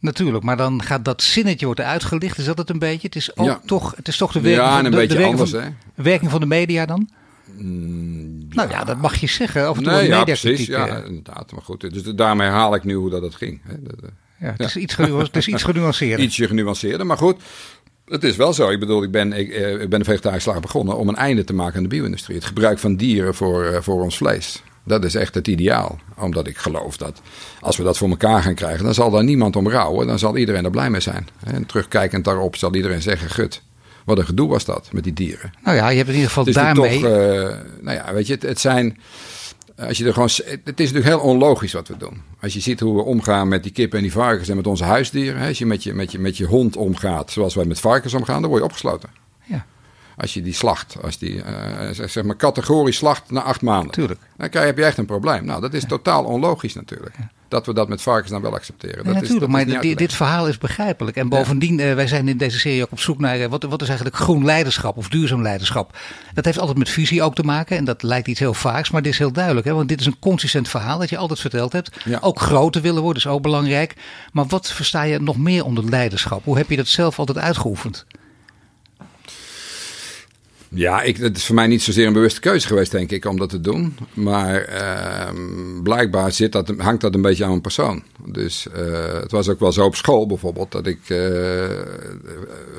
Natuurlijk, 0.00 0.44
maar 0.44 0.56
dan 0.56 0.82
gaat 0.82 1.04
dat 1.04 1.22
zinnetje 1.22 1.66
worden 1.66 1.84
uitgelicht. 1.84 2.38
Is 2.38 2.44
dat 2.44 2.58
het 2.58 2.70
een 2.70 2.78
beetje? 2.78 3.06
Het 3.06 3.16
is 3.16 3.36
ook 3.36 3.46
ja. 3.46 3.60
toch, 3.66 3.96
het 3.96 4.08
is 4.08 4.16
toch 4.16 4.32
de 4.32 4.40
werking, 4.40 4.66
ja, 4.66 4.76
van, 4.76 4.84
een 4.84 4.90
de, 4.90 4.96
beetje 4.96 5.18
de 5.18 5.24
anders, 5.24 5.50
van, 5.50 5.60
hè? 5.60 5.68
werking 5.94 6.30
van 6.30 6.40
de 6.40 6.46
media 6.46 6.86
dan? 6.86 7.08
Mm, 7.56 8.46
nou 8.48 8.70
ja, 8.70 8.84
dat 8.84 9.00
mag 9.00 9.16
je 9.16 9.26
zeggen. 9.26 9.70
Of 9.70 9.76
het 9.76 9.86
nee, 9.86 10.06
ja, 10.06 10.24
precies. 10.24 10.66
Ja, 10.66 10.96
inderdaad. 10.96 11.52
Maar 11.52 11.62
goed, 11.62 11.80
dus 11.80 12.02
daarmee 12.02 12.48
haal 12.48 12.74
ik 12.74 12.84
nu 12.84 12.94
hoe 12.94 13.10
dat 13.10 13.22
het 13.22 13.34
ging. 13.34 13.60
Hè? 13.64 13.82
Dat, 13.82 14.10
ja, 14.38 14.54
het, 14.56 14.60
Is 14.60 14.76
iets 14.76 14.96
het 14.96 15.36
is 15.36 15.48
iets 15.48 15.62
genuanceerder. 15.62 16.24
Ietsje 16.24 16.46
genuanceerder, 16.46 17.06
maar 17.06 17.18
goed. 17.18 17.42
Het 18.04 18.24
is 18.24 18.36
wel 18.36 18.52
zo. 18.52 18.70
Ik 18.70 18.80
bedoel, 18.80 19.02
ik 19.02 19.10
ben, 19.10 19.32
ik, 19.32 19.48
ik 19.80 19.88
ben 19.88 19.98
de 19.98 20.04
vegetarische 20.04 20.50
slag 20.50 20.60
begonnen 20.60 20.96
om 20.96 21.08
een 21.08 21.16
einde 21.16 21.44
te 21.44 21.54
maken 21.54 21.76
aan 21.76 21.82
de 21.82 21.88
bio-industrie. 21.88 22.36
Het 22.36 22.46
gebruik 22.46 22.78
van 22.78 22.96
dieren 22.96 23.34
voor, 23.34 23.82
voor 23.82 24.02
ons 24.02 24.16
vlees. 24.16 24.62
Dat 24.88 25.04
is 25.04 25.14
echt 25.14 25.34
het 25.34 25.48
ideaal. 25.48 25.98
Omdat 26.16 26.46
ik 26.46 26.56
geloof 26.56 26.96
dat 26.96 27.20
als 27.60 27.76
we 27.76 27.82
dat 27.82 27.98
voor 27.98 28.08
elkaar 28.08 28.42
gaan 28.42 28.54
krijgen, 28.54 28.84
dan 28.84 28.94
zal 28.94 29.10
daar 29.10 29.24
niemand 29.24 29.56
om 29.56 29.68
rouwen. 29.68 30.06
Dan 30.06 30.18
zal 30.18 30.36
iedereen 30.36 30.64
er 30.64 30.70
blij 30.70 30.90
mee 30.90 31.00
zijn. 31.00 31.28
En 31.44 31.66
terugkijkend 31.66 32.24
daarop 32.24 32.56
zal 32.56 32.74
iedereen 32.74 33.02
zeggen: 33.02 33.30
Gut, 33.30 33.62
wat 34.04 34.18
een 34.18 34.26
gedoe 34.26 34.48
was 34.48 34.64
dat 34.64 34.88
met 34.92 35.04
die 35.04 35.12
dieren. 35.12 35.52
Nou 35.64 35.76
ja, 35.76 35.88
je 35.88 35.96
hebt 35.96 36.08
in 36.08 36.14
ieder 36.14 36.30
geval 36.30 36.52
daarmee. 36.52 37.00
Toch, 37.00 37.10
uh, 37.10 37.18
nou 37.80 37.96
ja, 37.96 38.12
weet 38.12 38.26
je, 38.26 38.32
het, 38.32 38.42
het, 38.42 38.60
zijn. 38.60 38.98
Als 39.76 39.98
je 39.98 40.04
er 40.04 40.12
gewoon, 40.12 40.28
het 40.44 40.80
is 40.80 40.92
natuurlijk 40.92 41.04
heel 41.04 41.18
onlogisch 41.18 41.72
wat 41.72 41.88
we 41.88 41.96
doen. 41.96 42.22
Als 42.40 42.54
je 42.54 42.60
ziet 42.60 42.80
hoe 42.80 42.96
we 42.96 43.02
omgaan 43.02 43.48
met 43.48 43.62
die 43.62 43.72
kippen 43.72 43.98
en 43.98 44.04
die 44.04 44.12
varkens 44.12 44.48
en 44.48 44.56
met 44.56 44.66
onze 44.66 44.84
huisdieren. 44.84 45.46
Als 45.46 45.58
je 45.58 45.66
met 45.66 45.82
je, 45.82 45.94
met 45.94 46.12
je, 46.12 46.18
met 46.18 46.36
je 46.36 46.44
hond 46.44 46.76
omgaat 46.76 47.30
zoals 47.30 47.54
wij 47.54 47.64
met 47.64 47.80
varkens 47.80 48.14
omgaan, 48.14 48.40
dan 48.40 48.50
word 48.50 48.62
je 48.62 48.68
opgesloten. 48.68 49.08
Als 50.20 50.34
je 50.34 50.42
die 50.42 50.54
slacht, 50.54 50.96
als 51.02 51.18
die 51.18 51.34
uh, 51.34 51.44
zeg 51.90 52.24
maar 52.24 52.36
categorisch 52.36 52.96
slacht 52.96 53.30
na 53.30 53.42
acht 53.42 53.62
maanden. 53.62 53.90
Tuurlijk. 53.90 54.20
Dan 54.36 54.48
krijg, 54.48 54.66
heb 54.66 54.76
je 54.78 54.84
echt 54.84 54.98
een 54.98 55.06
probleem. 55.06 55.44
Nou, 55.44 55.60
dat 55.60 55.74
is 55.74 55.84
totaal 55.84 56.24
onlogisch 56.24 56.74
natuurlijk. 56.74 57.14
Dat 57.48 57.66
we 57.66 57.74
dat 57.74 57.88
met 57.88 58.02
varkens 58.02 58.30
dan 58.30 58.42
wel 58.42 58.54
accepteren. 58.54 58.96
Ja, 58.96 59.02
dat 59.02 59.06
natuurlijk, 59.06 59.34
is, 59.34 59.40
dat 59.40 59.48
maar 59.48 59.84
is 59.84 59.96
dit, 59.96 60.12
verhaal 60.12 60.48
is 60.48 60.58
begrijpelijk. 60.58 61.16
En 61.16 61.28
bovendien, 61.28 61.78
uh, 61.78 61.94
wij 61.94 62.06
zijn 62.06 62.28
in 62.28 62.36
deze 62.36 62.58
serie 62.58 62.82
ook 62.82 62.92
op 62.92 63.00
zoek 63.00 63.18
naar 63.18 63.38
uh, 63.40 63.46
wat, 63.46 63.62
wat 63.62 63.82
is 63.82 63.88
eigenlijk 63.88 64.16
groen 64.18 64.44
leiderschap 64.44 64.96
of 64.96 65.08
duurzaam 65.08 65.42
leiderschap. 65.42 65.98
Dat 66.34 66.44
heeft 66.44 66.58
altijd 66.58 66.78
met 66.78 66.88
visie 66.88 67.22
ook 67.22 67.34
te 67.34 67.42
maken 67.42 67.76
en 67.76 67.84
dat 67.84 68.02
lijkt 68.02 68.28
iets 68.28 68.40
heel 68.40 68.54
vaaks, 68.54 68.90
maar 68.90 69.02
dit 69.02 69.12
is 69.12 69.18
heel 69.18 69.32
duidelijk. 69.32 69.66
Hè? 69.66 69.72
Want 69.72 69.88
dit 69.88 70.00
is 70.00 70.06
een 70.06 70.18
consistent 70.18 70.68
verhaal 70.68 70.98
dat 70.98 71.10
je 71.10 71.16
altijd 71.16 71.40
verteld 71.40 71.72
hebt. 71.72 71.96
Ja. 72.04 72.18
Ook 72.22 72.40
groter 72.40 72.82
willen 72.82 73.02
worden 73.02 73.22
is 73.22 73.28
ook 73.28 73.42
belangrijk. 73.42 73.94
Maar 74.32 74.46
wat 74.46 74.72
versta 74.72 75.02
je 75.02 75.20
nog 75.20 75.36
meer 75.36 75.64
onder 75.64 75.84
leiderschap? 75.84 76.44
Hoe 76.44 76.56
heb 76.56 76.70
je 76.70 76.76
dat 76.76 76.88
zelf 76.88 77.18
altijd 77.18 77.38
uitgeoefend? 77.38 78.06
Ja, 80.70 81.02
ik, 81.02 81.16
het 81.16 81.36
is 81.36 81.46
voor 81.46 81.54
mij 81.54 81.66
niet 81.66 81.82
zozeer 81.82 82.06
een 82.06 82.12
bewuste 82.12 82.40
keuze 82.40 82.66
geweest, 82.66 82.90
denk 82.90 83.10
ik, 83.10 83.24
om 83.24 83.38
dat 83.38 83.48
te 83.48 83.60
doen. 83.60 83.96
Maar 84.14 84.68
uh, 84.68 85.82
blijkbaar 85.82 86.32
zit 86.32 86.52
dat, 86.52 86.72
hangt 86.78 87.00
dat 87.00 87.14
een 87.14 87.22
beetje 87.22 87.42
aan 87.44 87.50
mijn 87.50 87.60
persoon. 87.62 88.02
Dus 88.24 88.66
uh, 88.76 89.12
het 89.20 89.30
was 89.30 89.48
ook 89.48 89.60
wel 89.60 89.72
zo 89.72 89.84
op 89.84 89.96
school 89.96 90.26
bijvoorbeeld, 90.26 90.72
dat 90.72 90.86
ik 90.86 90.98
uh, 91.08 91.64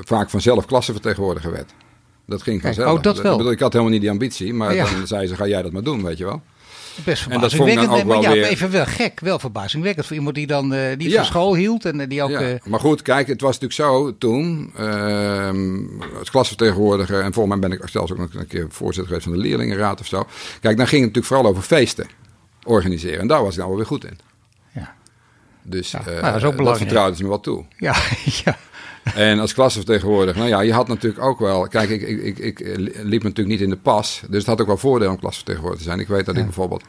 vaak 0.04 0.30
vanzelf 0.30 0.66
klassenvertegenwoordiger 0.66 1.52
werd. 1.52 1.72
Dat 2.26 2.42
ging 2.42 2.62
Kijk, 2.62 2.74
vanzelf. 2.76 2.98
oh, 2.98 3.04
dat 3.04 3.22
wel. 3.22 3.32
Ik, 3.32 3.38
bedoel, 3.38 3.52
ik 3.54 3.60
had 3.60 3.72
helemaal 3.74 3.94
niet 3.94 4.02
die 4.02 4.10
ambitie, 4.12 4.54
maar 4.54 4.76
Ja. 4.76 4.84
dan 4.94 5.08
zei 5.08 5.28
ze, 5.28 5.36
ga 5.36 5.48
jij 5.48 5.62
dat 5.62 5.72
maar 5.72 5.84
doen, 5.84 6.04
weet 6.04 6.18
je 6.18 6.26
wel. 6.26 6.42
Best 7.04 7.26
En 7.28 7.40
dat 7.40 7.52
verbazingwekkend. 7.52 7.90
Nee, 7.92 8.06
maar 8.06 8.22
ja, 8.22 8.32
weer- 8.32 8.44
even 8.46 8.72
wel 8.72 8.86
gek, 8.86 9.20
wel 9.20 9.40
verbazingwekkend 9.40 10.06
voor 10.06 10.16
iemand 10.16 10.36
die 10.36 10.48
dan 10.48 10.68
niet 10.98 11.12
Ja. 11.12 11.16
van 11.16 11.26
school 11.26 11.56
hield 11.56 11.86
en 11.86 12.00
eh, 12.00 12.10
die 12.10 12.24
ook. 12.24 12.30
Ja, 12.30 12.40
eh, 12.42 12.56
maar 12.66 12.80
goed, 12.80 13.02
kijk, 13.02 13.28
het 13.28 13.42
was 13.42 13.60
natuurlijk 13.60 13.92
zo 13.92 14.18
toen, 14.18 14.72
ehm, 14.78 15.78
als 16.20 16.30
klasvertegenwoordiger, 16.30 17.22
en 17.24 17.34
volgens 17.34 17.60
mij 17.60 17.70
ben 17.70 17.78
ik 17.80 17.90
zelfs 17.90 18.12
ook 18.12 18.18
nog 18.18 18.34
een 18.34 18.48
keer 18.48 18.66
voorzitter 18.70 19.06
geweest 19.08 19.24
van 19.28 19.34
de 19.34 19.40
leerlingenraad 19.48 20.00
of 20.00 20.08
zo. 20.08 20.28
Kijk, 20.62 20.78
dan 20.78 20.88
ging 20.88 21.04
het 21.04 21.14
natuurlijk 21.16 21.26
vooral 21.26 21.46
over 21.46 21.64
feesten 21.64 22.08
organiseren. 22.64 23.20
En 23.20 23.28
daar 23.28 23.42
was 23.44 23.52
ik 23.52 23.58
nou 23.58 23.68
wel 23.70 23.78
weer 23.78 23.88
goed 23.88 24.06
in. 24.06 24.20
ja. 24.74 24.96
Dus 25.64 25.92
Ja, 25.92 26.02
nou, 26.06 26.22
dat 26.22 26.36
is 26.36 26.44
ook 26.44 26.52
belangrijk. 26.56 26.78
vertrouwden 26.78 27.16
ze 27.18 27.24
me 27.24 27.30
wel 27.30 27.40
toe. 27.40 27.66
Ja, 27.78 27.96
ja. 28.46 28.58
En 29.16 29.40
als 29.40 29.54
klasvertegenwoordiger, 29.54 30.38
nou 30.40 30.50
ja, 30.50 30.62
je 30.62 30.74
had 30.74 30.88
natuurlijk 30.88 31.24
ook 31.24 31.40
wel. 31.40 31.68
Kijk, 31.68 31.90
ik, 31.90 32.02
ik, 32.02 32.38
ik, 32.38 32.40
ik 32.40 32.78
liep 33.04 33.24
natuurlijk 33.24 33.48
niet 33.48 33.62
in 33.62 33.70
de 33.70 33.78
pas. 33.78 34.22
Dus 34.30 34.38
het 34.38 34.48
had 34.48 34.62
ook 34.62 34.68
wel 34.68 34.78
voordeel 34.78 35.10
om 35.10 35.20
klasvertegenwoordiger 35.20 35.86
te 35.86 35.92
zijn. 35.92 36.02
Ik 36.04 36.08
weet 36.16 36.26
dat 36.26 36.38
ik 36.38 36.44
bijvoorbeeld 36.44 36.84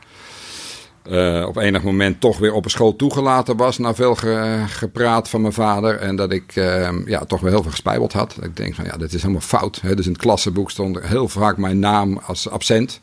eh, 1.02 1.44
op 1.48 1.56
enig 1.56 1.82
moment 1.82 2.20
toch 2.20 2.38
weer 2.38 2.52
op 2.52 2.64
een 2.64 2.70
school 2.70 2.96
toegelaten 2.96 3.56
was. 3.56 3.78
Na 3.78 3.94
veel 3.94 4.14
ge- 4.14 4.64
gepraat 4.66 5.28
van 5.28 5.40
mijn 5.40 5.52
vader. 5.52 5.96
En 5.98 6.16
dat 6.16 6.32
ik 6.32 6.56
eh, 6.56 6.90
ja, 7.06 7.24
toch 7.24 7.40
wel 7.40 7.50
heel 7.52 7.62
veel 7.62 7.70
gespijbeld 7.70 8.12
had. 8.12 8.32
Dat 8.36 8.44
ik 8.44 8.56
denk 8.56 8.74
van 8.74 8.84
ja, 8.84 8.96
dit 8.96 9.12
is 9.12 9.20
helemaal 9.22 9.42
fout. 9.42 9.80
Hè? 9.80 9.94
Dus 9.94 10.06
in 10.06 10.12
het 10.12 10.20
klassenboek 10.20 10.70
stond 10.70 11.00
heel 11.00 11.28
vaak 11.28 11.56
mijn 11.56 11.78
naam 11.78 12.20
als 12.26 12.48
absent. 12.50 13.00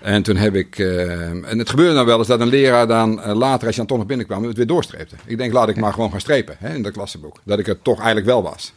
En 0.00 0.22
toen 0.22 0.36
heb 0.36 0.54
ik. 0.54 0.78
eh, 0.78 1.30
en 1.30 1.58
het 1.58 1.70
gebeurde 1.70 1.94
nou 1.94 2.06
wel 2.06 2.18
eens 2.18 2.26
dat 2.26 2.40
een 2.40 2.48
leraar 2.48 2.86
dan 2.86 3.22
eh, 3.22 3.34
later, 3.36 3.66
als 3.66 3.70
je 3.74 3.80
dan 3.80 3.86
toch 3.86 3.98
nog 3.98 4.06
binnenkwam, 4.06 4.44
het 4.44 4.56
weer 4.56 4.66
doorstreepte. 4.66 5.14
Ik 5.26 5.38
denk, 5.38 5.52
laat 5.52 5.68
ik 5.68 5.76
maar 5.76 5.92
gewoon 5.92 6.10
gaan 6.10 6.20
strepen 6.20 6.56
hè, 6.58 6.74
in 6.74 6.82
dat 6.82 6.92
klassenboek. 6.92 7.40
Dat 7.44 7.58
ik 7.58 7.66
het 7.66 7.84
toch 7.84 7.96
eigenlijk 7.96 8.26
wel 8.26 8.42
was. 8.42 8.72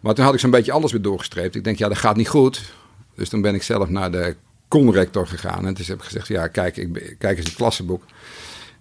Maar 0.00 0.14
toen 0.14 0.24
had 0.24 0.34
ik 0.34 0.40
zo'n 0.40 0.50
beetje 0.50 0.72
alles 0.72 0.92
weer 0.92 1.02
doorgestreept. 1.02 1.54
Ik 1.54 1.64
denk, 1.64 1.78
ja, 1.78 1.88
dat 1.88 1.98
gaat 1.98 2.16
niet 2.16 2.28
goed. 2.28 2.72
Dus 3.14 3.28
toen 3.28 3.40
ben 3.40 3.54
ik 3.54 3.62
zelf 3.62 3.88
naar 3.88 4.10
de 4.12 4.36
conrector 4.68 5.26
gegaan. 5.26 5.66
En 5.66 5.74
toen 5.74 5.84
heb 5.86 5.98
ik 5.98 6.04
gezegd, 6.04 6.28
ja, 6.28 6.46
kijk, 6.48 6.76
ik, 6.76 7.16
kijk 7.18 7.36
eens 7.36 7.46
het 7.46 7.56
klassenboek. 7.56 8.02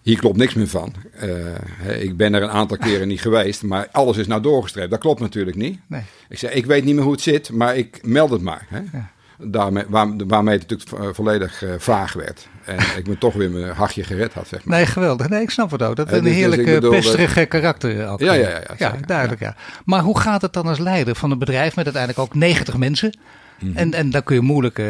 Hier 0.02 0.20
klopt 0.20 0.38
niks 0.38 0.54
meer 0.54 0.68
van. 0.68 0.94
Eh, 1.12 2.02
ik 2.02 2.18
ben 2.18 2.34
er 2.34 2.41
een 2.44 2.50
aantal 2.50 2.78
keren 2.78 3.08
niet 3.08 3.22
geweest, 3.22 3.63
maar 3.63 3.88
alles 3.91 4.18
is 4.18 4.28
nou 4.28 4.41
doorgestreept. 4.41 4.89
Dat 4.89 5.00
klopt 5.00 5.20
natuurlijk 5.20 5.58
niet. 5.58 5.80
Nee. 5.88 6.02
Ik 6.30 6.38
zei, 6.38 6.54
ik 6.54 6.65
weet 6.65 6.84
niet 6.84 6.96
meer 6.96 7.04
hoe 7.04 7.12
het 7.13 7.22
zit, 7.22 7.52
maar 7.52 7.76
ik 7.76 8.00
meld 8.04 8.30
het 8.30 8.41
maar. 8.41 8.65
Hè? 8.70 8.80
Ja. 8.91 9.12
Daarmee, 9.38 9.84
waar, 9.88 10.08
waarmee 10.28 10.58
het 10.60 10.69
natuurlijk 10.69 10.89
vo- 11.04 11.13
volledig 11.13 11.63
eh, 11.63 11.69
vaag 11.78 12.13
werd. 12.13 12.48
En 12.65 12.78
ik 13.00 13.08
me 13.08 13.17
toch 13.17 13.34
weer 13.34 13.52
mijn 13.52 13.74
hachje 13.76 14.04
gered 14.04 14.34
had, 14.34 14.48
zeg 14.48 14.63
maar. 14.65 14.78
Nee, 14.78 14.86
geweldig. 14.86 15.30
Nee, 15.30 15.41
ik 15.41 15.50
snap 15.50 15.71
het 15.71 15.82
ook. 15.84 15.95
Dat 15.95 16.08
Eh, 16.10 16.13
een 16.17 16.24
dus- 16.24 16.32
dus 16.32 16.39
heerlijk 16.41 16.67
eh, 16.67 16.82
dat- 16.82 16.89
pesterige 16.91 17.45
karakter. 17.45 18.08
Ook. 18.10 18.19
Ja, 18.19 18.34
ja, 18.34 18.50
ja, 18.50 18.62
ja, 18.67 18.76
ja 18.78 18.95
duidelijk. 19.06 19.41
Ja. 19.41 19.56
Maar 19.86 20.02
hoe 20.02 20.19
gaat 20.19 20.41
het 20.41 20.54
dan 20.54 20.67
als 20.67 20.80
leider 20.80 21.15
van 21.15 21.32
een 21.32 21.39
bedrijf 21.39 21.76
met 21.76 21.86
uiteindelijk 21.86 22.24
ook 22.24 22.36
90 22.36 22.78
mensen? 22.78 23.17
Mhm. 23.60 23.78
En, 23.78 23.93
en 23.93 24.10
dan 24.10 24.24
kun 24.24 24.36
je 24.36 24.41
moeilijk 24.41 24.80
eh, 24.80 24.86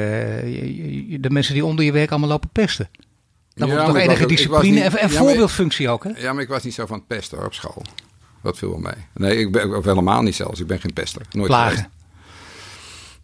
de 1.19 1.29
mensen 1.29 1.53
die 1.53 1.65
onder 1.65 1.85
je 1.85 1.91
werk 1.91 2.09
allemaal 2.09 2.29
lopen 2.29 2.49
pesten. 2.51 2.89
Dan 3.53 3.67
Ja, 3.67 3.73
moet 3.73 3.81
er 3.83 3.89
toch 3.89 3.97
enige 3.97 4.19
was 4.19 4.27
discipline 4.31 4.73
niet- 4.83 4.95
en, 4.95 5.09
ja, 5.09 5.17
voorbeeldfunctie 5.17 5.89
ook, 5.89 6.03
hè? 6.03 6.09
Ja, 6.17 6.33
maar 6.33 6.43
ik 6.43 6.49
was 6.49 6.63
niet 6.63 6.73
zo 6.73 6.85
van 6.85 6.97
het 6.97 7.07
pesten 7.07 7.37
hoor, 7.37 7.45
op 7.47 7.53
school. 7.53 7.83
Dat 8.43 8.57
viel 8.57 8.69
wel 8.69 8.79
mee. 8.79 8.93
Nee, 9.13 9.37
ik 9.37 9.51
ben 9.51 9.75
of 9.77 9.85
helemaal 9.85 10.21
niet 10.21 10.35
zelfs. 10.35 10.59
Ik 10.59 10.67
ben 10.67 10.79
geen 10.79 10.93
pester. 10.93 11.21
Nooit 11.31 11.47
Plagen. 11.47 11.87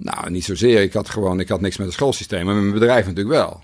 Nou, 0.04 0.30
niet 0.30 0.46
zozeer. 0.46 0.82
Ik 0.82 0.94
had 0.94 1.10
gewoon, 1.10 1.40
ik 1.40 1.50
had 1.50 1.62
niks 1.62 1.78
met 1.78 1.86
het 1.88 1.96
schoolsysteem, 1.96 2.46
maar 2.46 2.54
met 2.54 2.64
mijn 2.64 2.80
bedrijf 2.80 3.06
natuurlijk 3.06 3.36
wel. 3.36 3.62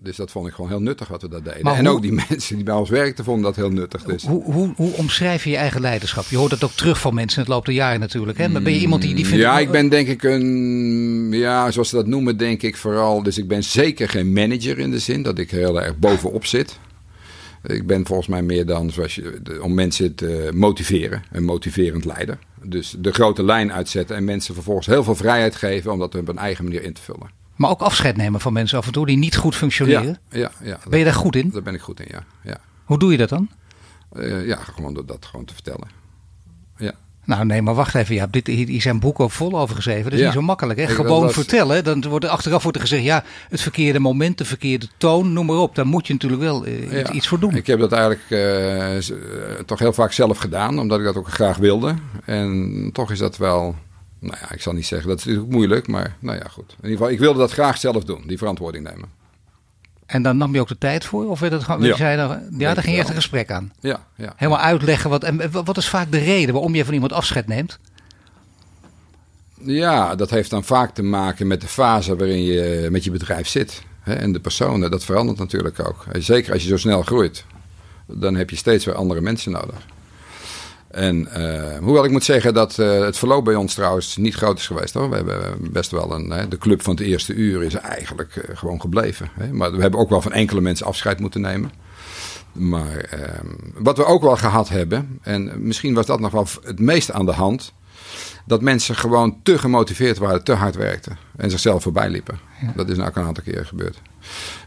Dus 0.00 0.16
dat 0.16 0.30
vond 0.30 0.46
ik 0.46 0.54
gewoon 0.54 0.70
heel 0.70 0.80
nuttig 0.80 1.08
wat 1.08 1.22
we 1.22 1.28
dat 1.28 1.44
deden. 1.44 1.62
Maar 1.62 1.74
en 1.74 1.86
hoe- 1.86 1.94
ook 1.94 2.02
die 2.02 2.12
mensen 2.28 2.54
die 2.56 2.64
bij 2.64 2.74
ons 2.74 2.90
werkten 2.90 3.24
vonden 3.24 3.42
dat 3.44 3.56
heel 3.56 3.70
nuttig. 3.70 4.02
Dus. 4.04 4.22
Hoe, 4.26 4.44
hoe, 4.44 4.72
hoe 4.76 4.92
omschrijf 4.92 5.44
je 5.44 5.50
je 5.50 5.56
eigen 5.56 5.80
leiderschap? 5.80 6.24
Je 6.28 6.36
hoort 6.36 6.50
dat 6.50 6.64
ook 6.64 6.70
terug 6.72 7.00
van 7.00 7.14
mensen 7.14 7.38
in 7.38 7.44
het 7.44 7.52
loop 7.52 7.64
der 7.64 7.74
jaren 7.74 8.00
natuurlijk. 8.00 8.38
Hè? 8.38 8.48
Maar 8.48 8.62
ben 8.62 8.72
je 8.72 8.78
iemand 8.80 9.02
die, 9.02 9.14
die 9.14 9.26
vindt... 9.26 9.42
Ja, 9.42 9.58
ik 9.58 9.70
ben 9.70 9.88
denk 9.88 10.08
ik 10.08 10.22
een, 10.22 11.28
ja, 11.32 11.70
zoals 11.70 11.88
ze 11.88 11.94
dat 11.96 12.06
noemen, 12.06 12.36
denk 12.36 12.62
ik 12.62 12.76
vooral. 12.76 13.22
Dus 13.22 13.38
ik 13.38 13.48
ben 13.48 13.64
zeker 13.64 14.08
geen 14.08 14.32
manager 14.32 14.78
in 14.78 14.90
de 14.90 14.98
zin 14.98 15.22
dat 15.22 15.38
ik 15.38 15.50
heel 15.50 15.82
erg 15.82 15.98
bovenop 15.98 16.46
zit. 16.46 16.78
Ik 17.66 17.86
ben 17.86 18.06
volgens 18.06 18.28
mij 18.28 18.42
meer 18.42 18.66
dan 18.66 18.90
zoals 18.90 19.14
je, 19.14 19.40
om 19.62 19.74
mensen 19.74 20.14
te 20.14 20.50
motiveren, 20.54 21.22
een 21.32 21.44
motiverend 21.44 22.04
leider. 22.04 22.38
Dus 22.64 22.94
de 22.98 23.12
grote 23.12 23.44
lijn 23.44 23.72
uitzetten 23.72 24.16
en 24.16 24.24
mensen 24.24 24.54
vervolgens 24.54 24.86
heel 24.86 25.04
veel 25.04 25.14
vrijheid 25.14 25.56
geven 25.56 25.92
om 25.92 25.98
dat 25.98 26.14
op 26.14 26.28
een 26.28 26.38
eigen 26.38 26.64
manier 26.64 26.82
in 26.82 26.92
te 26.92 27.00
vullen. 27.00 27.30
Maar 27.56 27.70
ook 27.70 27.80
afscheid 27.80 28.16
nemen 28.16 28.40
van 28.40 28.52
mensen 28.52 28.78
af 28.78 28.86
en 28.86 28.92
toe 28.92 29.06
die 29.06 29.16
niet 29.16 29.36
goed 29.36 29.56
functioneren. 29.56 30.18
Ja, 30.28 30.38
ja, 30.38 30.50
ja. 30.62 30.78
Ben 30.88 30.98
je 30.98 31.04
daar 31.04 31.14
goed 31.14 31.36
in? 31.36 31.50
Daar 31.50 31.62
ben 31.62 31.74
ik 31.74 31.80
goed 31.80 32.00
in, 32.00 32.06
ja. 32.10 32.24
Ja, 32.44 32.56
Hoe 32.84 32.98
doe 32.98 33.12
je 33.12 33.18
dat 33.18 33.28
dan? 33.28 33.50
Eh, 34.12 34.46
ja 34.46 34.56
gewoon 34.56 34.94
door 34.94 35.06
dat 35.06 35.26
gewoon 35.26 35.44
te 35.44 35.54
vertellen. 35.54 35.88
Ja. 36.76 36.92
Nou 37.24 37.44
nee, 37.44 37.62
maar 37.62 37.74
wacht 37.74 37.94
even. 37.94 38.14
Ja, 38.14 38.26
dit, 38.30 38.46
hier 38.46 38.80
zijn 38.80 39.00
boeken 39.00 39.24
ook 39.24 39.30
vol 39.30 39.58
over 39.60 39.76
geschreven. 39.76 40.04
Dat 40.04 40.12
is 40.12 40.18
Ja. 40.18 40.24
niet 40.24 40.34
zo 40.34 40.40
makkelijk. 40.42 40.78
Hè? 40.78 40.86
Gewoon 40.86 41.22
was- 41.22 41.32
vertellen. 41.32 41.84
Dan 41.84 42.04
wordt 42.08 42.24
er 42.24 42.30
achteraf 42.30 42.62
wordt 42.62 42.76
er 42.76 42.82
gezegd, 42.82 43.04
ja, 43.04 43.24
het 43.48 43.60
verkeerde 43.60 43.98
moment, 43.98 44.38
de 44.38 44.44
verkeerde 44.44 44.86
toon, 44.96 45.32
noem 45.32 45.46
maar 45.46 45.56
op. 45.56 45.74
Daar 45.74 45.86
moet 45.86 46.06
je 46.06 46.12
natuurlijk 46.12 46.42
wel 46.42 46.64
eh, 46.64 46.82
iets- 46.82 46.92
Ja. 46.92 47.10
iets 47.12 47.28
voor 47.28 47.38
doen. 47.40 47.54
Ik 47.56 47.66
heb 47.66 47.78
dat 47.78 47.92
eigenlijk 47.92 48.24
eh, 48.28 48.96
eh, 48.96 49.04
toch 49.66 49.78
heel 49.78 49.92
vaak 49.92 50.12
zelf 50.12 50.38
gedaan, 50.38 50.78
omdat 50.78 50.98
ik 50.98 51.04
dat 51.04 51.16
ook 51.16 51.28
graag 51.28 51.56
wilde. 51.56 51.94
En 52.24 52.90
toch 52.92 53.10
is 53.10 53.18
dat 53.18 53.36
wel, 53.36 53.74
nou 54.20 54.36
ja, 54.40 54.52
ik 54.52 54.60
zal 54.60 54.72
niet 54.72 54.86
zeggen, 54.86 55.08
dat 55.08 55.18
is 55.18 55.24
natuurlijk 55.24 55.52
moeilijk, 55.52 55.88
maar 55.88 56.16
nou 56.18 56.38
ja, 56.38 56.44
goed. 56.50 56.70
In 56.70 56.76
ieder 56.82 56.90
geval, 56.98 57.10
ik 57.12 57.18
wilde 57.18 57.38
dat 57.38 57.52
graag 57.52 57.78
zelf 57.78 58.04
doen, 58.04 58.22
die 58.26 58.38
verantwoording 58.38 58.84
nemen. 58.84 59.08
En 60.12 60.22
dan 60.22 60.36
nam 60.36 60.54
je 60.54 60.60
ook 60.60 60.68
de 60.68 60.78
tijd 60.78 61.04
voor? 61.04 61.28
Of 61.30 61.40
werd 61.40 61.52
het 61.52 61.62
gewoon, 61.64 61.82
Ja. 61.82 61.96
zei 61.96 62.10
je 62.10 62.16
dan, 62.16 62.28
ja, 62.58 62.74
daar 62.74 62.82
ging 62.82 62.96
wel. 62.96 63.08
een 63.08 63.14
gesprek 63.14 63.50
aan. 63.50 63.72
Ja, 63.80 64.00
ja. 64.16 64.32
Helemaal 64.36 64.60
uitleggen. 64.60 65.10
Wat, 65.10 65.24
en 65.24 65.50
wat 65.50 65.76
is 65.76 65.88
vaak 65.88 66.12
de 66.12 66.18
reden 66.18 66.52
waarom 66.54 66.74
je 66.74 66.84
van 66.84 66.94
iemand 66.94 67.12
afscheid 67.12 67.46
neemt? 67.46 67.78
Ja, 69.64 70.14
dat 70.14 70.30
heeft 70.30 70.50
dan 70.50 70.64
vaak 70.64 70.94
te 70.94 71.02
maken 71.02 71.46
met 71.46 71.60
de 71.60 71.66
fase 71.66 72.16
waarin 72.16 72.42
je 72.42 72.88
met 72.90 73.04
je 73.04 73.10
bedrijf 73.10 73.48
zit. 73.48 73.82
Hè, 74.00 74.14
en 74.14 74.32
de 74.32 74.40
personen, 74.40 74.90
dat 74.90 75.04
verandert 75.04 75.38
natuurlijk 75.38 75.86
ook. 75.86 76.04
Zeker 76.18 76.52
als 76.52 76.62
je 76.62 76.68
zo 76.68 76.76
snel 76.76 77.02
groeit, 77.02 77.44
dan 78.06 78.34
heb 78.34 78.50
je 78.50 78.56
steeds 78.56 78.84
weer 78.84 78.94
andere 78.94 79.20
mensen 79.20 79.52
nodig. 79.52 79.86
En 80.92 81.28
eh, 81.32 81.78
hoewel 81.78 82.04
ik 82.04 82.10
moet 82.10 82.24
zeggen 82.24 82.54
dat 82.54 82.78
eh, 82.78 83.00
het 83.00 83.18
verloop 83.18 83.44
bij 83.44 83.54
ons 83.54 83.74
trouwens 83.74 84.16
niet 84.16 84.34
groot 84.34 84.58
is 84.58 84.66
geweest 84.66 84.94
hoor. 84.94 85.10
We 85.10 85.16
hebben 85.16 85.72
best 85.72 85.90
wel 85.90 86.12
een. 86.12 86.30
Hè, 86.30 86.48
de 86.48 86.58
club 86.58 86.82
van 86.82 86.94
het 86.94 87.04
eerste 87.04 87.34
uur 87.34 87.62
is 87.62 87.74
eigenlijk 87.74 88.36
eh, 88.36 88.56
gewoon 88.56 88.80
gebleven. 88.80 89.30
Hè. 89.34 89.52
Maar 89.52 89.72
we 89.72 89.80
hebben 89.80 90.00
ook 90.00 90.08
wel 90.08 90.20
van 90.20 90.32
enkele 90.32 90.60
mensen 90.60 90.86
afscheid 90.86 91.20
moeten 91.20 91.40
nemen. 91.40 91.72
Maar 92.52 92.96
ehm, 92.96 93.46
wat 93.74 93.96
we 93.96 94.04
ook 94.04 94.22
wel 94.22 94.36
gehad 94.36 94.68
hebben, 94.68 95.18
en 95.22 95.66
misschien 95.66 95.94
was 95.94 96.06
dat 96.06 96.20
nog 96.20 96.32
wel 96.32 96.46
het 96.62 96.80
meest 96.80 97.12
aan 97.12 97.26
de 97.26 97.32
hand, 97.32 97.72
dat 98.46 98.60
mensen 98.60 98.96
gewoon 98.96 99.38
te 99.42 99.58
gemotiveerd 99.58 100.18
waren, 100.18 100.44
te 100.44 100.52
hard 100.52 100.74
werkten 100.74 101.16
en 101.36 101.50
zichzelf 101.50 101.82
voorbij 101.82 102.10
liepen. 102.10 102.38
Dat 102.76 102.88
is 102.88 102.96
nou 102.96 103.08
ook 103.08 103.16
een 103.16 103.24
aantal 103.24 103.44
keren 103.44 103.66
gebeurd. 103.66 104.00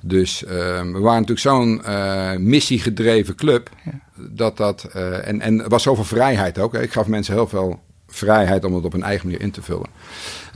Dus 0.02 0.44
ehm, 0.46 0.92
we 0.92 1.00
waren 1.00 1.22
natuurlijk 1.22 1.40
zo'n 1.40 1.84
eh, 1.84 2.36
missiegedreven 2.36 3.36
club, 3.36 3.70
dat 4.16 4.58
dat, 4.58 4.84
eh, 4.84 5.28
en, 5.28 5.42
en 5.42 5.64
er 5.64 5.70
was 5.70 5.84
zoveel 5.84 6.04
vrijheid 6.04 6.60
ook. 6.60 6.74
Hè. 6.74 6.82
Ik 6.82 6.92
gaf 6.92 7.08
mensen 7.08 7.34
heel 7.34 7.48
veel 7.48 7.80
vrijheid 8.08 8.66
om 8.66 8.76
het 8.76 8.86
op 8.86 8.94
een 8.94 9.04
eigen 9.04 9.26
manier 9.26 9.42
in 9.42 9.52
te 9.52 9.62
vullen. 9.62 9.90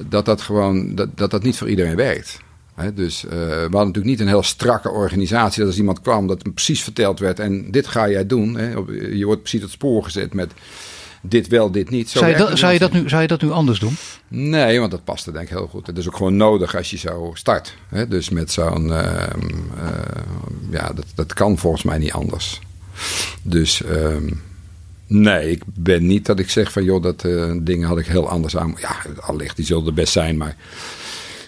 Dat 0.07 0.25
dat 0.25 0.41
gewoon, 0.41 0.95
dat 0.95 1.17
dat, 1.17 1.31
dat 1.31 1.43
niet 1.43 1.57
voor 1.57 1.69
iedereen 1.69 1.95
werkt. 1.95 2.39
Hè, 2.75 2.93
dus 2.93 3.25
eh, 3.25 3.31
we 3.31 3.59
hadden 3.59 3.69
natuurlijk 3.71 4.05
niet 4.05 4.19
een 4.19 4.27
heel 4.27 4.43
strakke 4.43 4.89
organisatie. 4.89 5.59
Dat 5.59 5.67
als 5.67 5.77
iemand 5.77 6.01
kwam, 6.01 6.27
dat 6.27 6.43
hem 6.43 6.53
precies 6.53 6.83
verteld 6.83 7.19
werd. 7.19 7.39
En 7.39 7.71
dit 7.71 7.87
ga 7.87 8.09
jij 8.09 8.25
doen. 8.25 8.55
Hè, 8.57 8.69
je 9.11 9.25
wordt 9.25 9.41
precies 9.41 9.59
op 9.59 9.65
het 9.65 9.75
spoor 9.75 10.03
gezet 10.03 10.33
met 10.33 10.51
dit 11.21 11.47
wel, 11.47 11.71
dit 11.71 11.89
niet. 11.89 12.09
Zo 12.09 12.19
Zou 12.19 12.31
je, 12.31 12.37
dat, 12.37 12.57
zou, 12.57 12.73
je 12.73 12.79
dat 12.79 12.91
nu, 12.91 13.09
zou 13.09 13.21
je 13.21 13.27
dat 13.27 13.41
nu 13.41 13.51
anders 13.51 13.79
doen? 13.79 13.95
Nee, 14.27 14.79
want 14.79 14.91
dat 14.91 15.03
paste 15.03 15.31
denk 15.31 15.43
ik 15.43 15.49
heel 15.57 15.67
goed. 15.67 15.87
Het 15.87 15.97
is 15.97 16.07
ook 16.07 16.15
gewoon 16.15 16.35
nodig 16.35 16.75
als 16.75 16.89
je 16.89 16.97
zo 16.97 17.31
start. 17.33 17.75
Hè? 17.89 18.07
Dus 18.07 18.29
met 18.29 18.51
zo'n... 18.51 18.93
ehm, 18.93 19.47
eh, 19.77 20.21
ja, 20.69 20.91
dat, 20.93 21.05
dat 21.15 21.33
kan 21.33 21.57
volgens 21.57 21.83
mij 21.83 21.97
niet 21.97 22.11
anders. 22.11 22.59
Dus... 23.41 23.83
ehm, 23.83 24.27
Nee, 25.09 25.51
ik 25.51 25.63
ben 25.65 26.05
niet 26.05 26.25
dat 26.25 26.39
ik 26.39 26.49
zeg 26.49 26.71
van 26.71 26.83
joh, 26.83 27.03
dat 27.03 27.23
uh, 27.23 27.51
dingen 27.61 27.87
had 27.87 27.97
ik 27.97 28.05
heel 28.05 28.29
anders 28.29 28.57
aan. 28.57 28.75
Ja, 28.81 28.95
allicht, 29.19 29.55
die 29.55 29.65
zullen 29.65 29.85
er 29.85 29.93
best 29.93 30.13
zijn. 30.13 30.37
Maar 30.37 30.55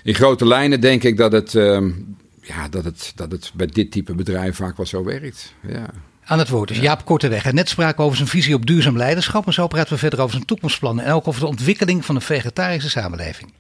in 0.03 0.15
grote 0.15 0.47
lijnen 0.47 0.81
denk 0.81 1.03
ik 1.03 1.17
dat 1.17 1.31
het, 1.31 1.53
uh, 1.53 1.81
ja, 2.41 2.67
dat 2.69 2.84
het, 2.84 3.12
dat 3.15 3.31
het 3.31 3.51
bij 3.53 3.67
dit 3.67 3.91
type 3.91 4.13
bedrijf 4.15 4.55
vaak 4.55 4.77
wel 4.77 4.86
zo 4.86 5.03
werkt. 5.03 5.53
Ja. 5.67 5.89
Aan 6.25 6.39
het 6.39 6.49
woord 6.49 6.69
is 6.69 6.75
dus 6.75 6.86
Jaap 6.86 7.05
Korteweg. 7.05 7.45
En 7.45 7.55
net 7.55 7.69
spraken 7.69 7.97
we 7.97 8.03
over 8.03 8.17
zijn 8.17 8.29
visie 8.29 8.55
op 8.55 8.65
duurzaam 8.65 8.97
leiderschap. 8.97 9.45
En 9.45 9.53
zo 9.53 9.67
praten 9.67 9.93
we 9.93 9.99
verder 9.99 10.19
over 10.19 10.34
zijn 10.34 10.45
toekomstplannen. 10.45 11.05
En 11.05 11.13
ook 11.13 11.27
over 11.27 11.41
de 11.41 11.47
ontwikkeling 11.47 12.05
van 12.05 12.15
een 12.15 12.21
vegetarische 12.21 12.89
samenleving. 12.89 13.53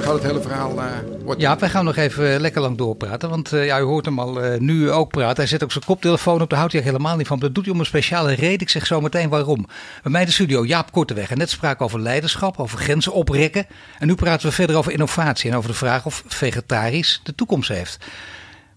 Het 0.00 0.22
hele 0.22 0.40
verhaal 0.40 0.78
uh, 0.78 1.34
Ja, 1.36 1.58
wij 1.58 1.68
gaan 1.68 1.84
nog 1.84 1.96
even 1.96 2.40
lekker 2.40 2.60
lang 2.60 2.76
doorpraten. 2.78 3.28
Want 3.30 3.52
uh, 3.52 3.66
ja, 3.66 3.80
u 3.80 3.82
hoort 3.82 4.04
hem 4.04 4.18
al 4.18 4.40
nu 4.58 4.90
ook 4.90 5.10
praten. 5.10 5.36
Hij 5.36 5.46
zet 5.46 5.62
ook 5.62 5.72
zijn 5.72 5.84
koptelefoon 5.84 6.42
op. 6.42 6.48
Daar 6.50 6.58
houdt 6.58 6.72
hij 6.72 6.82
helemaal 6.82 7.16
niet 7.16 7.26
van. 7.26 7.38
Dat 7.38 7.54
doet 7.54 7.64
hij 7.64 7.74
om 7.74 7.80
een 7.80 7.86
speciale 7.86 8.32
reden. 8.32 8.60
Ik 8.60 8.68
zeg 8.68 8.86
zo 8.86 9.00
meteen 9.00 9.28
waarom. 9.28 9.66
Bij 10.02 10.12
mij 10.12 10.20
in 10.20 10.26
de 10.26 10.32
studio 10.32 10.64
Jaap 10.64 10.92
Korteweg. 10.92 11.30
En 11.30 11.38
net 11.38 11.50
spraken 11.50 11.84
over 11.84 12.00
leiderschap, 12.00 12.58
over 12.58 12.78
grenzen 12.78 13.12
oprekken. 13.12 13.66
En 13.98 14.06
nu 14.06 14.14
praten 14.14 14.48
we 14.48 14.54
verder 14.54 14.76
over 14.76 14.92
innovatie. 14.92 15.50
En 15.50 15.56
over 15.56 15.70
de 15.70 15.76
vraag 15.76 16.06
of 16.06 16.24
vegetarisch 16.26 17.20
de 17.22 17.34
toekomst 17.34 17.68
heeft. 17.68 17.98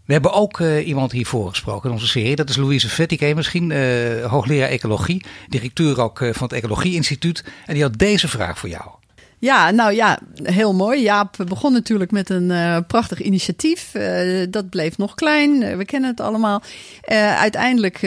We 0.06 0.14
hebben 0.14 0.34
ook 0.34 0.60
iemand 0.60 1.12
hiervoor 1.12 1.50
gesproken 1.50 1.90
in 1.90 1.96
onze 1.96 2.08
serie. 2.08 2.36
Dat 2.36 2.50
is 2.50 2.56
Louise 2.56 2.90
Vettike, 2.90 3.36
misschien 3.36 3.72
hoogleraar 4.28 4.70
ecologie, 4.70 5.26
directeur 5.48 6.02
ook 6.02 6.18
van 6.18 6.44
het 6.48 6.54
Ecologie 6.54 6.94
Instituut. 6.94 7.44
En 7.66 7.74
die 7.74 7.84
had 7.84 7.98
deze 7.98 8.28
vraag 8.28 8.60
voor 8.60 8.70
jou. 8.70 8.86
Ja, 9.40 9.72
nou 9.72 9.94
ja, 9.94 10.20
heel 10.44 10.74
mooi. 10.74 11.02
Jaap 11.02 11.36
begon 11.48 11.74
natuurlijk 11.74 12.12
met 12.12 12.30
een 12.30 12.50
uh, 12.50 12.78
prachtig 12.88 13.22
initiatief. 13.22 13.94
Uh, 13.94 14.46
dat 14.50 14.70
bleef 14.70 14.98
nog 14.98 15.16
klein. 15.16 15.62
Uh, 15.62 15.78
we 15.78 15.86
kennen 15.86 16.10
het 16.10 16.20
allemaal. 16.20 16.62
uiteindelijk 17.38 17.98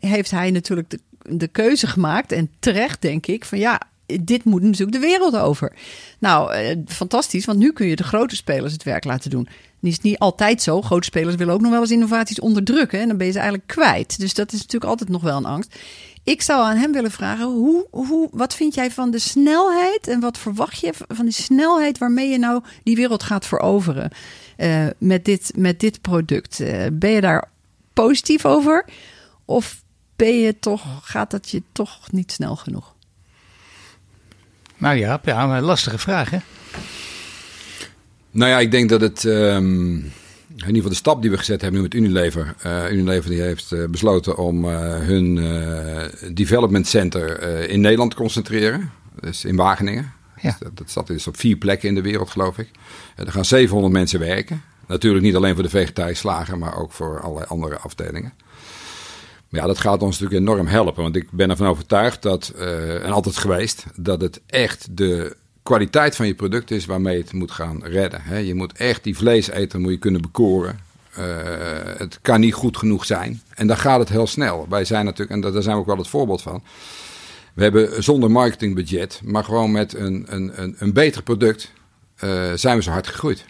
heeft 0.00 0.30
hij 0.30 0.50
natuurlijk 0.50 0.90
de, 0.90 0.98
de, 1.22 1.48
keuze 1.48 1.86
gemaakt. 1.86 2.32
En 2.32 2.50
terecht, 2.58 3.02
denk 3.02 3.26
ik, 3.26 3.44
van 3.44 3.58
ja. 3.58 3.80
Dit 4.20 4.44
moet 4.44 4.62
natuurlijk 4.62 4.92
de 4.92 5.06
wereld 5.06 5.36
over. 5.36 5.72
Nou, 6.18 6.54
fantastisch, 6.86 7.44
want 7.44 7.58
nu 7.58 7.72
kun 7.72 7.86
je 7.86 7.96
de 7.96 8.04
grote 8.04 8.36
spelers 8.36 8.72
het 8.72 8.82
werk 8.82 9.04
laten 9.04 9.30
doen. 9.30 9.48
Is 9.86 10.00
niet 10.00 10.18
altijd 10.18 10.62
zo. 10.62 10.82
Grote 10.82 11.04
spelers 11.04 11.34
willen 11.34 11.54
ook 11.54 11.60
nog 11.60 11.70
wel 11.70 11.80
eens 11.80 11.90
innovaties 11.90 12.40
onderdrukken. 12.40 13.00
En 13.00 13.08
dan 13.08 13.16
ben 13.16 13.26
je 13.26 13.32
ze 13.32 13.38
eigenlijk 13.38 13.68
kwijt. 13.68 14.18
Dus 14.18 14.34
dat 14.34 14.52
is 14.52 14.58
natuurlijk 14.58 14.90
altijd 14.90 15.10
nog 15.10 15.22
wel 15.22 15.36
een 15.36 15.44
angst. 15.44 15.78
Ik 16.26 16.42
zou 16.42 16.62
aan 16.62 16.76
hem 16.76 16.92
willen 16.92 17.10
vragen: 17.10 17.44
hoe, 17.44 17.86
hoe, 17.90 18.28
wat 18.32 18.54
vind 18.54 18.74
jij 18.74 18.90
van 18.90 19.10
de 19.10 19.18
snelheid 19.18 20.08
en 20.08 20.20
wat 20.20 20.38
verwacht 20.38 20.80
je 20.80 20.92
van 21.08 21.24
die 21.24 21.34
snelheid 21.34 21.98
waarmee 21.98 22.28
je 22.28 22.38
nou 22.38 22.62
die 22.82 22.96
wereld 22.96 23.22
gaat 23.22 23.46
veroveren 23.46 24.10
uh, 24.56 24.86
met, 24.98 25.24
dit, 25.24 25.52
met 25.56 25.80
dit 25.80 26.00
product? 26.00 26.60
Uh, 26.60 26.86
ben 26.92 27.10
je 27.10 27.20
daar 27.20 27.48
positief 27.92 28.44
over? 28.44 28.84
Of 29.44 29.82
ben 30.16 30.38
je 30.38 30.58
toch, 30.58 31.00
gaat 31.02 31.30
dat 31.30 31.50
je 31.50 31.62
toch 31.72 32.00
niet 32.10 32.32
snel 32.32 32.56
genoeg? 32.56 32.94
Nou 34.76 34.96
ja, 34.96 35.20
ja 35.24 35.60
lastige 35.60 35.98
vraag 35.98 36.30
hè? 36.30 36.38
Nou 38.36 38.50
ja, 38.50 38.58
ik 38.58 38.70
denk 38.70 38.88
dat 38.88 39.00
het. 39.00 39.24
Um 39.24 40.12
in 40.48 40.62
ieder 40.62 40.74
geval 40.74 40.90
de 40.90 40.96
stap 40.96 41.22
die 41.22 41.30
we 41.30 41.38
gezet 41.38 41.60
hebben 41.60 41.80
nu 41.80 41.86
met 41.86 41.94
Unilever. 41.94 42.54
Uh, 42.66 42.92
Unilever 42.92 43.30
die 43.30 43.40
heeft 43.40 43.72
uh, 43.72 43.88
besloten 43.88 44.36
om 44.36 44.64
uh, 44.64 44.70
hun 44.98 45.34
development 46.34 46.86
center 46.86 47.42
in 47.68 47.80
Nederland 47.80 48.10
te 48.10 48.16
concentreren. 48.16 48.90
Dus 49.20 49.44
in 49.44 49.56
Wageningen. 49.56 50.12
Ja. 50.40 50.50
Dus 50.50 50.58
dat, 50.58 50.76
dat 50.78 50.90
staat 50.90 51.06
dus 51.06 51.26
op 51.26 51.36
vier 51.36 51.56
plekken 51.56 51.88
in 51.88 51.94
de 51.94 52.00
wereld, 52.00 52.30
geloof 52.30 52.58
ik. 52.58 52.70
er 53.16 53.32
gaan 53.32 53.44
700 53.44 53.92
mensen 53.92 54.18
werken. 54.18 54.62
Natuurlijk 54.86 55.24
niet 55.24 55.36
alleen 55.36 55.54
voor 55.54 55.62
de 55.62 55.68
vegetarische 55.68 56.20
slager, 56.20 56.58
maar 56.58 56.76
ook 56.76 56.92
voor 56.92 57.20
allerlei 57.20 57.46
andere 57.48 57.78
afdelingen. 57.78 58.32
Maar 59.48 59.60
ja, 59.60 59.66
dat 59.66 59.78
gaat 59.78 60.02
ons 60.02 60.18
natuurlijk 60.18 60.48
enorm 60.48 60.66
helpen. 60.66 61.02
Want 61.02 61.16
ik 61.16 61.30
ben 61.30 61.50
ervan 61.50 61.66
overtuigd 61.66 62.22
dat, 62.22 62.48
en 62.48 63.10
altijd 63.10 63.36
geweest, 63.36 63.84
dat 63.96 64.20
het 64.20 64.40
echt 64.46 64.86
de 64.90 65.36
kwaliteit 65.66 66.16
van 66.16 66.26
je 66.26 66.34
product 66.34 66.70
is 66.70 66.86
waarmee 66.86 67.18
het 67.18 67.32
moet 67.32 67.50
gaan 67.50 67.84
redden. 67.84 68.44
Je 68.44 68.54
moet 68.54 68.72
echt 68.72 69.04
die 69.04 69.16
vleeseter 69.16 69.80
moet 69.80 69.90
je 69.90 69.98
kunnen 69.98 70.20
bekoren. 70.20 70.78
Uh, 71.18 71.24
het 71.96 72.18
kan 72.22 72.40
niet 72.40 72.54
goed 72.54 72.76
genoeg 72.76 73.04
zijn. 73.04 73.42
En 73.54 73.66
dan 73.66 73.76
gaat 73.76 73.98
het 73.98 74.08
heel 74.08 74.26
snel. 74.26 74.66
Wij 74.68 74.84
zijn 74.84 75.04
natuurlijk, 75.04 75.30
en 75.30 75.52
daar 75.52 75.62
zijn 75.62 75.74
we 75.74 75.80
ook 75.80 75.86
wel 75.86 75.96
het 75.96 76.08
voorbeeld 76.08 76.42
van. 76.42 76.62
We 77.54 77.62
hebben 77.62 78.02
zonder 78.02 78.30
marketingbudget, 78.30 79.20
maar 79.24 79.44
gewoon 79.44 79.72
met 79.72 79.94
een, 79.94 80.26
een, 80.28 80.62
een, 80.62 80.76
een 80.78 80.92
beter 80.92 81.22
product, 81.22 81.72
uh, 82.24 82.52
zijn 82.54 82.76
we 82.76 82.82
zo 82.82 82.90
hard 82.90 83.06
gegroeid. 83.06 83.44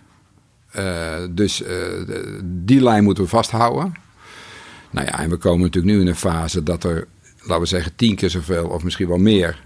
Uh, 0.77 1.15
dus 1.31 1.63
die 2.45 2.83
lijn 2.83 3.05
moeten 3.05 3.25
we 3.25 3.31
vasthouden. 3.31 3.95
Nou 4.91 5.07
ja, 5.07 5.19
en 5.21 5.31
we 5.31 5.37
komen 5.37 5.61
natuurlijk 5.61 5.95
nu 5.95 6.01
in 6.01 6.07
een 6.07 6.17
fase 6.17 6.63
dat 6.63 6.85
er, 6.85 7.07
laten 7.41 7.61
we 7.61 7.67
zeggen, 7.67 7.97
tien 7.97 8.17
keer 8.17 8.31
zoveel 8.31 8.69
of 8.69 8.83
misschien 8.83 9.09
wel 9.09 9.19
meer 9.19 9.65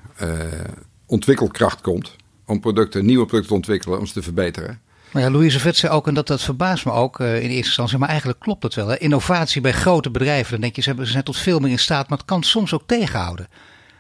ontwikkelkracht 1.07 1.81
komt 1.81 2.19
om 2.51 2.61
producten, 2.61 3.07
nieuwe 3.07 3.27
producten 3.27 3.49
te 3.49 3.57
ontwikkelen, 3.57 3.99
om 3.99 4.07
ze 4.07 4.13
te 4.13 4.23
verbeteren. 4.23 4.81
Maar 5.11 5.23
ja, 5.23 5.31
Louise 5.31 5.61
Vet 5.61 5.77
zei 5.77 5.93
ook, 5.93 6.07
en 6.07 6.15
dat, 6.15 6.27
dat 6.27 6.43
verbaast 6.43 6.85
me 6.85 6.93
ook 6.93 7.21
uh, 7.21 7.35
in 7.35 7.43
eerste 7.43 7.57
instantie, 7.57 7.99
maar 7.99 8.09
eigenlijk 8.09 8.41
klopt 8.41 8.63
het 8.63 8.75
wel. 8.75 8.89
Hè? 8.89 8.99
Innovatie 8.99 9.61
bij 9.61 9.73
grote 9.73 10.11
bedrijven, 10.11 10.51
dan 10.51 10.61
denk 10.61 10.77
je, 10.77 10.83
ze, 10.83 10.89
hebben, 10.89 11.07
ze 11.07 11.13
zijn 11.13 11.25
tot 11.25 11.37
veel 11.37 11.59
meer 11.59 11.71
in 11.71 11.79
staat, 11.79 12.09
maar 12.09 12.19
het 12.19 12.27
kan 12.27 12.43
soms 12.43 12.75
ook 12.75 12.83
tegenhouden. 12.87 13.49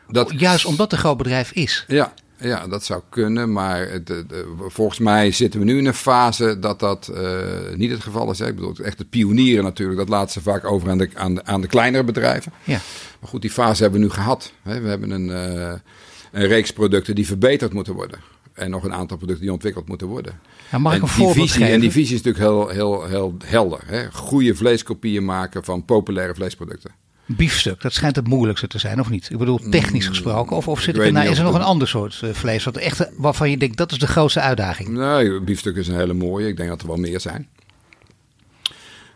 Dat, 0.08 0.32
Juist 0.36 0.64
omdat 0.64 0.90
het 0.90 0.92
een 0.92 0.98
groot 0.98 1.16
bedrijf 1.16 1.52
is. 1.52 1.84
Ja, 1.88 2.12
ja, 2.36 2.68
dat 2.68 2.84
zou 2.84 3.02
kunnen, 3.08 3.52
maar 3.52 4.04
de, 4.04 4.24
de, 4.26 4.54
volgens 4.68 4.98
mij 4.98 5.30
zitten 5.30 5.60
we 5.60 5.66
nu 5.66 5.78
in 5.78 5.86
een 5.86 5.94
fase 5.94 6.58
dat 6.58 6.80
dat 6.80 7.10
uh, 7.14 7.40
niet 7.74 7.90
het 7.90 8.02
geval 8.02 8.30
is. 8.30 8.38
Hè. 8.38 8.46
Ik 8.46 8.54
bedoel, 8.54 8.74
echt 8.82 8.98
de 8.98 9.04
pionieren 9.04 9.64
natuurlijk, 9.64 9.98
dat 9.98 10.08
laten 10.08 10.32
ze 10.32 10.40
vaak 10.40 10.64
over 10.64 10.90
aan 10.90 10.98
de, 10.98 11.10
aan 11.14 11.34
de, 11.34 11.44
aan 11.44 11.60
de 11.60 11.66
kleinere 11.66 12.04
bedrijven. 12.04 12.52
Ja. 12.64 12.80
Maar 13.20 13.28
goed, 13.28 13.42
die 13.42 13.50
fase 13.50 13.82
hebben 13.82 14.00
we 14.00 14.06
nu 14.06 14.12
gehad. 14.12 14.52
Hè. 14.62 14.80
We 14.80 14.88
hebben 14.88 15.10
een, 15.10 15.28
uh, 15.28 15.72
een 16.32 16.46
reeks 16.46 16.72
producten 16.72 17.14
die 17.14 17.26
verbeterd 17.26 17.72
moeten 17.72 17.94
worden 17.94 18.18
en 18.60 18.70
nog 18.70 18.84
een 18.84 18.92
aantal 18.92 19.16
producten 19.16 19.44
die 19.44 19.52
ontwikkeld 19.52 19.88
moeten 19.88 20.06
worden. 20.06 20.40
Ja, 20.70 20.78
mag 20.78 20.92
en 20.92 21.02
ik 21.02 21.02
een 21.02 21.32
die 21.32 21.32
visie, 21.32 21.64
En 21.64 21.80
die 21.80 21.90
visie 21.90 22.16
is 22.16 22.22
natuurlijk 22.22 22.44
heel, 22.44 22.68
heel, 22.68 23.06
heel 23.06 23.36
helder. 23.44 23.80
Hè? 23.86 24.10
Goede 24.12 24.54
vleeskopieën 24.54 25.24
maken 25.24 25.64
van 25.64 25.84
populaire 25.84 26.34
vleesproducten. 26.34 26.90
Biefstuk, 27.26 27.80
dat 27.80 27.92
schijnt 27.92 28.16
het 28.16 28.26
moeilijkste 28.26 28.66
te 28.66 28.78
zijn, 28.78 29.00
of 29.00 29.10
niet? 29.10 29.28
Ik 29.30 29.38
bedoel, 29.38 29.58
technisch 29.70 30.04
mm, 30.04 30.10
gesproken. 30.10 30.56
Of, 30.56 30.68
of 30.68 30.80
zit 30.80 30.96
er, 30.96 31.12
nou, 31.12 31.28
is 31.28 31.38
er 31.38 31.44
nog 31.44 31.54
een 31.54 31.62
ander 31.62 31.88
soort 31.88 32.20
uh, 32.24 32.30
vlees? 32.32 32.64
Wat 32.64 32.76
echt, 32.76 33.10
waarvan 33.16 33.50
je 33.50 33.56
denkt, 33.56 33.76
dat 33.76 33.92
is 33.92 33.98
de 33.98 34.06
grootste 34.06 34.40
uitdaging? 34.40 34.88
Nee, 34.88 35.40
biefstuk 35.40 35.76
is 35.76 35.88
een 35.88 35.94
hele 35.94 36.12
mooie. 36.12 36.48
Ik 36.48 36.56
denk 36.56 36.68
dat 36.68 36.80
er 36.80 36.86
wel 36.86 36.96
meer 36.96 37.20
zijn. 37.20 37.48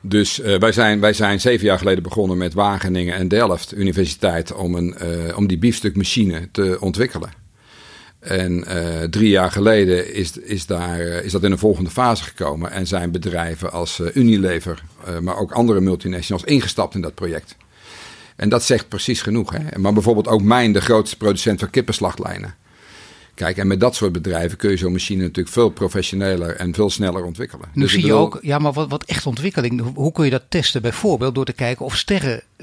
Dus 0.01 0.41
uh, 0.41 0.59
wij, 0.59 0.73
zijn, 0.73 1.01
wij 1.01 1.13
zijn 1.13 1.41
zeven 1.41 1.67
jaar 1.67 1.79
geleden 1.79 2.03
begonnen 2.03 2.39
met 2.39 2.55
Wageningen 2.55 3.15
en 3.15 3.29
Delft 3.29 3.77
Universiteit 3.77 4.53
om, 4.53 4.75
een, 4.75 4.95
uh, 5.03 5.39
om 5.39 5.47
die 5.47 5.59
biefstukmachine 5.59 6.49
te 6.51 6.77
ontwikkelen. 6.81 7.31
En 8.25 8.65
uh, 8.69 9.03
drie 9.03 9.29
jaar 9.29 9.51
geleden 9.51 10.15
is, 10.15 10.37
is, 10.37 10.67
daar, 10.67 11.01
is 11.01 11.33
dat 11.33 11.43
in 11.43 11.53
een 11.53 11.59
volgende 11.59 11.91
fase 11.91 12.25
gekomen. 12.25 12.71
En 12.71 12.87
zijn 12.87 13.11
bedrijven 13.11 13.73
als 13.73 13.99
uh, 13.99 14.15
Unilever, 14.15 14.83
uh, 15.09 15.19
maar 15.19 15.37
ook 15.37 15.53
andere 15.53 15.81
multinationals 15.81 16.45
ingestapt 16.45 16.95
in 16.95 17.01
dat 17.01 17.15
project. 17.15 17.57
En 18.37 18.49
dat 18.49 18.63
zegt 18.63 18.89
precies 18.89 19.23
genoeg. 19.23 19.53
Hè? 19.53 19.79
Maar 19.79 19.93
bijvoorbeeld 19.93 20.29
ook 20.29 20.43
Mijn, 20.43 20.73
de 20.73 20.81
grootste 20.81 21.17
producent 21.17 21.61
van 21.61 21.71
kippenslachtlijnen. 21.71 22.55
Kijk, 23.35 23.57
en 23.57 23.67
met 23.67 23.81
dat 23.81 23.95
soort 23.95 24.13
bedrijven 24.13 24.59
kun 24.59 24.71
je 24.71 24.77
zo'n 24.77 24.93
machine 24.93 25.23
natuurlijk 25.23 25.55
veel 25.55 25.69
professioneler 25.69 26.57
en 26.57 26.75
veel 26.75 26.91
sneller 26.91 27.25
ontwikkelen. 27.25 27.69
Nu 27.73 27.83
dus 27.83 27.93
zie 27.93 28.07
je 28.07 28.13
ook, 28.13 28.39
ja, 28.43 28.59
maar 28.59 28.73
wat, 28.73 28.89
wat 28.89 29.05
echt 29.05 29.27
ontwikkeling, 29.27 29.95
hoe 29.95 30.13
kun 30.13 30.25
je 30.25 30.31
dat 30.31 30.45
testen? 30.49 30.83
Bijvoorbeeld 30.83 31.35
door 31.35 31.45
te 31.45 31.53
kijken 31.53 31.85
of 31.85 31.97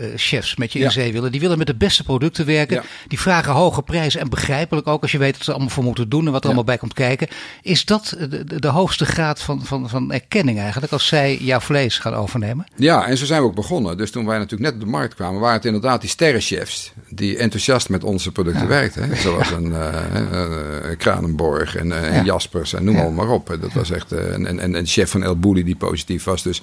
sterrenchefs 0.02 0.56
met 0.56 0.74
je 0.74 0.80
in 0.80 0.92
zee 0.92 1.12
willen. 1.12 1.32
Die 1.32 1.40
willen 1.40 1.58
met 1.58 1.68
de 1.68 1.76
beste 1.76 2.04
producten 2.04 2.46
werken. 2.46 2.84
Die 3.08 3.20
vragen 3.20 3.54
hoge 3.54 3.82
prijzen 3.82 4.20
en 4.20 4.30
begrijpelijk 4.30 4.88
ook 4.88 5.02
als 5.02 5.12
je 5.12 5.18
weet 5.18 5.38
wat 5.38 5.46
ze 5.46 5.52
allemaal 5.52 5.70
voor 5.70 5.84
moeten 5.84 6.10
doen 6.10 6.26
en 6.26 6.32
wat 6.32 6.42
er 6.42 6.46
allemaal 6.46 6.64
bij 6.64 6.78
komt 6.78 6.94
kijken. 6.94 7.28
Is 7.62 7.86
dat 7.86 8.16
de, 8.30 8.60
de, 8.60 8.68
hoogste 8.68 9.06
graad 9.06 9.42
van, 9.42 9.66
van, 9.66 9.90
van 9.90 10.12
erkenning 10.12 10.60
eigenlijk 10.60 10.94
als 10.94 11.08
zij 11.08 11.38
jouw 11.38 11.60
vlees 11.60 11.98
gaan 11.98 12.14
overnemen? 12.14 12.66
Ja, 12.76 13.08
en 13.08 13.18
zo 13.18 13.26
zijn 13.26 13.42
we 13.42 13.48
ook 13.48 13.56
begonnen. 13.56 13.98
Dus 13.98 14.12
toen 14.12 14.26
wij 14.26 14.38
natuurlijk 14.38 14.64
net 14.64 14.74
op 14.74 14.86
de 14.86 14.98
markt 14.98 15.16
kwamen, 15.16 15.40
waren 15.40 15.56
het 15.56 15.66
inderdaad 15.66 16.02
die 16.02 16.10
sterrenchefs 16.10 16.92
die 17.10 17.38
enthousiast 17.38 17.90
met 17.90 18.04
onze 18.04 18.32
producten 18.32 18.68
werkten. 18.68 19.18
Zoals 19.18 19.52
een... 19.52 19.66
Uh, 19.66 20.00
Kranenborg 20.98 21.76
en, 21.76 22.12
en, 22.12 22.26
Jaspers 22.26 22.74
en 22.74 22.84
noem 22.84 22.96
ja. 22.96 23.10
maar 23.10 23.30
op. 23.30 23.58
Dat 23.62 23.74
was 23.74 23.92
echt 23.92 24.14
uh, 24.14 24.34
en, 24.34 24.60
en, 24.60 24.76
en 24.76 24.86
chef 24.86 25.12
van 25.12 25.24
El 25.24 25.40
Bulli 25.40 25.64
die 25.64 25.76
positief 25.76 26.24
was. 26.24 26.44
Dus 26.44 26.62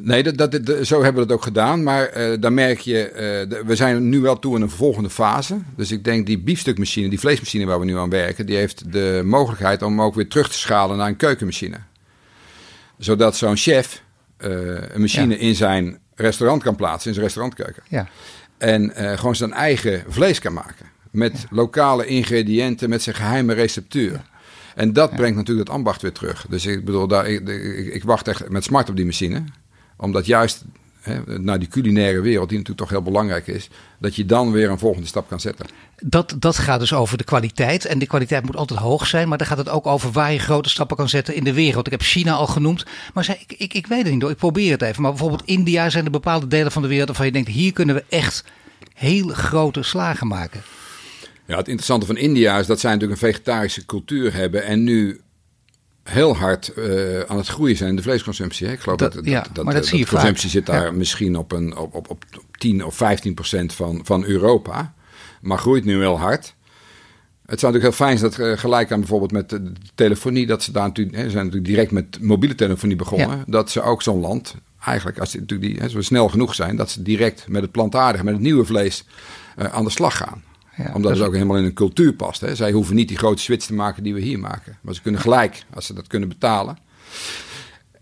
nee, 0.00 0.22
dat, 0.22 0.36
dat, 0.36 0.66
dat, 0.66 0.86
zo 0.86 1.02
hebben 1.02 1.14
we 1.14 1.28
het 1.28 1.32
ook 1.32 1.42
gedaan. 1.42 1.82
Maar 1.82 2.36
dan 2.40 2.54
merk 2.54 2.78
je, 2.78 3.10
de, 3.48 3.62
we 3.66 3.76
zijn 3.76 4.08
nu 4.08 4.20
wel 4.20 4.38
toe 4.38 4.56
in 4.56 4.62
een 4.62 4.70
volgende 4.70 5.10
fase. 5.10 5.58
Dus 5.76 5.90
ik 5.90 6.04
denk 6.04 6.26
die 6.26 6.38
biefstukmachine, 6.38 7.08
die 7.08 7.20
vleesmachine 7.20 7.64
waar 7.64 7.78
we 7.78 7.84
nu 7.84 7.96
aan 7.96 8.10
werken, 8.10 8.46
die 8.46 8.56
heeft 8.56 8.92
de 8.92 9.22
mogelijkheid 9.24 9.82
om 9.82 10.02
ook 10.02 10.14
weer 10.14 10.28
terug 10.28 10.48
te 10.48 10.58
schalen 10.58 10.96
naar 10.96 11.08
een 11.08 11.16
keukenmachine. 11.16 11.76
Zodat 12.98 13.36
zo'n 13.36 13.56
chef 13.56 14.02
een 14.36 15.00
machine 15.00 15.34
ja. 15.34 15.40
in 15.40 15.54
zijn 15.54 15.98
restaurant 16.14 16.62
kan 16.62 16.76
plaatsen, 16.76 17.08
in 17.08 17.14
zijn 17.14 17.26
restaurantkeuken. 17.26 17.82
Ja. 17.88 18.08
En 18.58 18.92
gewoon 19.18 19.36
zijn 19.36 19.52
eigen 19.52 20.04
vlees 20.08 20.38
kan 20.38 20.52
maken. 20.52 20.86
Met 21.10 21.46
lokale 21.50 22.06
ingrediënten, 22.06 22.88
met 22.88 23.02
zijn 23.02 23.16
geheime 23.16 23.52
receptuur. 23.52 24.20
En 24.74 24.92
dat 24.92 25.16
brengt 25.16 25.36
natuurlijk 25.36 25.68
het 25.68 25.76
ambacht 25.76 26.02
weer 26.02 26.12
terug. 26.12 26.46
Dus 26.48 26.66
ik 26.66 26.84
bedoel, 26.84 27.06
daar, 27.06 27.28
ik, 27.28 27.48
ik, 27.48 27.94
ik 27.94 28.04
wacht 28.04 28.28
echt 28.28 28.48
met 28.48 28.64
smart 28.64 28.88
op 28.88 28.96
die 28.96 29.04
machine. 29.04 29.44
Omdat 29.98 30.26
juist 30.26 30.64
hè, 31.00 31.38
naar 31.38 31.58
die 31.58 31.68
culinaire 31.68 32.20
wereld, 32.20 32.48
die 32.48 32.58
natuurlijk 32.58 32.88
toch 32.88 32.98
heel 32.98 33.10
belangrijk 33.10 33.46
is, 33.46 33.68
dat 33.98 34.14
je 34.14 34.26
dan 34.26 34.52
weer 34.52 34.70
een 34.70 34.78
volgende 34.78 35.06
stap 35.06 35.28
kan 35.28 35.40
zetten. 35.40 35.66
Dat, 36.02 36.34
dat 36.38 36.58
gaat 36.58 36.80
dus 36.80 36.92
over 36.92 37.18
de 37.18 37.24
kwaliteit. 37.24 37.84
En 37.84 37.98
de 37.98 38.06
kwaliteit 38.06 38.44
moet 38.44 38.56
altijd 38.56 38.80
hoog 38.80 39.06
zijn. 39.06 39.28
Maar 39.28 39.38
dan 39.38 39.46
gaat 39.46 39.58
het 39.58 39.68
ook 39.68 39.86
over 39.86 40.12
waar 40.12 40.32
je 40.32 40.38
grote 40.38 40.68
stappen 40.68 40.96
kan 40.96 41.08
zetten 41.08 41.34
in 41.34 41.44
de 41.44 41.52
wereld. 41.52 41.86
Ik 41.86 41.92
heb 41.92 42.02
China 42.02 42.32
al 42.32 42.46
genoemd. 42.46 42.84
Maar 43.14 43.24
zei, 43.24 43.38
ik, 43.46 43.52
ik, 43.58 43.74
ik 43.74 43.86
weet 43.86 44.02
het 44.02 44.12
niet 44.12 44.22
hoor. 44.22 44.30
Ik 44.30 44.36
probeer 44.36 44.70
het 44.70 44.82
even. 44.82 45.02
Maar 45.02 45.10
bijvoorbeeld 45.10 45.44
India 45.44 45.90
zijn 45.90 46.04
er 46.04 46.10
bepaalde 46.10 46.46
delen 46.46 46.72
van 46.72 46.82
de 46.82 46.88
wereld 46.88 47.08
waarvan 47.08 47.26
je 47.26 47.32
denkt, 47.32 47.48
hier 47.48 47.72
kunnen 47.72 47.94
we 47.94 48.04
echt 48.08 48.44
heel 48.94 49.28
grote 49.28 49.82
slagen 49.82 50.26
maken. 50.26 50.62
Ja, 51.46 51.56
het 51.56 51.68
interessante 51.68 52.06
van 52.06 52.16
India 52.16 52.58
is 52.58 52.66
dat 52.66 52.80
zij 52.80 52.92
natuurlijk 52.92 53.20
een 53.20 53.28
vegetarische 53.28 53.86
cultuur 53.86 54.34
hebben 54.34 54.64
en 54.64 54.84
nu 54.84 55.20
heel 56.10 56.36
hard 56.36 56.72
uh, 56.76 57.20
aan 57.20 57.36
het 57.36 57.46
groeien 57.46 57.76
zijn, 57.76 57.96
de 57.96 58.02
vleesconsumptie. 58.02 58.66
Hè? 58.66 58.72
Ik 58.72 58.80
geloof 58.80 58.98
dat, 58.98 59.12
Dat- 59.12 59.24
ja, 59.24 59.46
dat, 59.52 59.64
maar 59.64 59.74
dat 59.74 59.86
zie 59.86 59.98
je 59.98 60.04
de 60.04 60.10
consumptie 60.10 60.42
vaak. 60.50 60.52
zit 60.52 60.66
daar 60.66 60.84
Ja. 60.84 60.90
misschien 60.90 61.36
op, 61.36 61.52
een, 61.52 61.76
op, 61.76 61.94
op, 61.94 62.10
op 62.10 62.24
10 62.50 62.84
of 62.84 62.94
15 62.96 63.34
procent 63.34 63.72
van, 63.72 64.00
van 64.04 64.24
Europa. 64.24 64.94
Maar 65.40 65.58
groeit 65.58 65.84
nu 65.84 65.98
heel 65.98 66.18
hard. 66.18 66.54
Het 67.46 67.60
zou 67.60 67.72
natuurlijk 67.72 67.98
heel 67.98 68.06
fijn 68.06 68.18
zijn 68.18 68.30
dat 68.30 68.40
eh, 68.40 68.58
gelijk 68.58 68.92
aan 68.92 68.98
bijvoorbeeld 69.00 69.32
met 69.32 69.48
de 69.48 69.72
telefonie, 69.94 70.46
dat 70.46 70.62
ze 70.62 70.72
daar 70.72 70.86
natuurlijk, 70.86 71.16
hè, 71.16 71.22
ze 71.22 71.30
zijn 71.30 71.44
natuurlijk 71.44 71.70
direct 71.72 71.90
met 71.90 72.20
mobiele 72.20 72.54
telefonie 72.54 72.96
begonnen. 72.96 73.28
Ja. 73.36 73.44
Dat 73.46 73.70
ze 73.70 73.82
ook 73.82 74.02
zo'n 74.02 74.20
land, 74.20 74.54
eigenlijk 74.84 75.18
als 75.18 75.30
die, 75.30 75.40
natuurlijk 75.40 75.70
die, 75.70 75.80
hè, 75.80 75.88
zo 75.88 76.00
snel 76.00 76.28
genoeg 76.28 76.54
zijn, 76.54 76.76
dat 76.76 76.90
ze 76.90 77.02
direct 77.02 77.48
met 77.48 77.62
het 77.62 77.70
plantaardige, 77.70 78.24
met 78.24 78.34
het 78.34 78.42
nieuwe 78.42 78.64
vlees 78.64 79.04
eh, 79.56 79.66
aan 79.74 79.84
de 79.84 79.90
slag 79.90 80.16
gaan. 80.16 80.42
Ja, 80.78 80.84
Omdat 80.84 81.02
dat 81.02 81.18
het 81.18 81.26
ook 81.26 81.32
helemaal 81.32 81.56
in 81.56 81.64
een 81.64 81.72
cultuur 81.72 82.12
past. 82.12 82.40
Hè. 82.40 82.54
Zij 82.54 82.72
hoeven 82.72 82.94
niet 82.94 83.08
die 83.08 83.16
grote 83.16 83.42
switch 83.42 83.66
te 83.66 83.74
maken 83.74 84.02
die 84.02 84.14
we 84.14 84.20
hier 84.20 84.38
maken. 84.38 84.78
Maar 84.80 84.94
ze 84.94 85.02
kunnen 85.02 85.20
gelijk, 85.20 85.64
als 85.74 85.86
ze 85.86 85.94
dat 85.94 86.06
kunnen 86.06 86.28
betalen. 86.28 86.78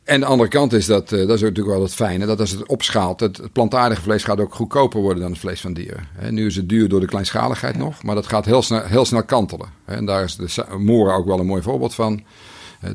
En 0.05 0.21
de 0.21 0.27
andere 0.27 0.49
kant 0.49 0.73
is 0.73 0.87
dat, 0.87 1.13
eh, 1.13 1.19
dat 1.19 1.37
is 1.37 1.41
natuurlijk 1.41 1.77
wel 1.77 1.83
het 1.83 1.95
fijne, 1.95 2.27
dat 2.27 2.41
als 2.41 2.51
het 2.51 2.67
opschaalt, 2.67 3.21
het, 3.21 3.37
het 3.37 3.53
plantaardige 3.53 4.03
vlees 4.03 4.25
gaat 4.25 4.41
ook 4.41 4.55
goedkoper 4.55 5.01
worden 5.01 5.23
dan 5.23 5.31
het 5.31 5.41
vlees 5.41 5.61
van 5.61 5.73
dieren. 5.73 6.09
Nu 6.31 6.47
is 6.47 6.57
het 6.57 6.69
duur 6.69 6.89
door 6.89 7.01
de 7.01 7.07
kleinschaligheid 7.07 7.77
nog, 7.77 8.03
maar 8.03 8.15
dat 8.15 8.27
gaat 8.27 8.45
heel 8.45 8.63
snel, 8.63 8.83
heel 8.83 9.05
snel 9.05 9.25
kantelen. 9.25 9.69
En 9.85 10.05
daar 10.05 10.25
is 10.25 10.37
de 10.37 10.65
Moora 10.79 11.15
ook 11.15 11.27
wel 11.27 11.39
een 11.39 11.47
mooi 11.47 11.63
voorbeeld 11.63 11.95
van. 11.95 12.25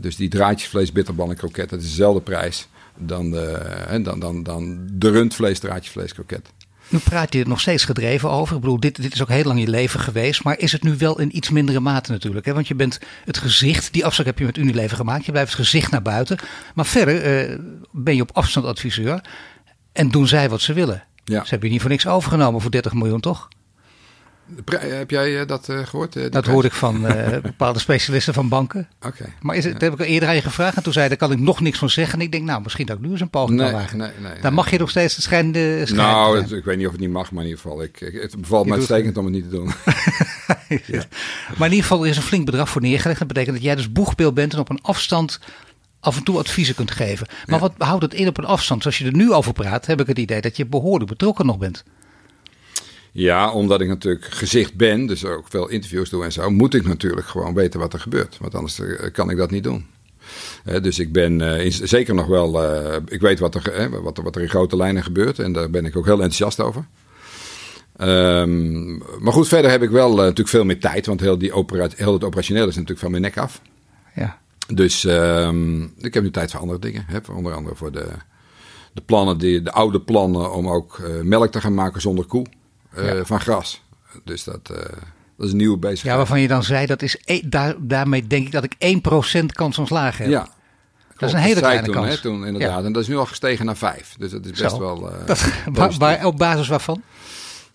Dus 0.02 0.16
die 0.16 0.30
draadjesvlees, 0.30 0.92
bitterbal 0.92 1.30
en 1.30 1.36
kroket, 1.36 1.70
dat 1.70 1.80
is 1.80 1.90
dezelfde 1.90 2.22
prijs 2.22 2.68
dan 2.98 3.32
de, 3.32 4.00
dan, 4.04 4.20
dan, 4.20 4.44
dan 4.44 4.88
de 4.92 5.10
rundvlees, 5.10 5.60
draadjesvlees, 5.60 6.14
kroket. 6.14 6.50
Nu 6.92 7.00
praat 7.00 7.34
je 7.34 7.40
er 7.40 7.48
nog 7.48 7.60
steeds 7.60 7.86
gedreven 7.86 8.30
over. 8.30 8.56
Ik 8.56 8.62
bedoel, 8.62 8.80
dit, 8.80 9.02
dit 9.02 9.14
is 9.14 9.22
ook 9.22 9.30
heel 9.30 9.44
lang 9.44 9.60
je 9.60 9.68
leven 9.68 10.00
geweest. 10.00 10.44
Maar 10.44 10.60
is 10.60 10.72
het 10.72 10.84
nu 10.84 10.96
wel 10.98 11.20
in 11.20 11.36
iets 11.36 11.50
mindere 11.50 11.80
mate 11.80 12.12
natuurlijk? 12.12 12.46
Hè? 12.46 12.54
Want 12.54 12.68
je 12.68 12.76
bent 12.76 13.00
het 13.26 13.38
gezicht, 13.38 13.94
die 13.94 14.06
afspraak 14.06 14.28
heb 14.28 14.40
je 14.40 14.46
met 14.46 14.58
Unilever 14.58 14.98
gemaakt. 14.98 15.26
Je 15.26 15.32
blijft 15.32 15.52
het 15.52 15.60
gezicht 15.60 15.92
naar 15.92 16.02
buiten. 16.02 16.38
Maar 16.76 16.86
verder 16.86 17.22
eh, 17.22 17.58
ben 17.92 18.16
je 18.16 18.22
op 18.22 18.32
afstand 18.34 18.66
adviseur. 18.66 19.22
En 19.92 20.10
doen 20.10 20.28
zij 20.28 20.50
wat 20.50 20.62
ze 20.62 20.74
willen. 20.74 21.04
Ja. 21.24 21.44
Ze 21.44 21.50
hebben 21.50 21.68
je 21.68 21.74
niet 21.74 21.82
voor 21.82 21.92
niks 21.92 22.08
overgenomen 22.08 22.62
voor 22.62 22.72
30 22.72 22.94
miljoen, 22.94 23.20
toch? 23.20 23.48
Pri- 24.64 24.78
heb 24.78 25.10
jij 25.10 25.40
eh, 25.40 25.48
dat 25.48 25.70
eh, 25.70 25.86
gehoord? 25.86 26.16
eh, 26.16 26.22
Dat 26.22 26.32
prijs? 26.32 26.48
hoorde 26.48 26.68
ik 26.68 26.74
van 26.74 27.06
eh, 27.08 27.42
bepaalde 27.52 27.80
specialisten 27.80 28.34
van 28.34 28.50
banken. 28.50 28.88
Oké. 29.06 29.26
Maar 29.42 29.56
is 29.56 29.64
het, 29.64 29.74
dat 29.74 29.82
heb 29.82 29.94
ik 29.94 30.00
al 30.00 30.06
eerder 30.06 30.30
aan 30.30 30.36
je 30.36 30.42
gevraagd. 30.42 30.78
En 30.78 30.84
toen 30.84 30.94
zei 30.94 31.08
daar 31.08 31.18
kan 31.18 31.32
ik 31.32 31.40
nog 31.40 31.60
niks 31.62 31.78
van 31.80 31.90
zeggen. 31.90 32.20
En 32.20 32.26
ik 32.26 32.32
denk, 32.32 32.44
nou, 32.44 32.62
misschien 32.62 32.86
dat 32.86 32.98
ik 32.98 33.04
nu 33.04 33.12
eens 33.12 33.20
een 33.22 33.30
poging 33.30 33.60
Nee, 33.60 33.70
kan 33.72 33.80
wagen. 33.80 33.98
nee, 33.98 34.10
nee, 34.22 34.32
Daar 34.34 34.42
nee. 34.42 34.52
mag 34.52 34.72
je 34.72 34.78
nog 34.80 34.90
steeds 34.90 35.16
het 35.16 35.24
schijn 35.24 35.52
Nou, 35.94 36.38
het- 36.42 36.52
ik 36.52 36.64
weet 36.64 36.78
niet 36.78 36.86
of 36.86 36.92
het 36.92 37.02
niet 37.02 37.10
mag, 37.10 37.32
maar 37.32 37.44
in 37.44 37.50
ieder 37.50 37.62
geval. 37.64 37.84
Ik, 37.84 38.00
het 38.22 38.42
bevalt 38.42 38.66
me 38.66 38.74
uitstekend 38.74 39.18
om 39.18 39.26
het 39.26 39.34
niet 39.34 39.44
te 39.44 39.50
doen. 39.50 39.72
Ja. 40.86 41.04
Maar 41.58 41.68
in 41.68 41.74
ieder 41.74 41.82
geval 41.90 42.04
er 42.04 42.10
is 42.10 42.18
een 42.18 42.24
flink 42.24 42.46
bedrag 42.46 42.70
voor 42.70 42.82
neergelegd. 42.82 43.20
Dat 43.20 43.28
betekent 43.28 43.56
dat 43.56 43.64
jij 43.66 43.76
dus 43.76 43.92
boegbeeld 43.92 44.34
bent 44.34 44.54
en 44.54 44.60
op 44.60 44.70
een 44.70 44.82
afstand 44.82 45.40
af 46.00 46.18
en 46.18 46.24
toe 46.24 46.38
adviezen 46.38 46.76
kunt 46.76 46.92
geven. 46.92 47.28
Maar 47.46 47.60
wat 47.60 47.74
houdt 47.78 48.04
het 48.04 48.14
in 48.14 48.28
op 48.28 48.38
een 48.38 48.46
afstand? 48.46 48.82
Zoals 48.82 48.98
je 48.98 49.06
er 49.06 49.16
nu 49.16 49.32
over 49.34 49.54
praat, 49.54 49.86
heb 49.86 50.00
ik 50.02 50.08
het 50.08 50.18
idee 50.20 50.42
dat 50.42 50.58
je 50.58 50.66
behoorlijk 50.66 51.10
betrokken 51.10 51.46
nog 51.46 51.58
bent. 51.58 51.84
Ja, 53.14 53.52
omdat 53.52 53.82
ik 53.82 53.88
natuurlijk 53.88 54.26
gezicht 54.26 54.76
ben, 54.76 55.06
dus 55.06 55.26
ook 55.26 55.48
veel 55.50 55.68
interviews 55.70 56.10
doe 56.10 56.24
en 56.24 56.32
zo, 56.32 56.50
moet 56.50 56.74
ik 56.74 56.86
natuurlijk 56.88 57.28
gewoon 57.28 57.54
weten 57.54 57.80
wat 57.80 57.94
er 57.94 58.00
gebeurt. 58.00 58.38
Want 58.40 58.56
anders 58.56 58.80
eh, 58.80 59.12
kan 59.12 59.30
ik 59.30 59.38
dat 59.38 59.52
niet 59.52 59.64
doen. 59.64 59.86
Dus 60.82 61.00
ik 61.00 61.12
ben 61.12 61.42
eh, 61.42 61.66
in- 61.66 61.88
zeker 61.88 62.14
nog 62.14 62.28
wel, 62.28 62.64
eh, 62.64 62.96
ik 63.08 63.22
weet 63.22 63.40
wat 63.40 63.56
er, 63.56 63.90
wat, 64.04 64.18
wat 64.18 64.36
er 64.36 64.42
in 64.42 64.50
grote 64.50 64.76
lijnen 64.78 65.04
gebeurt 65.04 65.40
en 65.40 65.54
daar 65.54 65.70
ben 65.70 65.86
ik 65.86 65.98
ook 65.98 66.06
heel 66.06 66.14
enthousiast 66.14 66.60
over. 66.60 66.86
Ehm, 67.96 68.98
maar 68.98 69.34
goed, 69.34 69.48
verder 69.48 69.72
heb 69.72 69.82
ik 69.82 69.90
wel 69.90 70.16
natuurlijk 70.16 70.50
veel 70.50 70.66
meer 70.66 70.80
tijd, 70.80 71.06
want 71.06 71.20
heel, 71.20 71.38
die 71.38 71.52
opera, 71.54 71.90
heel 71.96 72.14
het 72.14 72.24
operationeel 72.24 72.68
is 72.68 72.74
natuurlijk 72.74 73.00
van 73.00 73.12
mijn 73.12 73.24
nek 73.24 73.38
af. 73.38 73.62
Ja. 74.16 74.40
Dus 74.74 75.06
ehm, 75.06 75.82
ik 75.84 76.14
heb 76.14 76.24
nu 76.24 76.32
tijd 76.32 76.52
voor 76.52 76.60
andere 76.60 76.80
dingen. 76.80 77.06
Hè, 77.08 77.18
onder 77.34 77.54
andere 77.54 77.76
voor 77.76 77.92
de, 77.92 78.06
de 78.94 79.02
plannen, 79.02 79.38
die, 79.38 79.62
de 79.62 79.72
oude 79.72 80.02
plannen 80.02 80.54
om 80.54 80.68
ook 80.68 81.02
melk 81.24 81.52
te 81.52 81.62
gaan 81.62 81.74
maken 81.74 82.02
zonder 82.02 82.26
koe 82.26 82.46
eh, 82.96 83.20
van 83.24 83.40
gras. 83.40 83.82
Dus 84.24 84.44
dat, 84.44 84.70
eh, 84.70 84.76
dat 85.38 85.46
is 85.46 85.52
een 85.52 85.58
nieuwe 85.58 85.74
ja, 85.74 85.80
bezigheid. 85.80 86.16
waarvan 86.18 86.42
je 86.42 86.48
dan 86.48 86.64
zei, 86.64 86.86
dat 86.86 87.02
is 87.02 87.18
e- 87.26 87.42
daar, 87.46 87.76
daarmee 87.80 88.28
denk 88.28 88.46
ik 88.46 88.52
dat 88.52 88.64
ik 88.64 88.76
1% 88.80 89.46
kans 89.54 89.76
van 89.76 89.88
slagen 89.88 90.24
heb. 90.24 90.34
Ja. 90.34 90.48
dat 91.18 91.30
is 91.30 91.36
een 91.36 91.42
hele 91.42 91.60
kleine 91.60 91.84
toen, 91.86 91.94
kans. 91.94 92.08
Hè, 92.08 92.18
toen 92.22 92.46
inderdaad. 92.46 92.84
En 92.84 92.92
dat 92.92 93.02
is 93.02 93.08
nu 93.08 93.18
al 93.18 93.26
gestegen 93.26 93.66
naar 93.66 93.78
vijf. 93.78 94.16
Dus 94.18 94.32
dat 94.32 94.46
is 94.46 94.52
best 94.52 94.76
Zo. 94.76 94.80
wel. 94.80 95.12
eh, 95.12 95.26
Dat, 95.26 95.40
waar, 95.42 95.72
positief. 95.74 95.98
waar- 95.98 96.26
op 96.26 96.38
basis 96.38 96.68
waarvan? 96.68 97.02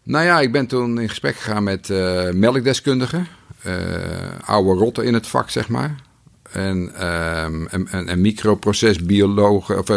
Nou 0.02 0.24
ja, 0.24 0.40
ik 0.40 0.52
ben 0.52 0.66
toen 0.66 1.00
in 1.00 1.08
gesprek 1.08 1.36
gegaan 1.36 1.64
met 1.64 1.88
melkdeskundigen. 2.32 3.26
oude 4.44 4.78
rotten 4.80 5.04
in 5.04 5.14
het 5.14 5.26
vak, 5.26 5.50
zeg 5.50 5.68
maar. 5.68 5.94
En, 6.52 6.94
ehm, 6.94 7.66
en, 7.66 7.88
en, 7.90 8.08
en 8.08 8.20
microprocesbiologen. 8.20 9.78
Of, 9.78 9.88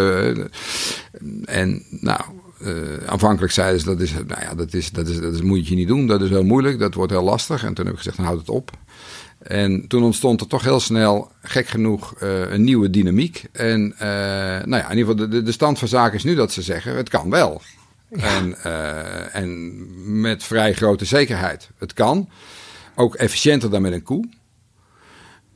en 1.45 1.84
nou, 1.89 2.22
eh, 2.62 2.74
aanvankelijk 3.05 3.53
zeiden 3.53 3.80
ze 3.80 3.86
dat 3.86 3.99
is, 3.99 4.12
nou 4.12 4.41
ja, 4.41 4.55
dat, 4.55 4.74
is, 4.74 4.91
dat, 4.91 5.07
is, 5.07 5.20
dat 5.20 5.34
is, 5.34 5.41
moet 5.41 5.68
je 5.68 5.76
niet 5.76 5.88
doen. 5.88 6.07
Dat 6.07 6.22
is 6.22 6.30
heel 6.30 6.43
moeilijk, 6.43 6.80
dat 6.80 6.93
wordt 6.93 7.12
heel 7.12 7.24
lastig. 7.24 7.64
En 7.64 7.74
toen 7.74 7.86
heb 7.86 7.93
ik 7.93 7.99
gezegd, 7.99 8.18
dan 8.18 8.26
houd 8.26 8.39
het 8.39 8.49
op. 8.49 8.72
En 9.39 9.88
toen 9.88 10.03
ontstond 10.03 10.41
er 10.41 10.47
toch 10.47 10.64
heel 10.64 10.80
snel, 10.80 11.32
gek 11.41 11.68
genoeg, 11.68 12.14
eh, 12.16 12.51
een 12.51 12.64
nieuwe 12.64 12.89
dynamiek. 12.89 13.43
En 13.51 13.93
eh, 13.97 14.07
nou 14.66 14.76
ja, 14.76 14.89
in 14.89 14.97
ieder 14.97 15.12
geval, 15.12 15.30
de, 15.30 15.43
de, 15.43 15.51
stand 15.51 15.80
van 15.80 15.88
zaken 15.88 16.18
is 16.18 16.24
nu 16.24 16.36
dat 16.36 16.51
ze 16.51 16.62
zeggen, 16.62 16.95
het 16.95 17.10
kan 17.10 17.30
wel. 17.30 17.62
En, 18.10 18.64
en 19.34 20.22
met 20.22 20.43
vrij 20.43 20.74
grote 20.74 21.05
zekerheid. 21.05 21.70
Het 21.78 21.93
kan. 21.93 22.30
Ook 22.95 23.16
efficiënter 23.16 23.70
dan 23.70 23.82
met 23.82 23.93
een 23.93 24.03
koe. 24.03 24.26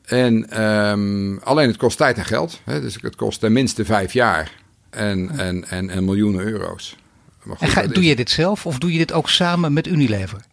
En 0.04 0.49
ehm, 0.49 1.38
alleen 1.38 1.68
het 1.68 1.78
kost 1.78 1.97
tijd 1.97 2.18
en 2.18 2.26
geld. 2.26 2.60
Hè? 2.64 2.82
Dus 2.82 2.97
het 3.01 3.16
kost 3.16 3.39
tenminste 3.39 3.86
vijf 3.86 4.14
jaar. 4.14 4.62
En, 4.94 5.30
en, 5.39 5.70
en, 5.70 5.89
en 5.89 6.06
miljoenen 6.06 6.46
euro's. 6.46 6.98
Maar 7.44 7.58
goed, 7.58 7.68
En 7.68 7.74
ga, 7.74 7.88
doe 7.88 8.04
je 8.04 8.16
dit 8.16 8.30
zelf 8.30 8.66
of 8.66 8.78
doe 8.78 8.91
je 8.91 8.98
dit 8.98 9.14
ook 9.14 9.30
samen 9.30 9.74
met 9.74 9.88
Unilever? 9.88 10.46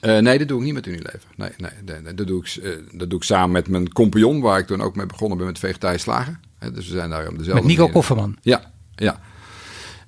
Eh, 0.00 0.18
nee, 0.18 0.38
dat 0.38 0.48
doe 0.48 0.58
ik 0.58 0.64
niet 0.64 0.74
met 0.74 0.86
Unilever. 0.86 1.24
Nee, 1.36 1.50
nee, 1.56 1.70
nee, 1.84 2.00
nee. 2.00 2.14
Dat, 2.14 2.26
doe 2.26 2.40
ik, 2.40 2.62
eh, 2.62 2.70
dat 2.92 3.10
doe 3.10 3.18
ik 3.18 3.24
samen 3.24 3.50
met 3.50 3.68
mijn 3.68 3.92
compagnon, 3.92 4.40
waar 4.40 4.58
ik 4.58 4.66
toen 4.66 4.80
ook 4.80 4.96
mee 4.96 5.06
begonnen 5.06 5.38
ben 5.38 5.46
met 5.46 5.58
vegetarisch 5.58 6.02
slagen. 6.02 6.40
Dus 6.58 6.88
we 6.88 6.92
zijn 6.92 7.10
daar 7.10 7.28
op 7.28 7.38
dezelfde 7.38 7.66
Met 7.66 7.76
Nico 7.76 7.88
Kofferman. 7.88 8.36
Ja, 8.42 8.72
ja. 8.94 9.20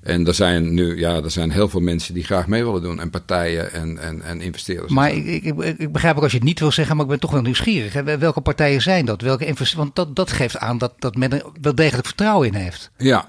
En 0.08 0.26
er 0.26 0.34
zijn 0.34 0.74
nu 0.74 0.98
ja, 0.98 1.22
er 1.22 1.30
zijn 1.30 1.50
heel 1.50 1.68
veel 1.68 1.80
mensen 1.80 2.14
die 2.14 2.24
graag 2.24 2.46
mee 2.46 2.64
willen 2.64 2.82
doen. 2.82 3.00
En 3.00 3.10
partijen 3.10 3.72
en, 3.72 3.98
en, 3.98 4.22
en 4.22 4.40
investeerders. 4.40 4.92
Maar 4.92 5.12
ik, 5.12 5.26
ik, 5.26 5.56
ik- 5.78 5.92
begrijp 5.92 6.16
ook 6.16 6.22
als 6.22 6.32
je 6.32 6.38
het 6.38 6.46
niet 6.46 6.60
wil 6.60 6.72
zeggen, 6.72 6.94
maar 6.96 7.04
ik 7.04 7.10
ben 7.10 7.20
toch 7.20 7.30
wel 7.30 7.42
nieuwsgierig. 7.42 7.92
Hè? 7.92 8.18
Welke 8.18 8.40
partijen 8.40 8.82
zijn 8.82 9.04
dat? 9.04 9.20
Welke 9.20 9.54
Want 9.76 9.96
dat, 9.96 10.16
dat 10.16 10.32
geeft 10.32 10.58
aan 10.58 10.78
dat, 10.78 10.92
dat 10.98 11.16
men 11.16 11.32
er 11.32 11.44
wel 11.60 11.74
degelijk 11.74 12.06
vertrouwen 12.06 12.46
in 12.48 12.54
heeft. 12.54 12.90
Ja. 12.96 13.28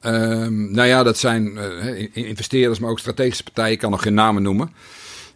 Ehm, 0.00 0.70
nou 0.72 0.88
ja, 0.88 1.02
dat 1.02 1.18
zijn 1.18 1.58
eh, 1.58 1.98
in- 1.98 2.14
investeerders, 2.14 2.78
maar 2.78 2.90
ook 2.90 2.98
strategische 2.98 3.42
partijen. 3.42 3.72
Ik 3.72 3.78
kan 3.78 3.90
nog 3.90 4.02
geen 4.02 4.14
namen 4.14 4.42
noemen. 4.42 4.72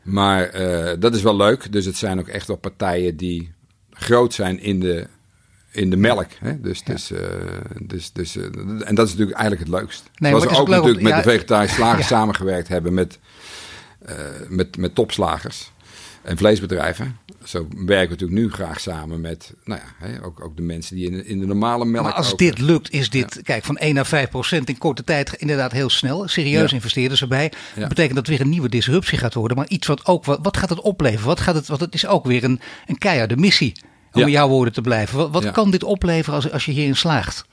Maar 0.03 0.43
eh, 0.49 0.97
dat 0.99 1.15
is 1.15 1.23
wel 1.23 1.37
leuk. 1.37 1.73
Dus 1.73 1.85
het 1.85 1.97
zijn 1.97 2.19
ook 2.19 2.29
echt 2.29 2.47
wel 2.47 2.57
partijen 2.57 3.17
die 3.17 3.53
groot 3.91 4.35
zijn 4.35 4.61
in 4.61 4.81
de, 4.81 5.07
in 5.75 5.91
de 5.91 5.97
melk. 5.97 6.31
Hè? 6.39 6.61
Dus, 6.61 6.83
dus, 6.83 7.11
eh, 7.11 7.21
dus, 7.83 8.13
dus, 8.13 8.37
eh, 8.37 8.45
en 8.85 8.95
dat 8.95 9.07
is 9.07 9.11
natuurlijk 9.13 9.39
eigenlijk 9.39 9.71
het 9.71 9.81
leukst. 9.81 10.11
maar 10.19 10.31
Zoals 10.31 10.45
we 10.45 10.51
ook 10.51 10.69
leuk 10.69 10.77
natuurlijk 10.77 11.15
met 11.15 11.25
de 11.25 11.31
vegetarische 11.31 11.77
slagers 11.81 12.09
ja. 12.09 12.17
samengewerkt 12.17 12.69
hebben 12.69 12.95
met, 12.95 13.19
eh, 14.05 14.15
met, 14.49 14.77
met 14.77 14.95
topslagers 14.95 15.73
en 16.23 16.37
vleesbedrijven. 16.37 17.17
Zo 17.45 17.67
werken 17.71 18.17
we 18.17 18.25
natuurlijk 18.25 18.41
nu 18.41 18.51
graag 18.51 18.81
samen 18.81 19.21
met 19.21 19.53
nou 19.65 19.81
ja, 19.81 20.07
hè, 20.07 20.25
ook, 20.25 20.45
ook 20.45 20.57
de 20.57 20.63
mensen 20.63 20.97
die 20.97 21.07
in, 21.07 21.13
de- 21.13 21.27
in 21.27 21.39
de 21.39 21.47
normale 21.47 21.85
melk 21.85 22.05
Maar 22.05 22.13
als 22.15 22.37
dit 22.37 22.59
lukt, 22.59 22.93
is 22.93 23.11
dit, 23.11 23.41
kijk, 23.43 23.65
van 23.65 23.77
1 23.77 23.95
naar 23.95 24.07
5 24.07 24.29
procent 24.29 24.69
in 24.69 24.79
korte 24.79 25.05
tijd 25.05 25.33
inderdaad 25.33 25.73
heel 25.73 25.91
snel. 25.91 26.29
Serieus 26.29 26.73
investeerders 26.73 27.21
erbij. 27.21 27.53
Dat 27.77 27.89
betekent 27.89 28.15
dat 28.15 28.27
weer 28.27 28.41
een 28.41 28.49
nieuwe 28.49 28.69
disruptie 28.69 29.19
gaat 29.19 29.35
worden. 29.35 29.57
Maar 29.57 29.69
iets 29.69 29.87
wat 29.87 30.07
ook, 30.07 30.25
wat, 30.25 30.39
wat 30.43 30.57
gaat 30.57 30.71
het 30.71 30.81
opleveren? 30.81 31.27
Wat 31.27 31.41
gaat 31.41 31.55
het, 31.55 31.67
want 31.67 31.81
het 31.81 31.95
is 31.95 32.07
ook 32.07 32.25
weer 32.25 32.45
een, 32.45 32.61
een 32.87 32.99
keiharde 32.99 33.37
missie. 33.37 33.73
Om 34.15 34.23
in 34.23 34.31
jouw 34.31 34.49
woorden 34.49 34.73
te 34.73 34.81
blijven. 34.81 35.19
Wat, 35.19 35.31
wat 35.31 35.51
kan 35.51 35.71
dit 35.71 35.85
opleveren 35.85 36.35
als, 36.35 36.53
als 36.53 36.65
je 36.65 36.73
hierin 36.73 36.97
slaagt? 36.97 37.45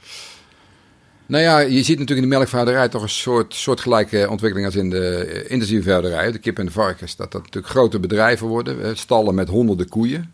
Nou 1.26 1.44
ja, 1.44 1.60
je 1.60 1.84
ziet 1.84 2.00
natuurlijk 2.00 2.26
in 2.26 2.30
de 2.30 2.36
melkvaarderij 2.36 2.90
toch 2.90 3.02
een 3.02 3.10
soort 3.10 3.54
soortgelijke 3.54 4.28
ontwikkeling 4.30 4.68
als 4.68 4.76
in 4.76 4.90
de 4.90 5.16
eh, 5.16 5.52
intensieve 5.52 5.90
vaarderij, 5.90 6.32
de 6.32 6.38
kip 6.38 6.60
en 6.60 6.66
de 6.66 6.72
varkens. 6.72 7.16
Dat 7.16 7.32
dat 7.32 7.42
natuurlijk 7.42 7.74
grote 7.74 8.00
bedrijven 8.00 8.48
worden, 8.48 8.84
eh, 8.84 8.96
stallen 8.96 9.36
met 9.36 9.48
honderden 9.48 9.90
koeien. 9.90 10.34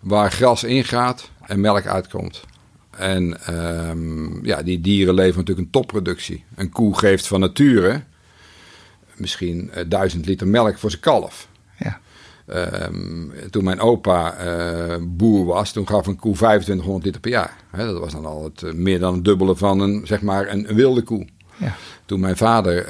waar 0.00 0.32
gras 0.32 0.64
ingaat 0.64 1.30
en 1.46 1.60
melk 1.60 1.86
uitkomt. 1.86 2.40
En 2.90 3.46
ehm, 3.46 4.44
ja, 4.44 4.62
die 4.62 4.80
dieren 4.80 5.14
leveren 5.14 5.38
natuurlijk 5.38 5.66
een 5.66 5.72
topproductie. 5.72 6.44
Een 6.54 6.70
koe 6.70 6.98
geeft 6.98 7.26
van 7.26 7.40
nature 7.40 8.02
misschien 9.16 9.70
uh, 9.76 9.82
duizend 9.86 10.26
liter 10.26 10.46
melk 10.46 10.78
voor 10.78 10.90
zijn 10.90 11.02
kalf. 11.02 11.48
Ehm, 12.46 13.50
toen 13.50 13.64
mijn 13.64 13.80
opa 13.80 14.34
eh, 14.34 14.96
boer 15.02 15.44
was, 15.44 15.72
toen 15.72 15.88
gaf 15.88 16.06
een 16.06 16.16
koe 16.16 16.34
2500 16.34 17.04
liter 17.04 17.20
per 17.20 17.30
jaar. 17.30 17.56
Dat 17.76 17.98
was 17.98 18.12
dan 18.12 18.26
al 18.26 18.44
het, 18.44 18.62
eh, 18.62 18.72
meer 18.72 18.98
dan 18.98 19.14
het 19.14 19.24
dubbele 19.24 19.56
van 19.56 19.80
een, 19.80 20.06
zeg 20.06 20.20
maar 20.20 20.48
een, 20.48 20.66
wilde 20.66 21.02
koe. 21.02 21.26
Ja. 21.56 21.74
Toen 22.04 22.20
mijn 22.20 22.36
vader 22.36 22.86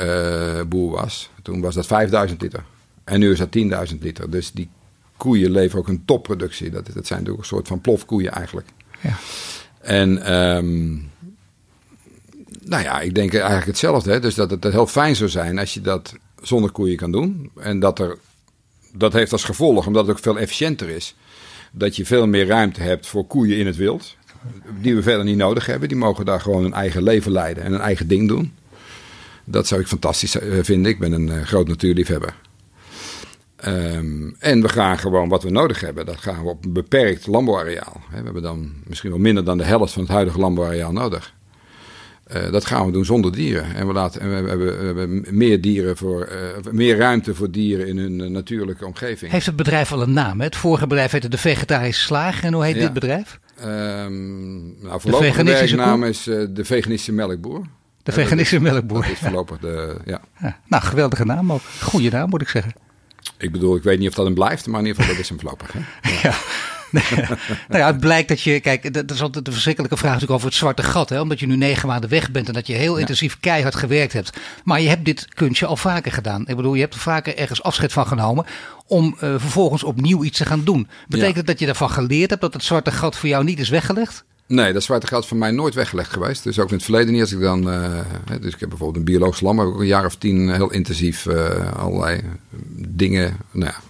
boer 0.68 0.90
was, 0.90 1.30
toen 1.42 1.60
was 1.60 1.74
dat 1.74 1.86
5000 1.86 2.42
liter. 2.42 2.64
En 3.04 3.20
nu 3.20 3.30
is 3.30 3.38
dat 3.38 3.50
10.000 3.50 4.02
liter. 4.02 4.30
Dus 4.30 4.52
die 4.52 4.68
koeien 5.16 5.50
leveren 5.50 5.78
ook 5.78 5.88
een 5.88 6.04
topproductie. 6.04 6.70
Dat, 6.70 6.86
dat 6.86 7.06
zijn 7.06 7.18
natuurlijk 7.18 7.38
een 7.38 7.44
soort 7.56 7.68
van 7.68 7.80
plofkoeien 7.80 8.32
eigenlijk. 8.32 8.68
Ja. 9.00 9.16
En 9.80 10.34
um, 10.34 11.10
nou 12.64 12.82
ja, 12.82 13.00
ik 13.00 13.14
denk 13.14 13.34
eigenlijk 13.34 13.66
hetzelfde. 13.66 14.10
Hè? 14.10 14.20
Dus 14.20 14.34
dat 14.34 14.50
het 14.50 14.64
heel 14.64 14.86
fijn 14.86 15.16
zou 15.16 15.30
zijn 15.30 15.58
als 15.58 15.74
je 15.74 15.80
dat 15.80 16.14
zonder 16.42 16.70
koeien 16.70 16.96
kan 16.96 17.12
doen. 17.12 17.50
En 17.56 17.80
dat 17.80 17.98
er, 17.98 18.18
dat 18.98 19.12
heeft 19.12 19.32
als 19.32 19.44
gevolg, 19.44 19.86
omdat 19.86 20.06
het 20.06 20.16
ook 20.16 20.22
veel 20.22 20.38
efficiënter 20.38 20.88
is, 20.88 21.14
dat 21.72 21.96
je 21.96 22.06
veel 22.06 22.26
meer 22.26 22.46
ruimte 22.46 22.80
hebt 22.80 23.06
voor 23.06 23.26
koeien 23.26 23.58
in 23.58 23.66
het 23.66 23.76
wild. 23.76 24.16
Die 24.80 24.94
we 24.94 25.02
verder 25.02 25.24
niet 25.24 25.36
nodig 25.36 25.66
hebben. 25.66 25.88
Die 25.88 25.98
mogen 25.98 26.24
daar 26.24 26.40
gewoon 26.40 26.64
een 26.64 26.72
eigen 26.72 27.02
leven 27.02 27.32
leiden 27.32 27.64
en 27.64 27.72
een 27.72 27.80
eigen 27.80 28.08
ding 28.08 28.28
doen. 28.28 28.54
Dat 29.44 29.66
zou 29.66 29.80
ik 29.80 29.86
fantastisch 29.86 30.38
eh, 30.38 30.58
vinden. 30.62 30.90
Ik 30.90 30.98
ben 30.98 31.12
een 31.12 31.26
uh, 31.26 31.42
groot 31.42 31.68
natuurliefhebber. 31.68 32.34
Um, 33.66 34.36
en 34.38 34.62
we 34.62 34.68
gaan 34.68 34.98
gewoon 34.98 35.28
wat 35.28 35.42
we 35.42 35.50
nodig 35.50 35.80
hebben. 35.80 36.06
Dat 36.06 36.20
gaan 36.20 36.42
we 36.42 36.50
op 36.50 36.64
een 36.64 36.72
beperkt 36.72 37.26
landbouwareaal. 37.26 38.00
We 38.10 38.24
hebben 38.24 38.42
dan 38.42 38.72
misschien 38.84 39.10
wel 39.10 39.18
minder 39.18 39.44
dan 39.44 39.58
de 39.58 39.64
helft 39.64 39.92
van 39.92 40.02
het 40.02 40.10
huidige 40.10 40.38
landbouwareaal 40.38 40.92
nodig. 40.92 41.34
Uh, 42.34 42.50
dat 42.52 42.64
gaan 42.64 42.86
we 42.86 42.92
doen 42.92 43.04
zonder 43.04 43.32
dieren. 43.32 43.74
En 43.74 43.86
we, 43.86 43.92
laten, 43.92 44.20
en 44.20 44.28
we, 44.28 44.48
hebben, 44.48 44.78
we 44.78 44.84
hebben, 44.84 45.24
meer, 45.30 45.60
dieren 45.60 45.96
voor, 45.96 46.28
uh, 46.32 46.72
meer 46.72 46.96
ruimte 46.96 47.34
voor 47.34 47.50
dieren 47.50 47.86
in 47.86 47.98
hun 47.98 48.20
uh, 48.20 48.28
natuurlijke 48.28 48.86
omgeving. 48.86 49.32
Heeft 49.32 49.46
het 49.46 49.56
bedrijf 49.56 49.92
al 49.92 50.02
een 50.02 50.12
naam? 50.12 50.38
Hè? 50.38 50.44
Het 50.44 50.56
vorige 50.56 50.86
bedrijf 50.86 51.10
heette 51.10 51.28
de 51.28 51.38
Vegetarische 51.38 52.02
Slager. 52.02 52.44
En 52.44 52.52
hoe 52.52 52.64
heet 52.64 52.74
ja. 52.74 52.80
dit 52.80 52.92
bedrijf? 52.92 53.38
Um, 53.64 54.82
nou, 54.82 55.00
voorlopig 55.00 55.36
de 55.36 55.44
werknaam 55.44 56.04
is 56.04 56.22
de 56.22 56.64
Veganistische 56.64 57.12
Melkboer. 57.12 57.66
De 58.02 58.12
Veganistische 58.12 58.60
Melkboer. 58.60 59.02
Dat 59.02 59.10
is 59.10 59.18
voorlopig 59.18 59.58
de, 59.58 59.96
ja. 60.04 60.20
ja. 60.40 60.58
Nou, 60.66 60.82
geweldige 60.82 61.24
naam 61.24 61.52
ook. 61.52 61.62
Goeie 61.80 62.10
naam 62.10 62.28
moet 62.28 62.40
ik 62.40 62.48
zeggen. 62.48 62.72
Ik 63.38 63.52
bedoel, 63.52 63.76
ik 63.76 63.82
weet 63.82 63.98
niet 63.98 64.08
of 64.08 64.14
dat 64.14 64.26
een 64.26 64.34
blijft, 64.34 64.66
maar 64.66 64.80
in 64.80 64.86
ieder 64.86 65.02
geval 65.02 65.16
dat 65.16 65.24
is 65.24 65.30
een 65.30 65.40
voorlopig. 65.40 65.72
Hè? 65.72 65.80
Ja. 66.28 66.34
nou 67.68 67.80
ja, 67.80 67.86
het 67.86 68.00
blijkt 68.00 68.28
dat 68.28 68.40
je, 68.40 68.60
kijk, 68.60 68.94
dat 68.94 69.10
is 69.10 69.22
altijd 69.22 69.44
de 69.44 69.52
verschrikkelijke 69.52 69.96
vraag 69.96 70.12
natuurlijk 70.12 70.38
over 70.38 70.48
het 70.48 70.56
zwarte 70.56 70.82
gat. 70.82 71.08
Hè? 71.08 71.20
Omdat 71.20 71.40
je 71.40 71.46
nu 71.46 71.56
negen 71.56 71.88
maanden 71.88 72.10
weg 72.10 72.30
bent 72.30 72.48
en 72.48 72.54
dat 72.54 72.66
je 72.66 72.72
heel 72.72 72.94
ja. 72.94 73.00
intensief 73.00 73.40
keihard 73.40 73.74
gewerkt 73.74 74.12
hebt. 74.12 74.32
Maar 74.64 74.80
je 74.80 74.88
hebt 74.88 75.04
dit 75.04 75.26
kunstje 75.34 75.66
al 75.66 75.76
vaker 75.76 76.12
gedaan. 76.12 76.46
Ik 76.46 76.56
bedoel, 76.56 76.74
je 76.74 76.80
hebt 76.80 76.94
er 76.94 77.00
vaker 77.00 77.36
ergens 77.36 77.62
afscheid 77.62 77.92
van 77.92 78.06
genomen 78.06 78.46
om 78.86 79.06
uh, 79.06 79.34
vervolgens 79.36 79.82
opnieuw 79.82 80.24
iets 80.24 80.38
te 80.38 80.44
gaan 80.44 80.64
doen. 80.64 80.88
Betekent 81.08 81.36
ja. 81.36 81.42
dat 81.42 81.58
je 81.58 81.66
daarvan 81.66 81.90
geleerd 81.90 82.30
hebt 82.30 82.42
dat 82.42 82.52
het 82.52 82.62
zwarte 82.64 82.90
gat 82.90 83.16
voor 83.16 83.28
jou 83.28 83.44
niet 83.44 83.58
is 83.58 83.68
weggelegd? 83.68 84.24
Nee, 84.46 84.72
dat 84.72 84.82
zwarte 84.82 85.06
gat 85.06 85.26
van 85.26 85.38
mij 85.38 85.50
nooit 85.50 85.74
weggelegd 85.74 86.10
geweest. 86.10 86.44
Dus 86.44 86.58
ook 86.58 86.68
in 86.68 86.74
het 86.74 86.84
verleden 86.84 87.12
niet. 87.12 87.20
Als 87.20 87.32
ik 87.32 87.40
dan, 87.40 87.68
uh, 87.68 88.00
dus 88.40 88.54
ik 88.54 88.60
heb 88.60 88.68
bijvoorbeeld 88.68 88.96
een 88.96 89.12
biologisch 89.12 89.40
lam, 89.40 89.58
heb 89.58 89.68
ik 89.68 89.74
ook 89.74 89.80
een 89.80 89.86
jaar 89.86 90.04
of 90.04 90.16
tien 90.16 90.52
heel 90.54 90.72
intensief 90.72 91.26
uh, 91.26 91.72
allerlei 91.76 92.20
dingen, 92.76 93.36
nou 93.50 93.72
ja, 93.72 93.80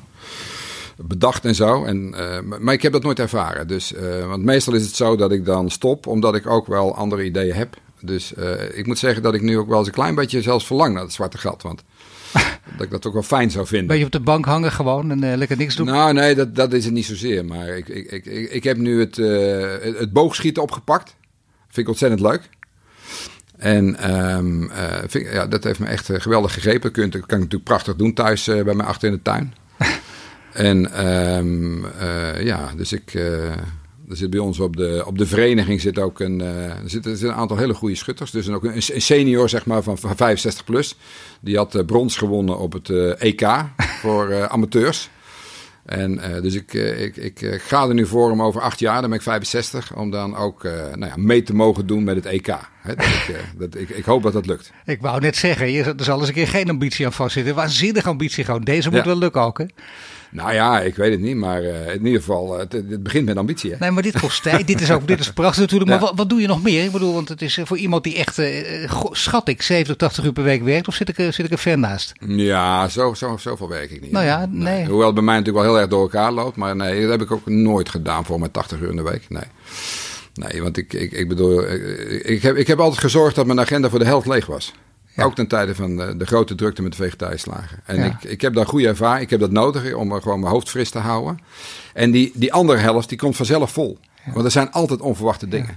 bedacht 0.97 1.45
en 1.45 1.55
zo. 1.55 1.85
En, 1.85 2.15
uh, 2.15 2.59
maar 2.59 2.75
ik 2.75 2.83
heb 2.83 2.93
dat 2.93 3.03
nooit 3.03 3.19
ervaren. 3.19 3.69
Dus, 3.69 3.93
uh, 3.93 4.27
want 4.27 4.43
meestal 4.43 4.75
is 4.75 4.85
het 4.85 4.97
zo 4.97 5.17
dat 5.17 5.33
ik 5.33 5.45
dan 5.45 5.71
stop, 5.71 6.07
omdat 6.07 6.35
ik 6.35 6.47
ook 6.47 6.67
wel 6.67 6.95
andere 6.95 7.25
ideeën 7.25 7.55
heb. 7.55 7.77
Dus 8.01 8.33
uh, 8.39 8.79
ik 8.79 8.87
moet 8.87 8.99
zeggen 8.99 9.23
dat 9.23 9.35
ik 9.35 9.43
nu 9.43 9.59
ook 9.59 9.69
wel 9.69 9.79
eens 9.79 9.87
een 9.87 9.93
klein 9.93 10.15
beetje 10.15 10.43
zelfs 10.43 10.67
verlang 10.67 10.95
naar 10.95 11.03
het 11.03 11.13
zwarte 11.13 11.39
gat. 11.39 11.63
Want 11.63 11.83
dat 12.77 12.85
ik 12.85 12.91
dat 12.91 13.07
ook 13.07 13.13
wel 13.13 13.23
fijn 13.23 13.51
zou 13.51 13.67
vinden. 13.67 13.87
Ben 13.87 13.99
je 13.99 14.05
op 14.05 14.11
de 14.11 14.21
bank 14.21 14.45
hangen 14.45 14.73
gewoon 14.73 15.11
en 15.11 15.39
lekker 15.39 15.57
niks 15.57 15.77
doen? 15.77 15.87
Nou, 15.87 16.13
nee, 16.13 16.35
dat, 16.35 16.55
dat 16.55 16.73
is 16.73 16.85
het 16.85 16.95
niet 16.95 17.05
zozeer. 17.05 17.45
Maar 17.45 17.69
ik, 17.69 17.89
ik, 17.89 18.11
ik, 18.11 18.51
ik 18.51 18.65
heb 18.65 18.77
nu 18.77 19.01
het, 19.01 19.17
het 19.99 20.13
boogschieten 20.13 20.63
opgepakt. 20.63 21.17
Vind 21.65 21.77
ik 21.77 21.89
ontzettend 21.89 22.21
leuk. 22.21 22.49
En 23.57 24.11
um, 24.37 24.71
vind, 25.07 25.29
ja, 25.33 25.47
dat 25.47 25.65
heeft 25.65 25.79
me 25.79 25.87
echt 25.87 26.11
geweldig 26.13 26.53
gegrepen. 26.55 26.93
Kun, 26.93 27.11
kan 27.11 27.21
ik 27.21 27.29
natuurlijk 27.29 27.65
prachtig 27.65 27.97
doen 27.97 28.15
thuis 28.15 28.45
bij 28.45 28.75
mij 28.75 28.87
achter 28.87 29.09
in 29.09 29.15
de 29.15 29.23
tuin. 29.23 29.55
En 30.57 31.07
um, 31.07 31.85
uh, 31.85 32.43
ja, 32.43 32.71
dus 32.77 32.93
ik. 32.93 33.15
Uh, 33.15 33.51
er 34.09 34.17
zit 34.17 34.31
bij 34.31 34.41
ons 34.41 34.61
op 34.61 34.77
de, 34.77 35.03
op 35.07 35.19
de 35.19 35.27
vereniging 35.27 35.81
zit 35.81 35.99
ook 35.99 36.21
een, 36.21 36.41
uh, 36.41 36.65
er 36.65 36.91
zitten 36.91 37.11
er 37.13 37.17
zit 37.17 37.29
een 37.29 37.35
aantal 37.35 37.57
hele 37.57 37.75
goede 37.75 37.95
schutters. 37.95 38.31
Dus 38.31 38.49
ook 38.49 38.65
een, 38.65 38.75
een 38.75 39.03
senior 39.03 39.49
zeg 39.49 39.67
maar, 39.67 39.83
van, 39.83 39.99
van 39.99 40.17
65 40.17 40.65
plus. 40.65 40.97
Die 41.41 41.57
had 41.57 41.87
brons 41.87 42.17
gewonnen 42.17 42.59
op 42.59 42.73
het 42.73 42.91
EK 43.19 43.47
voor 44.03 44.49
amateurs. 44.49 45.11
En 45.85 46.21
dus 46.43 46.55
ik, 46.55 46.73
ik, 46.73 47.17
ik 47.17 47.63
ga 47.63 47.89
er 47.89 47.95
nu 47.95 48.07
voor 48.07 48.31
om 48.31 48.43
over 48.43 48.61
acht 48.61 48.79
jaar, 48.79 49.01
dan 49.01 49.11
ben 49.11 49.19
ik 49.19 49.25
65, 49.25 49.95
om 49.97 50.11
dan 50.11 50.37
ook 50.37 50.63
nou 50.63 51.07
ja, 51.07 51.15
mee 51.17 51.43
te 51.43 51.55
mogen 51.55 51.87
doen 51.87 52.05
met 52.05 52.17
het 52.17 52.27
EK. 52.27 52.47
Dat 52.47 53.05
ik, 53.05 53.45
dat, 53.59 53.75
ik, 53.75 53.89
ik 53.89 54.05
hoop 54.05 54.23
dat 54.23 54.33
dat 54.33 54.47
lukt. 54.47 54.73
Ik 54.85 55.01
wou 55.01 55.21
net 55.21 55.37
zeggen, 55.37 55.67
er 55.99 56.05
zal 56.05 56.19
eens 56.19 56.29
een 56.29 56.35
keer 56.35 56.49
geen 56.49 56.71
ambitie 56.71 57.07
aan 57.07 57.13
vastzitten. 57.13 57.55
Waanzinnige 57.55 58.09
ambitie 58.09 58.45
gewoon. 58.45 58.63
Deze 58.63 58.89
moet 58.91 58.99
Ja. 58.99 59.05
wel 59.05 59.19
lukken 59.19 59.41
ook 59.41 59.59
hè? 59.59 59.65
Nou 60.37 60.53
ja, 60.53 60.81
ik 60.81 60.95
weet 60.97 61.11
het 61.11 61.21
niet, 61.21 61.37
maar 61.37 61.63
uh, 61.63 61.95
in 61.95 62.05
ieder 62.07 62.21
geval, 62.21 62.55
uh, 62.55 62.59
het, 62.61 62.73
het, 62.73 63.03
begint 63.03 63.25
met 63.27 63.37
ambitie. 63.37 63.71
Hè? 63.71 63.77
Nee, 63.81 63.91
maar 63.91 64.03
dit 64.03 64.21
kost 64.21 64.43
tijd. 64.43 64.67
dit 64.67 64.81
is 64.81 64.91
ook 64.91 65.07
dit 65.09 65.21
is 65.21 65.33
prachtig 65.33 65.61
natuurlijk. 65.61 65.91
Maar 65.91 65.99
Ja. 66.01 66.05
wat, 66.07 66.17
wat 66.17 66.29
doe 66.29 66.41
je 66.41 66.47
nog 66.47 66.63
meer? 66.63 66.85
Ik 66.85 66.93
bedoel, 66.93 67.13
want 67.15 67.29
het 67.29 67.43
is 67.43 67.59
voor 67.65 67.77
iemand 67.79 68.05
die 68.05 68.17
echt, 68.17 68.39
uh, 68.39 68.91
schat 69.11 69.49
ik, 69.49 69.63
70, 69.63 69.97
80 69.97 70.25
uur 70.25 70.33
per 70.33 70.43
week 70.45 70.63
werkt, 70.63 70.89
of 70.89 70.95
zit 70.95 71.09
ik, 71.09 71.19
er- 71.19 71.33
zit 71.33 71.45
ik 71.47 71.53
er 71.53 71.59
ver 71.59 71.79
naast? 71.79 72.13
Ja, 72.27 72.89
zo, 72.89 73.15
zo, 73.15 73.37
zoveel 73.37 73.69
werk 73.69 73.91
ik 73.91 74.01
niet. 74.01 74.11
Nou 74.13 74.25
ja, 74.25 74.47
nee. 74.51 74.87
Hoewel 74.87 75.07
het 75.07 75.15
bij 75.15 75.25
mij 75.25 75.37
natuurlijk 75.37 75.65
wel 75.65 75.73
heel 75.75 75.83
erg 75.83 75.91
door 75.91 76.03
elkaar 76.03 76.33
loopt, 76.33 76.57
maar 76.57 76.77
nee, 76.77 77.01
dat 77.01 77.11
heb 77.11 77.21
ik 77.23 77.31
ook 77.31 77.47
nooit 77.47 77.89
gedaan 77.89 78.25
voor 78.25 78.39
mijn 78.39 78.51
80 78.51 78.81
uur 78.81 78.91
in 78.91 78.97
de 78.97 79.03
week. 79.03 79.25
Nee. 79.29 79.43
Nee, 80.35 80.63
want 80.63 80.77
ik, 80.77 80.93
ik, 80.93 81.13
ik 81.13 81.29
bedoel, 81.29 81.71
ik, 81.73 81.83
ik 82.25 82.43
heb, 82.43 82.57
ik 82.57 82.67
heb 82.67 82.81
altijd 82.81 83.01
gezorgd 83.01 83.35
dat 83.37 83.47
mijn 83.47 83.61
agenda 83.61 83.89
voor 83.89 83.99
de 83.99 84.05
helft 84.05 84.27
leeg 84.27 84.47
was. 84.47 84.73
Ja. 85.17 85.25
Ook 85.25 85.35
ten 85.35 85.47
tijde 85.47 85.75
van 85.75 85.97
de, 85.97 86.17
de 86.17 86.27
grote 86.27 86.55
drukte 86.55 86.83
met 86.83 86.97
de. 86.97 87.11
En 87.85 87.97
Ja. 87.97 88.05
ik, 88.05 88.25
ik 88.31 88.41
heb 88.41 88.55
daar 88.55 88.67
goede 88.67 88.87
ervaring. 88.89 89.23
Ik 89.25 89.31
heb 89.31 89.41
dat 89.41 89.51
nodig 89.51 89.95
om 89.95 90.13
er 90.13 90.23
gewoon 90.23 90.41
mijn 90.41 90.53
hoofd 90.53 90.71
fris 90.71 90.91
te 90.91 90.99
houden. 90.99 91.39
En 91.95 92.11
die, 92.11 92.33
die 92.35 92.53
andere 92.53 92.79
helft, 92.79 93.09
die 93.09 93.19
komt 93.19 93.37
vanzelf 93.37 93.71
vol. 93.73 93.99
Want 94.33 94.45
er 94.45 94.51
zijn 94.51 94.71
altijd 94.73 95.01
onverwachte 95.01 95.49
dingen. 95.49 95.77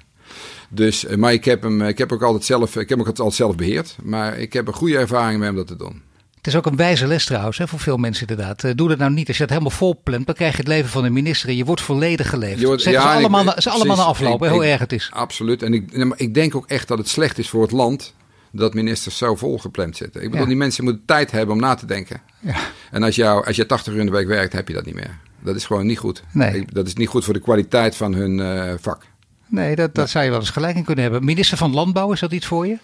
Dus, 0.70 1.06
eh, 1.06 1.18
maar 1.18 1.34
ik 1.34 1.46
heb, 1.46 1.62
hem, 1.62 1.82
ik 1.82 1.98
heb 1.98 2.12
ook 2.12 2.22
altijd 2.24 2.46
zelf, 2.46 2.76
ik 2.76 2.90
heb 2.90 3.00
ook 3.00 3.08
altijd 3.08 3.34
zelf 3.34 3.56
beheerd. 3.56 3.96
Maar 4.04 4.38
ik 4.38 4.54
heb 4.54 4.68
een 4.68 4.74
goede 4.74 4.98
ervaring 4.98 5.40
mee 5.40 5.50
om 5.50 5.56
dat 5.56 5.68
te 5.68 5.76
doen. 5.76 6.02
Het 6.38 6.48
is 6.48 6.56
ook 6.56 6.66
een 6.66 6.76
wijze 6.76 7.08
les 7.08 7.26
trouwens, 7.26 7.58
hè, 7.58 7.68
voor 7.68 7.80
veel 7.80 7.98
mensen 7.98 8.28
inderdaad. 8.28 8.64
Eh, 8.64 8.72
doe 8.76 8.88
dat 8.90 8.98
nou 8.98 9.12
niet. 9.12 9.28
Als 9.28 9.38
je 9.38 9.44
dat 9.44 9.52
helemaal 9.52 9.78
vol 9.78 10.00
plant, 10.04 10.26
dan 10.26 10.36
krijg 10.36 10.52
je 10.52 10.58
het 10.58 10.68
leven 10.68 10.90
van 10.90 11.04
de 11.04 11.10
minister 11.10 11.50
en 11.50 11.56
je 11.56 11.66
wordt 11.66 11.82
volledig 11.82 12.30
geleefd. 12.30 12.64
Wordt- 12.64 12.84
ja, 12.84 12.92
ze 12.92 13.08
allemaal, 13.18 13.40
ik- 13.40 13.46
na- 13.46 13.62
ze 13.62 13.70
allemaal 13.70 13.86
precies. 13.96 14.04
na 14.04 14.10
afloop, 14.28 14.40
hè, 14.40 14.54
Ik- 14.56 14.62
erg 14.62 14.80
het 14.80 14.92
is. 14.94 15.10
Absoluut. 15.14 15.64
En 15.64 15.74
ik, 15.74 16.14
ik 16.16 16.34
denk 16.34 16.56
ook 16.56 16.68
echt 16.68 16.88
dat 16.88 16.98
het 16.98 17.08
slecht 17.10 17.38
is 17.38 17.50
voor 17.50 17.62
het 17.62 17.72
land 17.72 18.14
dat 18.52 18.74
ministers 18.74 19.18
zo 19.18 19.36
vol 19.36 19.58
gepland 19.58 19.98
zitten. 19.98 20.22
Ik 20.22 20.28
bedoel, 20.28 20.44
Ja. 20.44 20.50
die 20.50 20.58
mensen 20.58 20.84
moeten 20.84 21.06
tijd 21.06 21.32
hebben 21.32 21.56
om 21.56 21.62
na 21.62 21.76
te 21.76 21.86
denken. 21.86 22.22
Ja. 22.40 22.56
En 22.92 23.04
als, 23.04 23.16
jou, 23.16 23.46
als 23.46 23.56
je 23.56 23.66
80 23.66 23.94
uur 23.94 24.00
in 24.00 24.06
de 24.06 24.12
week 24.12 24.28
werkt, 24.28 24.54
heb 24.54 24.68
je 24.68 24.74
dat 24.74 24.86
niet 24.86 24.96
meer. 24.96 25.18
Dat 25.40 25.56
is 25.56 25.66
gewoon 25.66 25.86
niet 25.86 25.98
goed. 25.98 26.24
Nee. 26.32 26.66
Dat 26.72 26.88
is 26.88 26.94
niet 26.94 27.08
goed 27.08 27.26
voor 27.26 27.34
de 27.34 27.40
kwaliteit 27.40 27.96
van 27.96 28.14
hun 28.14 28.40
eh, 28.40 28.74
vak. 28.80 29.06
Nee, 29.48 29.76
dat, 29.76 29.96
dat 29.96 30.10
zou 30.10 30.24
je 30.24 30.30
wel 30.30 30.40
eens 30.40 30.50
gelijk 30.50 30.76
in 30.76 30.84
kunnen 30.84 31.04
hebben. 31.04 31.26
Minister 31.26 31.58
van 31.58 31.74
Landbouw, 31.74 32.12
is 32.12 32.20
dat 32.20 32.32
iets 32.32 32.46
voor 32.46 32.68
je? 32.68 32.78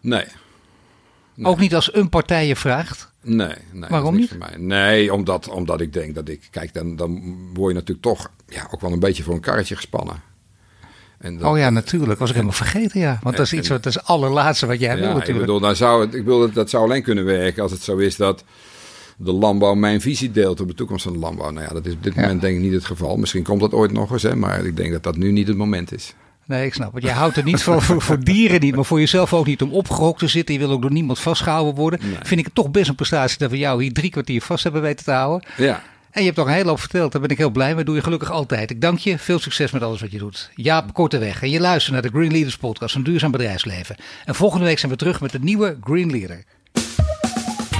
Nee. 0.00 0.24
Nee. 1.34 1.46
Ook 1.46 1.58
niet 1.58 1.74
als 1.74 1.94
een 1.94 2.08
partij 2.08 2.46
je 2.46 2.56
vraagt. 2.56 3.10
Nee, 3.22 3.54
nee 3.72 3.90
Waarom 3.90 4.26
Voor 4.28 4.38
mij. 4.38 4.56
Nee, 4.56 5.12
omdat, 5.12 5.48
omdat 5.48 5.80
ik 5.80 5.92
denk 5.92 6.14
dat 6.14 6.28
ik... 6.28 6.48
Kijk, 6.50 6.74
dan, 6.74 6.96
dan 6.96 7.36
word 7.54 7.68
je 7.72 7.78
natuurlijk 7.78 8.06
toch 8.06 8.30
ja, 8.48 8.68
ook 8.70 8.80
wel 8.80 8.92
een 8.92 8.98
beetje 8.98 9.22
voor 9.22 9.34
een 9.34 9.40
karretje 9.40 9.76
gespannen. 9.76 10.22
En 11.26 11.38
dat- 11.38 11.50
oh 11.52 11.58
ja, 11.58 11.70
natuurlijk. 11.70 12.18
Was 12.18 12.28
ik 12.28 12.34
helemaal 12.34 12.56
vergeten, 12.56 13.00
ja. 13.00 13.18
Want 13.22 13.36
dat 13.36 13.46
is 13.46 13.52
iets 13.52 13.68
wat 13.68 13.82
dat 13.82 13.92
is 13.94 13.98
het 13.98 14.08
allerlaatste 14.08 14.66
wat 14.66 14.80
jij 14.80 14.94
wil 14.94 15.02
Ja, 15.04 15.08
ik 15.10 15.14
natuurlijk. 15.14 15.40
bedoel, 15.46 15.60
dan 15.60 15.76
zou 15.76 16.00
het, 16.00 16.14
ik 16.14 16.24
bedoel, 16.24 16.40
dat, 16.40 16.54
dat 16.54 16.70
zou 16.70 16.84
alleen 16.84 17.02
kunnen 17.02 17.24
werken 17.24 17.62
als 17.62 17.72
het 17.72 17.82
zo 17.82 17.96
is 17.96 18.16
dat 18.16 18.44
de 19.16 19.32
landbouw 19.32 19.74
mijn 19.74 20.00
visie 20.00 20.30
deelt 20.30 20.60
op 20.60 20.68
de 20.68 20.74
toekomst 20.74 21.02
van 21.04 21.12
de 21.12 21.18
landbouw. 21.18 21.50
Nou 21.50 21.66
ja, 21.68 21.72
dat 21.72 21.86
is 21.86 21.92
op 21.92 22.02
dit 22.02 22.14
Ja. 22.14 22.20
moment 22.20 22.40
denk 22.40 22.56
ik 22.56 22.62
niet 22.62 22.72
het 22.72 22.84
geval. 22.84 23.16
Misschien 23.16 23.42
komt 23.42 23.60
dat 23.60 23.72
ooit 23.72 23.92
nog 23.92 24.10
eens, 24.12 24.22
hè, 24.22 24.36
maar 24.36 24.64
ik 24.64 24.76
denk 24.76 24.92
dat 24.92 25.02
dat 25.02 25.16
nu 25.16 25.32
niet 25.32 25.48
het 25.48 25.56
moment 25.56 25.92
is. 25.92 26.14
Nee, 26.46 26.66
ik 26.66 26.74
snap 26.74 26.94
het. 26.94 27.02
Jij 27.02 27.12
houdt 27.12 27.36
er 27.36 27.44
niet 27.44 27.62
voor, 27.62 27.82
voor 27.82 28.20
dieren 28.24 28.60
niet, 28.60 28.74
maar 28.74 28.84
voor 28.84 28.98
jezelf 28.98 29.32
ook 29.34 29.46
niet 29.46 29.62
om 29.62 29.72
opgehokt 29.72 30.18
te 30.18 30.26
zitten. 30.26 30.54
Je 30.54 30.60
wil 30.60 30.70
ook 30.70 30.82
door 30.82 30.92
niemand 30.92 31.18
vastgehouden 31.18 31.74
worden. 31.74 32.00
Nee. 32.02 32.16
Vind 32.22 32.40
ik 32.40 32.46
het 32.46 32.54
toch 32.54 32.70
best 32.70 32.88
een 32.88 32.94
prestatie 32.94 33.38
dat 33.38 33.50
we 33.50 33.58
jou 33.58 33.82
hier 33.82 33.92
drie 33.92 34.10
kwartier 34.10 34.42
vast 34.42 34.62
hebben 34.62 34.82
weten 34.82 35.04
te 35.04 35.10
houden. 35.10 35.48
Ja, 35.56 35.82
En 36.16 36.22
je 36.22 36.28
hebt 36.28 36.40
toch 36.40 36.48
een 36.48 36.54
hele 36.54 36.68
hoop 36.68 36.80
verteld. 36.80 37.12
Daar 37.12 37.20
ben 37.20 37.30
ik 37.30 37.38
heel 37.38 37.50
blij 37.50 37.74
mee. 37.74 37.84
Doe 37.84 37.94
je 37.94 38.02
gelukkig 38.02 38.30
altijd. 38.30 38.70
Ik 38.70 38.80
dank 38.80 38.98
je. 38.98 39.18
Veel 39.18 39.38
succes 39.38 39.70
met 39.70 39.82
alles 39.82 40.00
wat 40.00 40.12
je 40.12 40.18
doet. 40.18 40.50
Jaap 40.54 40.92
Korteweg. 40.92 41.42
En 41.42 41.50
je 41.50 41.60
luistert 41.60 41.92
naar 41.92 42.02
de 42.02 42.08
Green 42.08 42.30
Leaders 42.32 42.56
podcast 42.56 42.92
van 42.92 43.02
Duurzaam 43.02 43.30
Bedrijfsleven. 43.30 43.96
En 44.24 44.34
volgende 44.34 44.64
week 44.64 44.78
zijn 44.78 44.92
we 44.92 44.98
terug 44.98 45.20
met 45.20 45.34
een 45.34 45.44
nieuwe 45.44 45.76
Green 45.80 46.10
Leader. 46.10 46.44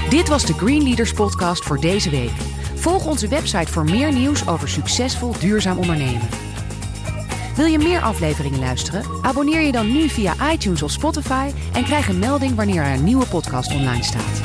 Dit 0.09 0.27
was 0.27 0.45
de 0.45 0.53
Green 0.53 0.83
Leaders 0.83 1.13
podcast 1.13 1.63
voor 1.63 1.79
deze 1.79 2.09
week. 2.09 2.31
Volg 2.75 3.05
onze 3.05 3.27
website 3.27 3.71
voor 3.71 3.83
meer 3.83 4.13
nieuws 4.13 4.47
over 4.47 4.69
succesvol 4.69 5.39
duurzaam 5.39 5.77
ondernemen. 5.77 6.27
Wil 7.55 7.65
je 7.65 7.77
meer 7.77 8.01
afleveringen 8.01 8.59
luisteren? 8.59 9.03
Abonneer 9.21 9.61
je 9.61 9.71
dan 9.71 9.91
nu 9.91 10.09
via 10.09 10.51
iTunes 10.51 10.81
of 10.81 10.91
Spotify 10.91 11.51
en 11.73 11.83
krijg 11.83 12.07
een 12.07 12.19
melding 12.19 12.55
wanneer 12.55 12.83
er 12.83 12.93
een 12.93 13.03
nieuwe 13.03 13.25
podcast 13.25 13.73
online 13.73 14.03
staat. 14.03 14.41